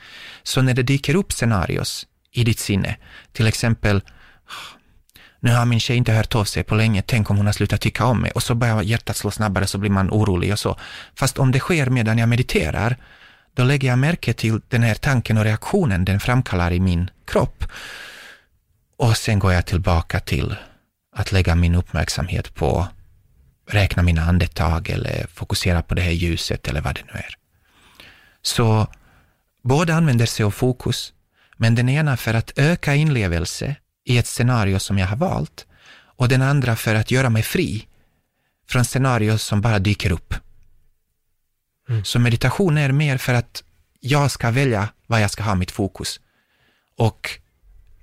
Så 0.44 0.62
när 0.62 0.74
det 0.74 0.84
dyker 0.84 1.16
upp 1.16 1.32
scenarios 1.32 2.08
i 2.32 2.44
ditt 2.44 2.60
sinne, 2.60 2.98
till 3.32 3.48
exempel 3.48 4.02
ah, 4.46 4.80
nu 5.40 5.52
har 5.52 5.66
min 5.66 5.80
tjej 5.80 5.98
inte 5.98 6.12
hört 6.12 6.36
av 6.36 6.44
sig 6.44 6.64
på 6.64 6.76
länge, 6.76 7.02
tänk 7.02 7.30
om 7.30 7.38
hon 7.38 7.46
har 7.46 7.54
slutat 7.54 7.82
tycka 7.82 8.06
om 8.06 8.22
mig 8.22 8.32
och 8.32 8.44
så 8.44 8.56
börjar 8.56 8.82
hjärtat 8.82 9.18
slå 9.18 9.32
snabbare 9.32 9.68
så 9.68 9.78
blir 9.78 9.90
man 9.90 10.10
orolig 10.10 10.52
och 10.52 10.60
så. 10.60 10.80
Fast 11.16 11.40
om 11.40 11.52
det 11.52 11.60
sker 11.60 11.90
medan 11.90 12.18
jag 12.18 12.30
mediterar, 12.30 12.98
då 13.54 13.64
lägger 13.64 13.88
jag 13.88 14.00
märke 14.00 14.34
till 14.34 14.62
den 14.68 14.84
här 14.84 14.96
tanken 14.96 15.38
och 15.38 15.44
reaktionen 15.44 16.06
den 16.06 16.20
framkallar 16.20 16.72
i 16.72 16.80
min 16.80 17.10
kropp. 17.26 17.64
Och 18.98 19.18
sen 19.18 19.40
går 19.40 19.54
jag 19.54 19.66
tillbaka 19.66 20.20
till 20.20 20.56
att 21.16 21.32
lägga 21.32 21.56
min 21.56 21.76
uppmärksamhet 21.76 22.56
på 22.56 22.88
räkna 23.70 24.04
mina 24.04 24.22
andetag 24.22 24.90
eller 24.90 25.28
fokusera 25.34 25.82
på 25.82 25.96
det 25.96 26.02
här 26.02 26.12
ljuset 26.12 26.68
eller 26.68 26.82
vad 26.82 26.96
det 26.96 27.04
nu 27.14 27.14
är. 27.14 27.36
Så 28.42 28.88
båda 29.62 29.94
använder 29.94 30.26
sig 30.26 30.46
av 30.46 30.52
fokus, 30.52 31.14
men 31.58 31.76
den 31.76 31.90
ena 31.90 32.18
för 32.18 32.34
att 32.34 32.60
öka 32.60 32.96
inlevelse 32.96 33.76
i 34.06 34.18
ett 34.18 34.28
scenario 34.28 34.80
som 34.80 34.98
jag 34.98 35.08
har 35.08 35.18
valt 35.18 35.66
och 36.20 36.28
den 36.28 36.42
andra 36.42 36.76
för 36.76 36.96
att 36.96 37.12
göra 37.12 37.30
mig 37.30 37.44
fri 37.44 37.88
från 38.70 38.86
scenarier 38.86 39.38
som 39.38 39.62
bara 39.62 39.80
dyker 39.80 40.12
upp. 40.12 40.34
Mm. 41.90 42.06
Så 42.06 42.20
meditation 42.20 42.78
är 42.78 42.92
mer 42.92 43.18
för 43.18 43.34
att 43.34 43.64
jag 44.00 44.32
ska 44.32 44.52
välja 44.52 44.90
vad 45.08 45.22
jag 45.22 45.32
ska 45.32 45.44
ha 45.44 45.56
mitt 45.56 45.72
fokus. 45.72 46.20
Och 46.98 47.40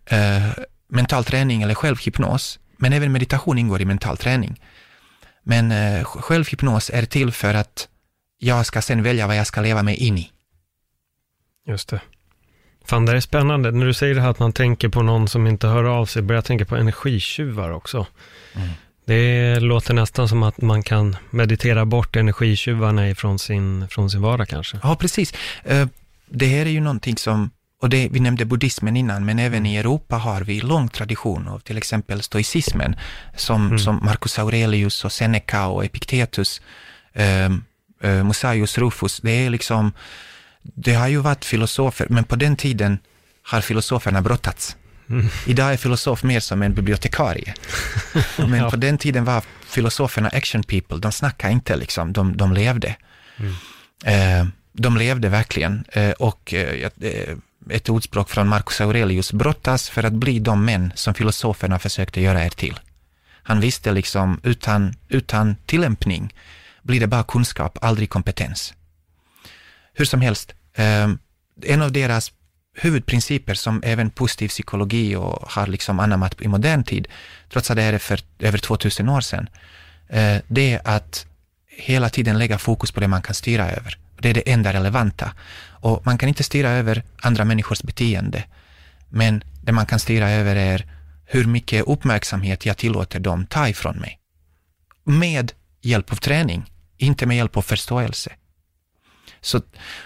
eh, 0.07 0.48
mental 0.88 1.24
träning 1.24 1.62
eller 1.62 1.74
självhypnos, 1.74 2.59
men 2.76 2.92
även 2.92 3.12
meditation 3.12 3.59
ingår 3.59 3.83
i 3.83 3.85
mental 3.85 4.16
träning. 4.16 4.61
Men 5.48 5.72
eh, 5.72 6.04
självhypnos 6.04 6.90
är 6.90 7.04
till 7.04 7.32
för 7.32 7.54
att 7.54 7.88
jag 8.38 8.66
ska 8.66 8.82
sen 8.82 9.02
välja 9.02 9.26
vad 9.26 9.37
jag 9.37 9.46
ska 9.46 9.61
leva 9.61 9.82
mig 9.82 9.96
in 9.96 10.18
i. 10.18 10.30
Just 11.66 11.88
det. 11.88 12.00
Fan, 12.85 13.06
det 13.06 13.12
är 13.12 13.20
spännande. 13.20 13.70
När 13.70 13.87
du 13.87 13.94
säger 13.94 14.14
det 14.14 14.20
här 14.20 14.30
att 14.30 14.38
man 14.38 14.52
tänker 14.52 14.88
på 14.88 15.02
någon 15.02 15.28
som 15.28 15.46
inte 15.46 15.66
hör 15.66 15.85
av 15.85 16.06
sig, 16.06 16.22
börjar 16.22 16.37
jag 16.37 16.44
tänka 16.44 16.64
på 16.64 16.76
energitjuvar 16.76 17.70
också. 17.70 18.06
Mm. 18.54 18.68
Det 19.04 19.61
låter 19.61 19.94
nästan 19.94 20.28
som 20.28 20.42
att 20.42 20.61
man 20.61 20.82
kan 20.82 21.16
meditera 21.30 21.85
bort 21.85 22.16
energitjuvarna 22.16 23.14
från 23.14 23.38
sin, 23.38 23.88
från 23.88 24.11
sin 24.11 24.22
vardag 24.22 24.48
kanske. 24.48 24.78
Ja, 24.82 24.96
precis. 24.96 25.35
Eh, 25.64 25.87
det 26.28 26.46
här 26.46 26.66
är 26.66 26.70
ju 26.70 26.80
någonting 26.80 27.16
som 27.16 27.50
och 27.81 27.89
det, 27.89 28.09
vi 28.09 28.21
nämnde 28.21 28.45
buddhismen 28.45 28.97
innan, 28.97 29.25
men 29.25 29.39
även 29.39 29.67
i 29.67 29.77
Europa 29.77 30.17
har 30.17 30.41
vi 30.41 30.61
lång 30.61 30.89
tradition 30.89 31.49
av 31.49 31.59
till 31.59 31.79
exempel 31.79 32.23
stoicismen, 32.23 32.97
som, 33.37 33.67
mm. 33.67 33.79
som 33.79 34.01
Marcus 34.03 34.39
Aurelius 34.39 35.05
och 35.05 35.12
Seneca 35.12 35.67
och 35.67 35.85
Epictetus, 35.85 36.61
eh, 37.12 37.45
eh, 38.03 38.25
Musaius 38.25 38.79
Rufus. 38.79 39.21
Det 39.21 39.31
är 39.31 39.51
liksom, 39.51 39.93
det 40.62 40.95
har 40.95 41.09
ju 41.09 41.19
varit 41.19 41.45
filosofer, 41.45 42.07
men 42.11 42.25
på 42.25 42.37
den 42.37 42.57
tiden 42.57 42.99
har 43.43 43.61
filosoferna 43.61 44.23
brottats. 44.23 44.77
Mm. 45.11 45.27
Idag 45.47 45.73
är 45.73 45.77
filosof 45.77 46.23
mer 46.23 46.41
som 46.41 46.62
en 46.62 46.75
bibliotekarie. 46.75 47.55
Men 48.39 48.55
ja. 48.55 48.71
på 48.71 48.77
den 48.77 48.99
tiden 48.99 49.25
var 49.25 49.45
filosoferna 49.67 50.29
action 50.29 50.62
people, 50.62 50.99
de 50.99 51.12
snackade 51.12 51.53
inte 51.53 51.77
liksom, 51.77 52.12
de, 52.12 52.37
de 52.37 52.53
levde. 52.53 52.97
Mm. 53.37 53.55
Eh, 54.05 54.47
de 54.73 54.97
levde 54.97 55.29
verkligen 55.29 55.85
eh, 55.93 56.11
och 56.11 56.55
eh, 56.55 56.91
eh 57.01 57.37
ett 57.70 57.88
ordspråk 57.88 58.31
från 58.31 58.48
Marcus 58.48 58.81
Aurelius, 58.81 59.33
brottas 59.33 59.88
för 59.88 60.05
att 60.05 60.12
bli 60.12 60.38
de 60.38 60.64
män 60.64 60.92
som 60.94 61.14
filosoferna 61.14 61.79
försökte 61.79 62.20
göra 62.20 62.44
er 62.44 62.50
till. 62.50 62.81
Han 63.42 63.61
visste 63.61 63.92
liksom, 63.92 64.40
utan, 64.42 64.94
utan 65.09 65.57
tillämpning 65.66 66.35
blir 66.83 67.00
det 67.00 67.07
bara 67.07 67.24
kunskap, 67.24 67.79
aldrig 67.81 68.11
kompetens. 68.11 68.74
Hur 69.94 70.05
som 70.05 70.20
helst, 70.20 70.55
eh, 70.74 71.09
en 71.62 71.83
av 71.83 71.92
deras 71.92 72.33
huvudprinciper 72.76 73.55
som 73.55 73.83
även 73.85 74.11
positiv 74.11 74.48
psykologi 74.48 75.16
och 75.16 75.52
har 75.52 75.66
liksom 75.66 76.01
anammat 76.01 76.41
i 76.43 76.49
modern 76.49 76.84
tid, 76.84 77.09
trots 77.53 77.70
att 77.70 77.76
det 77.76 77.82
är 77.82 77.99
för 77.99 78.20
över 78.38 78.59
2000 78.59 79.09
år 79.09 79.20
sedan, 79.20 79.49
eh, 80.09 80.36
det 80.49 80.72
är 80.72 80.80
att 80.84 81.26
hela 81.66 82.09
tiden 82.09 82.38
lägga 82.38 82.59
fokus 82.59 82.93
på 82.93 83.01
det 83.01 83.09
man 83.09 83.22
kan 83.22 83.34
styra 83.34 83.70
över. 83.70 83.99
Det 84.18 84.30
är 84.30 84.34
det 84.34 84.53
enda 84.53 84.72
relevanta. 84.72 85.32
Och 85.87 86.07
man 86.07 86.18
kan 86.18 86.28
inte 86.28 86.45
styra 86.45 86.70
över 86.70 87.03
andra 87.22 87.45
människors 87.45 87.82
beteende, 87.82 88.45
men 89.09 89.45
det 89.62 89.72
man 89.72 89.87
kan 89.87 89.99
styra 89.99 90.30
över 90.30 90.57
är 90.57 90.87
hur 91.24 91.45
mycket 91.45 91.87
uppmärksamhet 91.87 92.66
jag 92.66 92.76
tillåter 92.76 93.20
dem 93.20 93.47
ta 93.47 93.68
ifrån 93.68 93.97
mig. 93.97 94.20
Med 95.05 95.53
hjälp 95.80 96.12
av 96.12 96.16
träning, 96.16 96.72
inte 96.97 97.26
med 97.26 97.37
hjälp 97.37 97.57
av 97.57 97.62
förståelse. 97.62 98.32
Så 99.41 99.61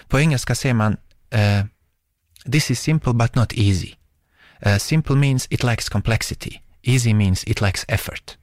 på 0.07 0.19
engelska 0.19 0.55
säger 0.55 0.73
man 0.73 0.97
uh, 1.35 1.65
This 2.51 2.71
is 2.71 2.81
simple 2.81 3.13
but 3.13 3.35
not 3.35 3.53
easy. 3.53 3.93
Uh, 4.65 4.77
simple 4.77 5.15
means 5.15 5.47
it 5.49 5.63
lacks 5.63 5.89
complexity. 5.89 6.59
Easy 6.83 7.13
means 7.13 7.43
it 7.47 7.61
lacks 7.61 7.85
effort. 7.87 8.37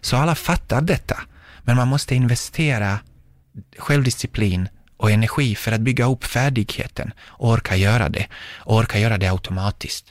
Så 0.00 0.16
alla 0.16 0.34
fattar 0.34 0.80
detta, 0.80 1.20
men 1.62 1.76
man 1.76 1.88
måste 1.88 2.14
investera 2.14 2.98
självdisciplin 3.78 4.68
och 5.02 5.10
energi 5.10 5.54
för 5.54 5.72
att 5.72 5.80
bygga 5.80 6.04
upp 6.06 6.24
färdigheten 6.24 7.12
och 7.26 7.48
orka 7.48 7.76
göra 7.76 8.08
det 8.08 8.26
och 8.58 8.76
orka 8.76 8.98
göra 8.98 9.18
det 9.18 9.28
automatiskt. 9.30 10.04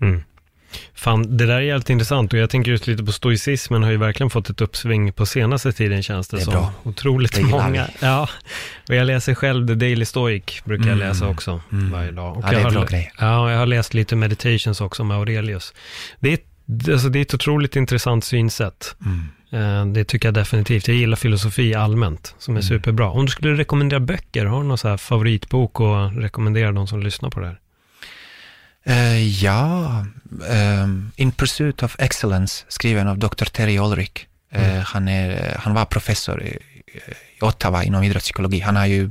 Mm. 0.00 0.22
Fan, 0.94 1.36
det 1.36 1.46
där 1.46 1.54
är 1.54 1.60
jävligt 1.60 1.90
intressant 1.90 2.32
och 2.32 2.38
jag 2.38 2.50
tänker 2.50 2.70
just 2.70 2.86
lite 2.86 3.04
på 3.04 3.12
stoicismen 3.12 3.82
har 3.82 3.90
ju 3.90 3.96
verkligen 3.96 4.30
fått 4.30 4.50
ett 4.50 4.60
uppsving 4.60 5.12
på 5.12 5.26
senaste 5.26 5.72
tiden 5.72 6.02
känns 6.02 6.28
det, 6.28 6.36
Det 6.36 6.42
som. 6.42 6.52
bra. 6.52 6.72
Otroligt 6.82 7.32
Det 7.32 7.42
många. 7.42 7.88
Ja, 8.00 8.28
och 8.88 8.94
jag 8.94 9.06
läser 9.06 9.34
själv 9.34 9.66
The 9.68 9.74
Daily 9.74 10.04
Stoic, 10.04 10.44
brukar 10.64 10.84
jag 10.86 10.96
Mm. 10.96 11.08
läsa 11.08 11.28
också 11.28 11.60
Mm. 11.72 11.90
varje 11.90 12.10
dag. 12.10 12.36
Och 12.36 12.44
Ja, 12.44 12.50
det 12.50 12.56
är 12.56 12.60
jag 12.60 12.72
bra 12.72 12.84
grejer. 12.84 13.12
Ja, 13.18 13.50
jag 13.50 13.58
har 13.58 13.66
läst 13.66 13.94
lite 13.94 14.16
Meditations 14.16 14.80
också 14.80 15.04
med 15.04 15.16
Aurelius. 15.16 15.74
Det 16.20 16.32
är, 16.32 16.38
alltså, 16.92 17.08
det 17.08 17.18
är 17.18 17.22
ett 17.22 17.34
otroligt 17.34 17.76
intressant 17.76 18.24
synsätt. 18.24 18.96
Mm. 19.04 19.28
Eh, 19.54 19.86
Det 19.86 20.04
tycker 20.04 20.28
jag 20.28 20.34
definitivt. 20.34 20.88
Jag 20.88 20.96
gillar 20.96 21.16
filosofi 21.16 21.74
allmänt, 21.74 22.34
som 22.38 22.56
är 22.56 22.60
Mm. 22.60 22.68
superbra. 22.68 23.10
Om 23.10 23.26
du 23.26 23.32
skulle 23.32 23.54
rekommendera 23.54 24.00
böcker, 24.00 24.44
har 24.46 24.62
du 24.62 24.68
någon 24.68 24.78
så 24.78 24.98
favoritbok 24.98 25.80
och 25.80 26.12
rekommendera 26.22 26.72
de 26.72 26.86
som 26.86 27.00
lyssnar 27.02 27.30
på 27.30 27.40
det 27.40 27.46
här? 27.46 27.60
Eh, 28.86 29.44
ja, 29.44 30.06
ehm, 30.50 31.10
In 31.16 31.32
Pursuit 31.32 31.82
of 31.82 31.96
Excellence, 31.98 32.64
skriven 32.68 33.08
av 33.08 33.18
Dr. 33.18 33.44
Terry 33.44 33.78
Ulrich. 33.78 34.26
Eh, 34.50 34.70
Mm. 34.70 34.82
han, 34.86 35.08
är, 35.08 35.56
han 35.58 35.74
var 35.74 35.84
professor 35.84 36.42
i, 36.42 36.58
i 37.38 37.40
Ottawa 37.40 37.84
inom 37.84 38.02
idrottspsykologi. 38.04 38.60
Han 38.60 38.76
har 38.76 38.86
ju 38.86 39.10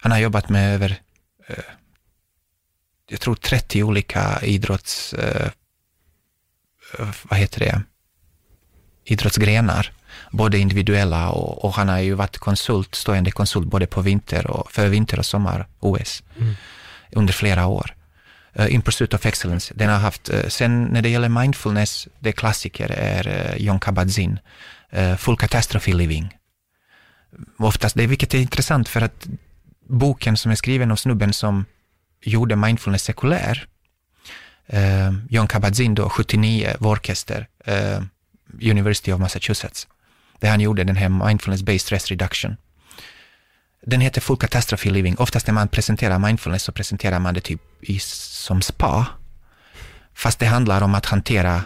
han 0.00 0.12
har 0.12 0.18
jobbat 0.18 0.48
med 0.48 0.74
över, 0.74 0.96
eh, 1.46 1.56
jag 3.10 3.20
tror 3.20 3.34
30 3.34 3.82
olika 3.82 4.40
idrotts, 4.42 5.14
vad 7.22 7.38
heter 7.38 7.58
det, 7.60 7.82
idrottsgrenar, 9.08 9.92
både 10.30 10.58
individuella 10.58 11.30
och, 11.30 11.64
och 11.64 11.74
han 11.74 11.88
har 11.88 11.98
ju 11.98 12.14
varit 12.14 12.38
konsult, 12.38 12.94
stående 12.94 13.30
konsult 13.30 13.66
både 13.66 13.86
på 13.86 14.00
vinter 14.02 14.50
och, 14.50 14.72
för 14.72 14.88
vinter 14.88 15.18
och 15.18 15.26
sommar-OS 15.26 16.22
Mm. 16.40 16.54
under 17.12 17.32
flera 17.32 17.66
år. 17.66 17.94
Uh, 18.58 18.74
In 18.74 18.82
Pursuit 18.82 19.14
of 19.14 19.26
Excellence, 19.26 19.74
den 19.76 19.88
har 19.90 19.98
haft, 19.98 20.28
eh, 20.28 20.48
sen 20.48 20.84
när 20.84 21.02
det 21.02 21.08
gäller 21.08 21.28
mindfulness, 21.28 22.08
det 22.18 22.32
klassiker 22.32 22.90
är 22.90 23.28
uh, 23.28 23.62
John 23.62 23.80
Kabat-Zinn, 23.80 24.38
eh, 24.90 25.16
Full 25.16 25.36
Catastrophe 25.36 25.92
Living. 25.92 26.36
Oftast, 27.58 27.94
det, 27.96 28.06
vilket 28.06 28.34
är 28.34 28.38
intressant 28.38 28.88
för 28.88 29.00
att 29.00 29.26
boken 29.88 30.36
som 30.36 30.50
är 30.52 30.56
skriven 30.56 30.90
av 30.90 30.96
snubben 30.96 31.32
som 31.32 31.64
gjorde 32.22 32.56
mindfulness 32.56 33.02
sekulär, 33.02 33.66
eh, 34.66 35.12
John 35.30 35.46
Kabat-Zinn 35.48 35.94
då, 35.94 36.08
79, 36.10 36.76
Worcester, 36.78 37.46
eh, 37.64 38.00
University 38.62 39.12
of 39.12 39.20
Massachusetts, 39.20 39.86
där 40.38 40.50
han 40.50 40.60
gjorde 40.60 40.84
den 40.84 40.96
här 40.96 41.08
mindfulness-based 41.08 41.78
stress 41.78 42.08
reduction. 42.10 42.56
Den 43.86 44.00
heter 44.00 44.20
Full 44.20 44.36
Catastrophe 44.36 44.90
Living. 44.90 45.16
Oftast 45.18 45.46
när 45.46 45.54
man 45.54 45.68
presenterar 45.68 46.18
mindfulness 46.18 46.62
så 46.62 46.72
presenterar 46.72 47.18
man 47.18 47.34
det 47.34 47.40
typ 47.40 47.60
i, 47.80 47.98
som 48.00 48.62
spa. 48.62 49.06
Fast 50.14 50.38
det 50.38 50.46
handlar 50.46 50.82
om 50.82 50.94
att 50.94 51.06
hantera 51.06 51.62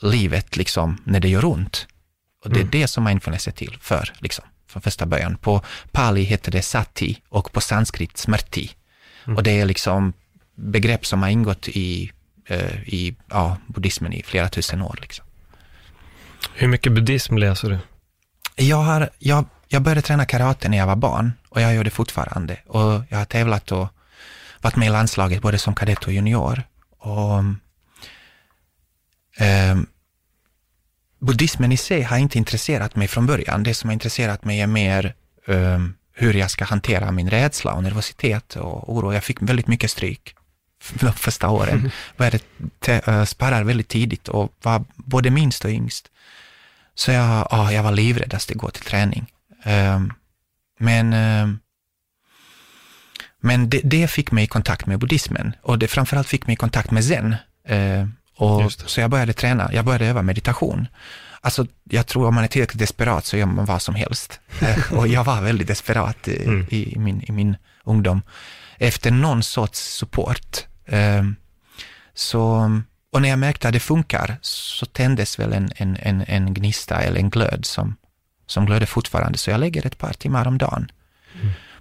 livet 0.00 0.56
liksom 0.56 0.98
när 1.04 1.20
det 1.20 1.28
gör 1.28 1.44
ont. 1.44 1.86
Och 2.44 2.50
det 2.50 2.56
är 2.58 2.60
Mm. 2.60 2.70
det 2.70 2.88
som 2.88 3.04
mindfulness 3.04 3.48
är 3.48 3.52
till 3.52 3.78
för, 3.80 4.12
liksom, 4.18 4.44
från 4.68 4.82
första 4.82 5.06
början. 5.06 5.36
På 5.36 5.62
pali 5.92 6.22
heter 6.22 6.52
det 6.52 6.62
sati 6.62 7.22
och 7.28 7.52
på 7.52 7.60
sanskrit 7.60 8.16
smrti. 8.16 8.70
Mm. 9.24 9.36
Och 9.36 9.42
det 9.42 9.60
är 9.60 9.64
liksom 9.66 10.12
begrepp 10.54 11.06
som 11.06 11.22
har 11.22 11.28
ingått 11.28 11.68
i, 11.68 12.12
eh, 12.46 12.82
i 12.88 13.16
ja, 13.30 13.56
buddhismen 13.66 14.12
i 14.12 14.22
flera 14.22 14.48
tusen 14.48 14.82
år. 14.82 14.98
Liksom. 15.00 15.25
Hur 16.54 16.68
mycket 16.68 16.92
buddhism 16.92 17.36
läser 17.38 17.70
du? 17.70 17.78
Jag, 18.64 18.76
har, 18.76 19.10
jag, 19.18 19.44
jag 19.68 19.82
började 19.82 20.02
träna 20.02 20.24
karate 20.24 20.68
när 20.68 20.78
jag 20.78 20.86
var 20.86 20.96
barn 20.96 21.32
och 21.48 21.60
jag 21.60 21.74
gör 21.74 21.84
det 21.84 21.90
fortfarande. 21.90 22.56
Och 22.66 23.02
jag 23.08 23.18
har 23.18 23.24
tävlat 23.24 23.72
och 23.72 23.88
varit 24.60 24.76
med 24.76 24.86
i 24.86 24.90
landslaget 24.90 25.42
både 25.42 25.58
som 25.58 25.74
kadett 25.74 26.04
och 26.04 26.12
junior. 26.12 26.62
Och, 26.98 27.42
ehm, 29.38 29.86
buddhismen 31.18 31.72
i 31.72 31.76
sig 31.76 32.02
har 32.02 32.18
inte 32.18 32.38
intresserat 32.38 32.96
mig 32.96 33.08
från 33.08 33.26
början. 33.26 33.62
Det 33.62 33.74
som 33.74 33.88
har 33.88 33.92
intresserat 33.92 34.44
mig 34.44 34.60
är 34.60 34.66
mer 34.66 35.14
ehm, 35.46 35.94
hur 36.12 36.34
jag 36.34 36.50
ska 36.50 36.64
hantera 36.64 37.12
min 37.12 37.30
rädsla 37.30 37.72
och 37.72 37.82
nervositet 37.82 38.56
och 38.56 38.92
oro. 38.96 39.12
Jag 39.12 39.24
fick 39.24 39.42
väldigt 39.42 39.66
mycket 39.66 39.90
stryk 39.90 40.35
de 40.94 41.12
första 41.12 41.48
åren. 41.48 41.90
Började 42.16 42.38
te- 42.80 43.00
äh, 43.06 43.24
sparra 43.24 43.62
väldigt 43.64 43.88
tidigt 43.88 44.28
och 44.28 44.52
var 44.62 44.84
både 44.96 45.30
minst 45.30 45.64
och 45.64 45.70
yngst. 45.70 46.08
Så 46.94 47.10
jag, 47.12 47.48
ja, 47.50 47.72
jag 47.72 47.82
var 47.82 47.92
livrädd 47.92 48.34
att 48.34 48.50
gå 48.54 48.70
till 48.70 48.84
träning. 48.84 49.26
Ehm, 49.64 50.12
men 50.78 51.12
ehm, 51.12 51.58
men 53.40 53.70
det, 53.70 53.80
det 53.84 54.08
fick 54.08 54.32
mig 54.32 54.44
i 54.44 54.46
kontakt 54.46 54.86
med 54.86 54.98
buddhismen 54.98 55.52
och 55.62 55.78
det 55.78 55.88
framförallt 55.88 56.28
fick 56.28 56.46
mig 56.46 56.54
i 56.54 56.56
kontakt 56.56 56.90
med 56.90 57.04
zen. 57.04 57.36
Eh, 57.68 58.06
och, 58.36 58.72
så 58.72 59.00
jag 59.00 59.10
började 59.10 59.32
träna, 59.32 59.70
jag 59.72 59.84
började 59.84 60.06
öva 60.06 60.22
meditation. 60.22 60.88
Alltså, 61.40 61.66
jag 61.84 62.06
tror 62.06 62.26
om 62.28 62.34
man 62.34 62.44
är 62.44 62.48
tillräckligt 62.48 62.78
desperat 62.78 63.24
så 63.26 63.36
gör 63.36 63.46
man 63.46 63.64
vad 63.64 63.82
som 63.82 63.94
helst. 63.94 64.40
Eh, 64.60 64.92
och 64.98 65.08
jag 65.08 65.24
var 65.24 65.40
väldigt 65.42 65.68
desperat 65.68 66.28
i, 66.28 66.44
Mm. 66.44 66.66
i, 66.70 66.94
min, 66.98 67.22
i 67.28 67.32
min 67.32 67.56
ungdom. 67.84 68.22
Efter 68.78 69.10
någon 69.10 69.42
sorts 69.42 69.78
support. 69.78 70.66
Eh, 70.84 71.24
så, 72.14 72.70
och 73.12 73.22
när 73.22 73.28
jag 73.28 73.38
märkte 73.38 73.68
att 73.68 73.74
det 73.74 73.80
funkar 73.80 74.38
så 74.40 74.86
tändes 74.86 75.38
väl 75.38 75.52
en, 75.52 75.70
en, 75.76 75.96
en, 75.96 76.24
en 76.26 76.54
gnista 76.54 77.02
eller 77.02 77.20
en 77.20 77.30
glöd 77.30 77.64
som, 77.64 77.96
som 78.46 78.66
glödde 78.66 78.86
fortfarande. 78.86 79.38
Så 79.38 79.50
jag 79.50 79.60
lägger 79.60 79.86
ett 79.86 79.98
par 79.98 80.12
timmar 80.12 80.48
om 80.48 80.58
dagen 80.58 80.90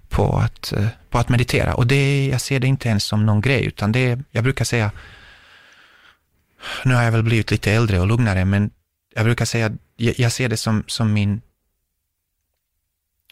på, 0.09 0.37
att, 0.37 0.73
eh, 0.73 0.87
på 1.09 1.17
att 1.17 1.29
meditera. 1.29 1.73
Och 1.73 1.87
det, 1.87 2.27
jag 2.27 2.41
ser 2.41 2.59
det 2.59 2.67
inte 2.67 2.89
ens 2.89 3.03
som 3.03 3.25
någon 3.25 3.41
grej, 3.41 3.65
utan 3.65 3.91
det, 3.91 4.19
jag 4.31 4.43
brukar 4.43 4.65
säga, 4.65 4.91
nu 6.83 6.93
har 6.93 7.03
jag 7.03 7.11
väl 7.11 7.23
blivit 7.23 7.51
lite 7.51 7.71
äldre 7.71 7.99
och 7.99 8.07
lugnare, 8.07 8.45
men 8.45 8.71
jag 9.15 9.25
brukar 9.25 9.45
säga, 9.45 9.71
jag, 9.95 10.19
jag 10.19 10.31
ser 10.31 10.49
det 10.49 10.57
som, 10.57 10.83
som 10.87 11.13
min 11.13 11.41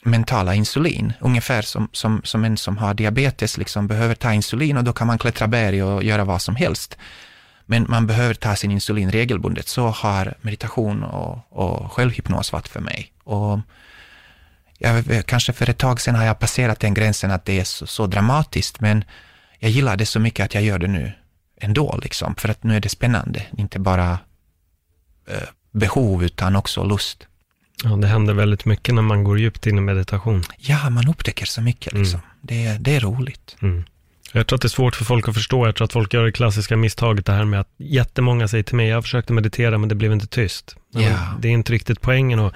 mentala 0.05 0.55
insulin, 0.55 1.13
ungefär 1.19 1.61
som, 1.61 1.89
som, 1.91 2.21
som 2.23 2.43
en 2.43 2.57
som 2.57 2.77
har 2.77 2.93
diabetes 2.93 3.57
liksom 3.57 3.87
behöver 3.87 4.15
ta 4.15 4.33
insulin 4.33 4.77
och 4.77 4.83
då 4.83 4.93
kan 4.93 5.07
man 5.07 5.17
klättra 5.17 5.47
berg 5.47 5.83
och 5.83 6.03
göra 6.03 6.23
vad 6.23 6.41
som 6.41 6.55
helst. 6.55 6.97
Men 7.65 7.85
man 7.89 8.07
behöver 8.07 8.33
ta 8.33 8.55
sin 8.55 8.71
insulin 8.71 9.11
regelbundet. 9.11 9.67
Så 9.67 9.87
har 9.87 10.33
meditation 10.41 11.03
och, 11.03 11.39
och 11.49 11.91
självhypnos 11.91 12.51
varit 12.51 12.67
för 12.67 12.79
mig. 12.79 13.13
Och 13.23 13.59
jag, 14.77 15.25
kanske 15.25 15.53
för 15.53 15.69
ett 15.69 15.77
tag 15.77 16.01
sedan 16.01 16.15
har 16.15 16.25
jag 16.25 16.39
passerat 16.39 16.79
den 16.79 16.93
gränsen 16.93 17.31
att 17.31 17.45
det 17.45 17.59
är 17.59 17.63
så, 17.63 17.87
så 17.87 18.07
dramatiskt, 18.07 18.79
men 18.79 19.03
jag 19.59 19.71
gillar 19.71 19.97
det 19.97 20.05
så 20.05 20.19
mycket 20.19 20.45
att 20.45 20.53
jag 20.53 20.63
gör 20.63 20.79
det 20.79 20.87
nu 20.87 21.11
ändå, 21.57 21.99
liksom, 22.03 22.35
för 22.35 22.49
att 22.49 22.63
nu 22.63 22.75
är 22.75 22.79
det 22.79 22.89
spännande. 22.89 23.45
Inte 23.57 23.79
bara 23.79 24.19
eh, 25.27 25.49
behov, 25.71 26.23
utan 26.23 26.55
också 26.55 26.83
lust. 26.83 27.27
Ja, 27.83 27.89
det 27.89 28.07
händer 28.07 28.33
väldigt 28.33 28.65
mycket 28.65 28.95
när 28.95 29.01
man 29.01 29.23
går 29.23 29.39
djupt 29.39 29.67
in 29.67 29.77
i 29.77 29.81
meditation. 29.81 30.43
Ja, 30.57 30.89
man 30.89 31.07
upptäcker 31.07 31.45
så 31.45 31.61
mycket, 31.61 31.93
liksom. 31.93 32.19
Det, 32.41 32.77
det 32.79 32.95
är 32.95 32.99
roligt. 32.99 33.55
Mm. 33.61 33.83
Jag 34.35 34.47
tror 34.47 34.57
att 34.57 34.61
det 34.61 34.65
är 34.65 34.69
svårt 34.69 34.95
för 34.95 35.05
folk 35.05 35.27
att 35.27 35.33
förstå. 35.33 35.65
Jag 35.65 35.75
tror 35.75 35.85
att 35.85 35.93
folk 35.93 36.13
gör 36.13 36.23
det 36.25 36.31
klassiska 36.31 36.77
misstaget 36.77 37.25
det 37.25 37.31
här 37.31 37.45
med 37.45 37.59
att 37.59 37.69
jättemånga 37.77 38.47
säger 38.47 38.63
till 38.63 38.75
mig, 38.75 38.87
jag 38.87 39.03
försökte 39.03 39.33
meditera 39.33 39.77
men 39.77 39.89
det 39.89 39.95
blev 39.95 40.11
inte 40.11 40.27
tyst. 40.27 40.75
Ja. 40.93 41.17
Det 41.39 41.47
är 41.47 41.51
inte 41.51 41.73
riktigt 41.73 42.01
poängen. 42.01 42.39
Och, 42.39 42.53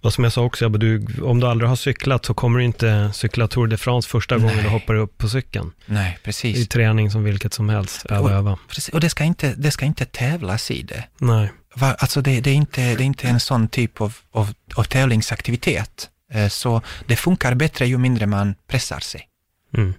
och 0.00 0.12
som 0.12 0.24
jag 0.24 0.32
sa 0.32 0.42
också, 0.42 0.68
du, 0.68 1.06
om 1.22 1.40
du 1.40 1.46
aldrig 1.46 1.68
har 1.68 1.76
cyklat 1.76 2.24
så 2.24 2.34
kommer 2.34 2.58
du 2.58 2.64
inte 2.64 3.10
cykla 3.14 3.48
Tour 3.48 3.66
de 3.66 3.76
France 3.76 4.08
första 4.08 4.38
gången 4.38 4.54
Nej. 4.56 4.64
du 4.64 4.70
hoppar 4.70 4.94
upp 4.94 5.18
på 5.18 5.28
cykeln. 5.28 5.70
Nej, 5.86 6.04
Det 6.04 6.20
är 6.20 6.24
precis. 6.24 6.68
träning 6.68 7.10
som 7.10 7.24
vilket 7.24 7.54
som 7.54 7.68
helst, 7.68 8.06
öva, 8.06 8.30
öva. 8.32 8.58
precis. 8.68 8.94
Och 8.94 9.00
det 9.00 9.10
ska, 9.10 9.24
inte, 9.24 9.54
det 9.56 9.70
ska 9.70 9.84
inte 9.86 10.04
tävlas 10.04 10.70
i 10.70 10.82
det. 10.82 11.04
Nej. 11.18 11.52
Va- 11.78 11.96
Alltså 11.98 12.20
det, 12.20 12.40
det, 12.40 12.50
är 12.50 12.54
inte, 12.54 12.80
det 12.80 13.02
är 13.02 13.06
inte 13.06 13.28
en 13.28 13.40
sån 13.40 13.68
typ 13.68 14.00
av, 14.00 14.14
av, 14.32 14.52
av 14.74 14.84
tävlingsaktivitet. 14.84 16.10
Eh, 16.32 16.48
Så 16.48 16.82
det 17.06 17.16
funkar 17.16 17.54
bättre 17.54 17.86
ju 17.86 17.98
mindre 17.98 18.26
man 18.26 18.54
pressar 18.66 19.00
sig. 19.00 19.28
Mm. 19.76 19.94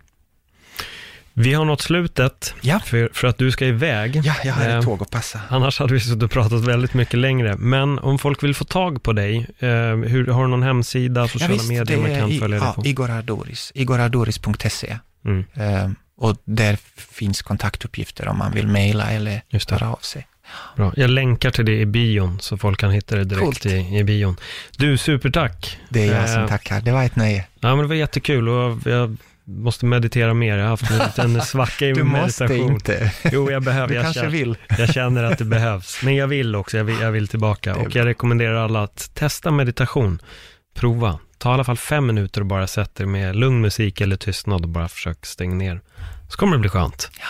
Vi 1.33 1.53
har 1.53 1.65
nått 1.65 1.81
slutet 1.81 2.53
Ja. 2.61 2.79
för, 2.79 3.09
för 3.13 3.27
att 3.27 3.37
du 3.37 3.51
ska 3.51 3.65
iväg. 3.65 4.21
Ja, 4.23 4.35
jag 4.43 4.53
har 4.53 4.65
Eh, 4.69 4.77
ett 4.77 4.85
tåg 4.85 5.01
att 5.01 5.09
passa. 5.11 5.41
Annars 5.49 5.79
hade 5.79 5.93
vi 5.93 5.99
suttit 5.99 6.23
och 6.23 6.31
pratat 6.31 6.63
väldigt 6.63 6.93
mycket 6.93 7.19
längre. 7.19 7.55
Men 7.57 7.99
om 7.99 8.19
folk 8.19 8.43
vill 8.43 8.55
få 8.55 8.63
tag 8.65 9.03
på 9.03 9.13
dig, 9.13 9.37
eh, 9.59 9.67
hur, 9.95 10.27
har 10.27 10.41
du 10.41 10.47
någon 10.47 10.63
hemsida, 10.63 11.27
sociala 11.27 11.63
medier 11.63 11.97
man 11.97 12.15
kan 12.19 12.29
i- 12.31 12.39
följa 12.39 12.59
dig 12.59 12.67
ja, 12.67 12.73
på? 12.73 12.85
Igor 12.85 13.09
Ardoris, 13.09 13.71
igorardoris.se. 13.75 14.97
Mm, 15.25 15.45
Eh, 15.53 15.89
och 16.17 16.37
där 16.45 16.77
finns 16.95 17.41
kontaktuppgifter 17.41 18.27
om 18.27 18.37
man 18.37 18.51
vill 18.51 18.67
mejla 18.67 19.11
eller 19.11 19.41
höra 19.69 19.89
av 19.89 19.99
sig. 20.01 20.27
Bra. 20.75 20.93
Jag 20.95 21.09
länkar 21.09 21.51
till 21.51 21.65
det 21.65 21.79
i 21.79 21.85
bion, 21.85 22.39
så 22.39 22.57
folk 22.57 22.79
kan 22.79 22.91
hitta 22.91 23.15
det 23.15 23.23
direkt 23.23 23.43
Coolt. 23.43 23.65
i, 23.65 23.97
i 23.97 24.03
bion. 24.03 24.37
Du, 24.77 24.97
supertack. 24.97 25.77
Det 25.89 26.07
är 26.07 26.13
jag 26.13 26.23
Eh, 26.29 26.33
som 26.35 26.47
tackar. 26.47 26.81
Det 26.81 26.91
var 26.91 27.03
ett 27.03 27.15
nöje. 27.15 27.45
Ja, 27.59 27.69
men 27.69 27.77
det 27.79 27.87
var 27.87 27.95
jättekul 27.95 28.49
och 28.49 28.77
jag 28.85 29.17
måste 29.45 29.85
meditera 29.85 30.33
mer. 30.33 30.57
Jag 30.57 30.63
har 30.63 30.69
haft 30.69 30.91
en 30.91 30.97
liten 31.27 31.41
svacka 31.41 31.85
i 31.85 31.93
Du 31.93 32.03
min 32.03 32.11
måste 32.21 32.43
meditation. 32.43 32.73
inte. 32.73 33.13
Jo, 33.31 33.51
jag 33.51 33.63
behöver. 33.63 33.87
Du 33.87 33.93
jag, 33.93 34.03
kanske 34.03 34.19
känner, 34.19 34.31
vill. 34.31 34.57
jag 34.77 34.93
känner 34.93 35.23
att 35.23 35.37
det 35.37 35.45
behövs. 35.45 35.99
Men 36.03 36.15
jag 36.15 36.27
vill 36.27 36.55
också. 36.55 36.77
Jag 36.77 36.83
vill, 36.83 36.99
jag 37.01 37.11
vill 37.11 37.27
tillbaka. 37.27 37.75
Och 37.75 37.95
jag 37.95 38.05
rekommenderar 38.05 38.55
alla 38.55 38.83
att 38.83 39.11
testa 39.13 39.51
meditation. 39.51 40.21
Prova. 40.75 41.19
Ta 41.37 41.49
i 41.49 41.53
alla 41.53 41.63
fall 41.63 41.77
fem 41.77 42.05
minuter 42.07 42.41
och 42.41 42.47
bara 42.47 42.67
sätt 42.67 42.99
er 42.99 43.05
med 43.05 43.35
lugn 43.35 43.61
musik 43.61 44.01
eller 44.01 44.15
tystnad 44.15 44.61
och 44.63 44.69
bara 44.69 44.87
försök 44.87 45.25
stänga 45.25 45.55
ner. 45.55 45.81
Så 46.29 46.37
kommer 46.37 46.53
det 46.53 46.59
bli 46.59 46.69
skönt. 46.69 47.09
Ja. 47.19 47.25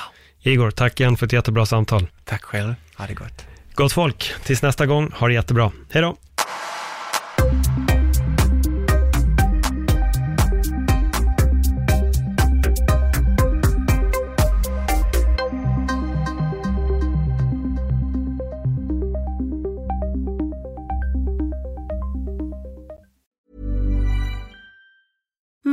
Igor, 0.49 0.71
tack 0.71 0.99
igen 0.99 1.17
för 1.17 1.25
ett 1.25 1.33
jättebra 1.33 1.65
samtal. 1.65 2.07
Tack 2.25 2.43
själv. 2.43 2.73
Ha 2.97 3.07
det 3.07 3.13
gott. 3.13 3.45
Gott 3.73 3.93
folk, 3.93 4.33
tills 4.43 4.61
nästa 4.61 4.85
gång, 4.85 5.11
ha 5.15 5.27
det 5.27 5.33
jättebra. 5.33 5.71
Hej 5.91 6.01
då! 6.01 6.17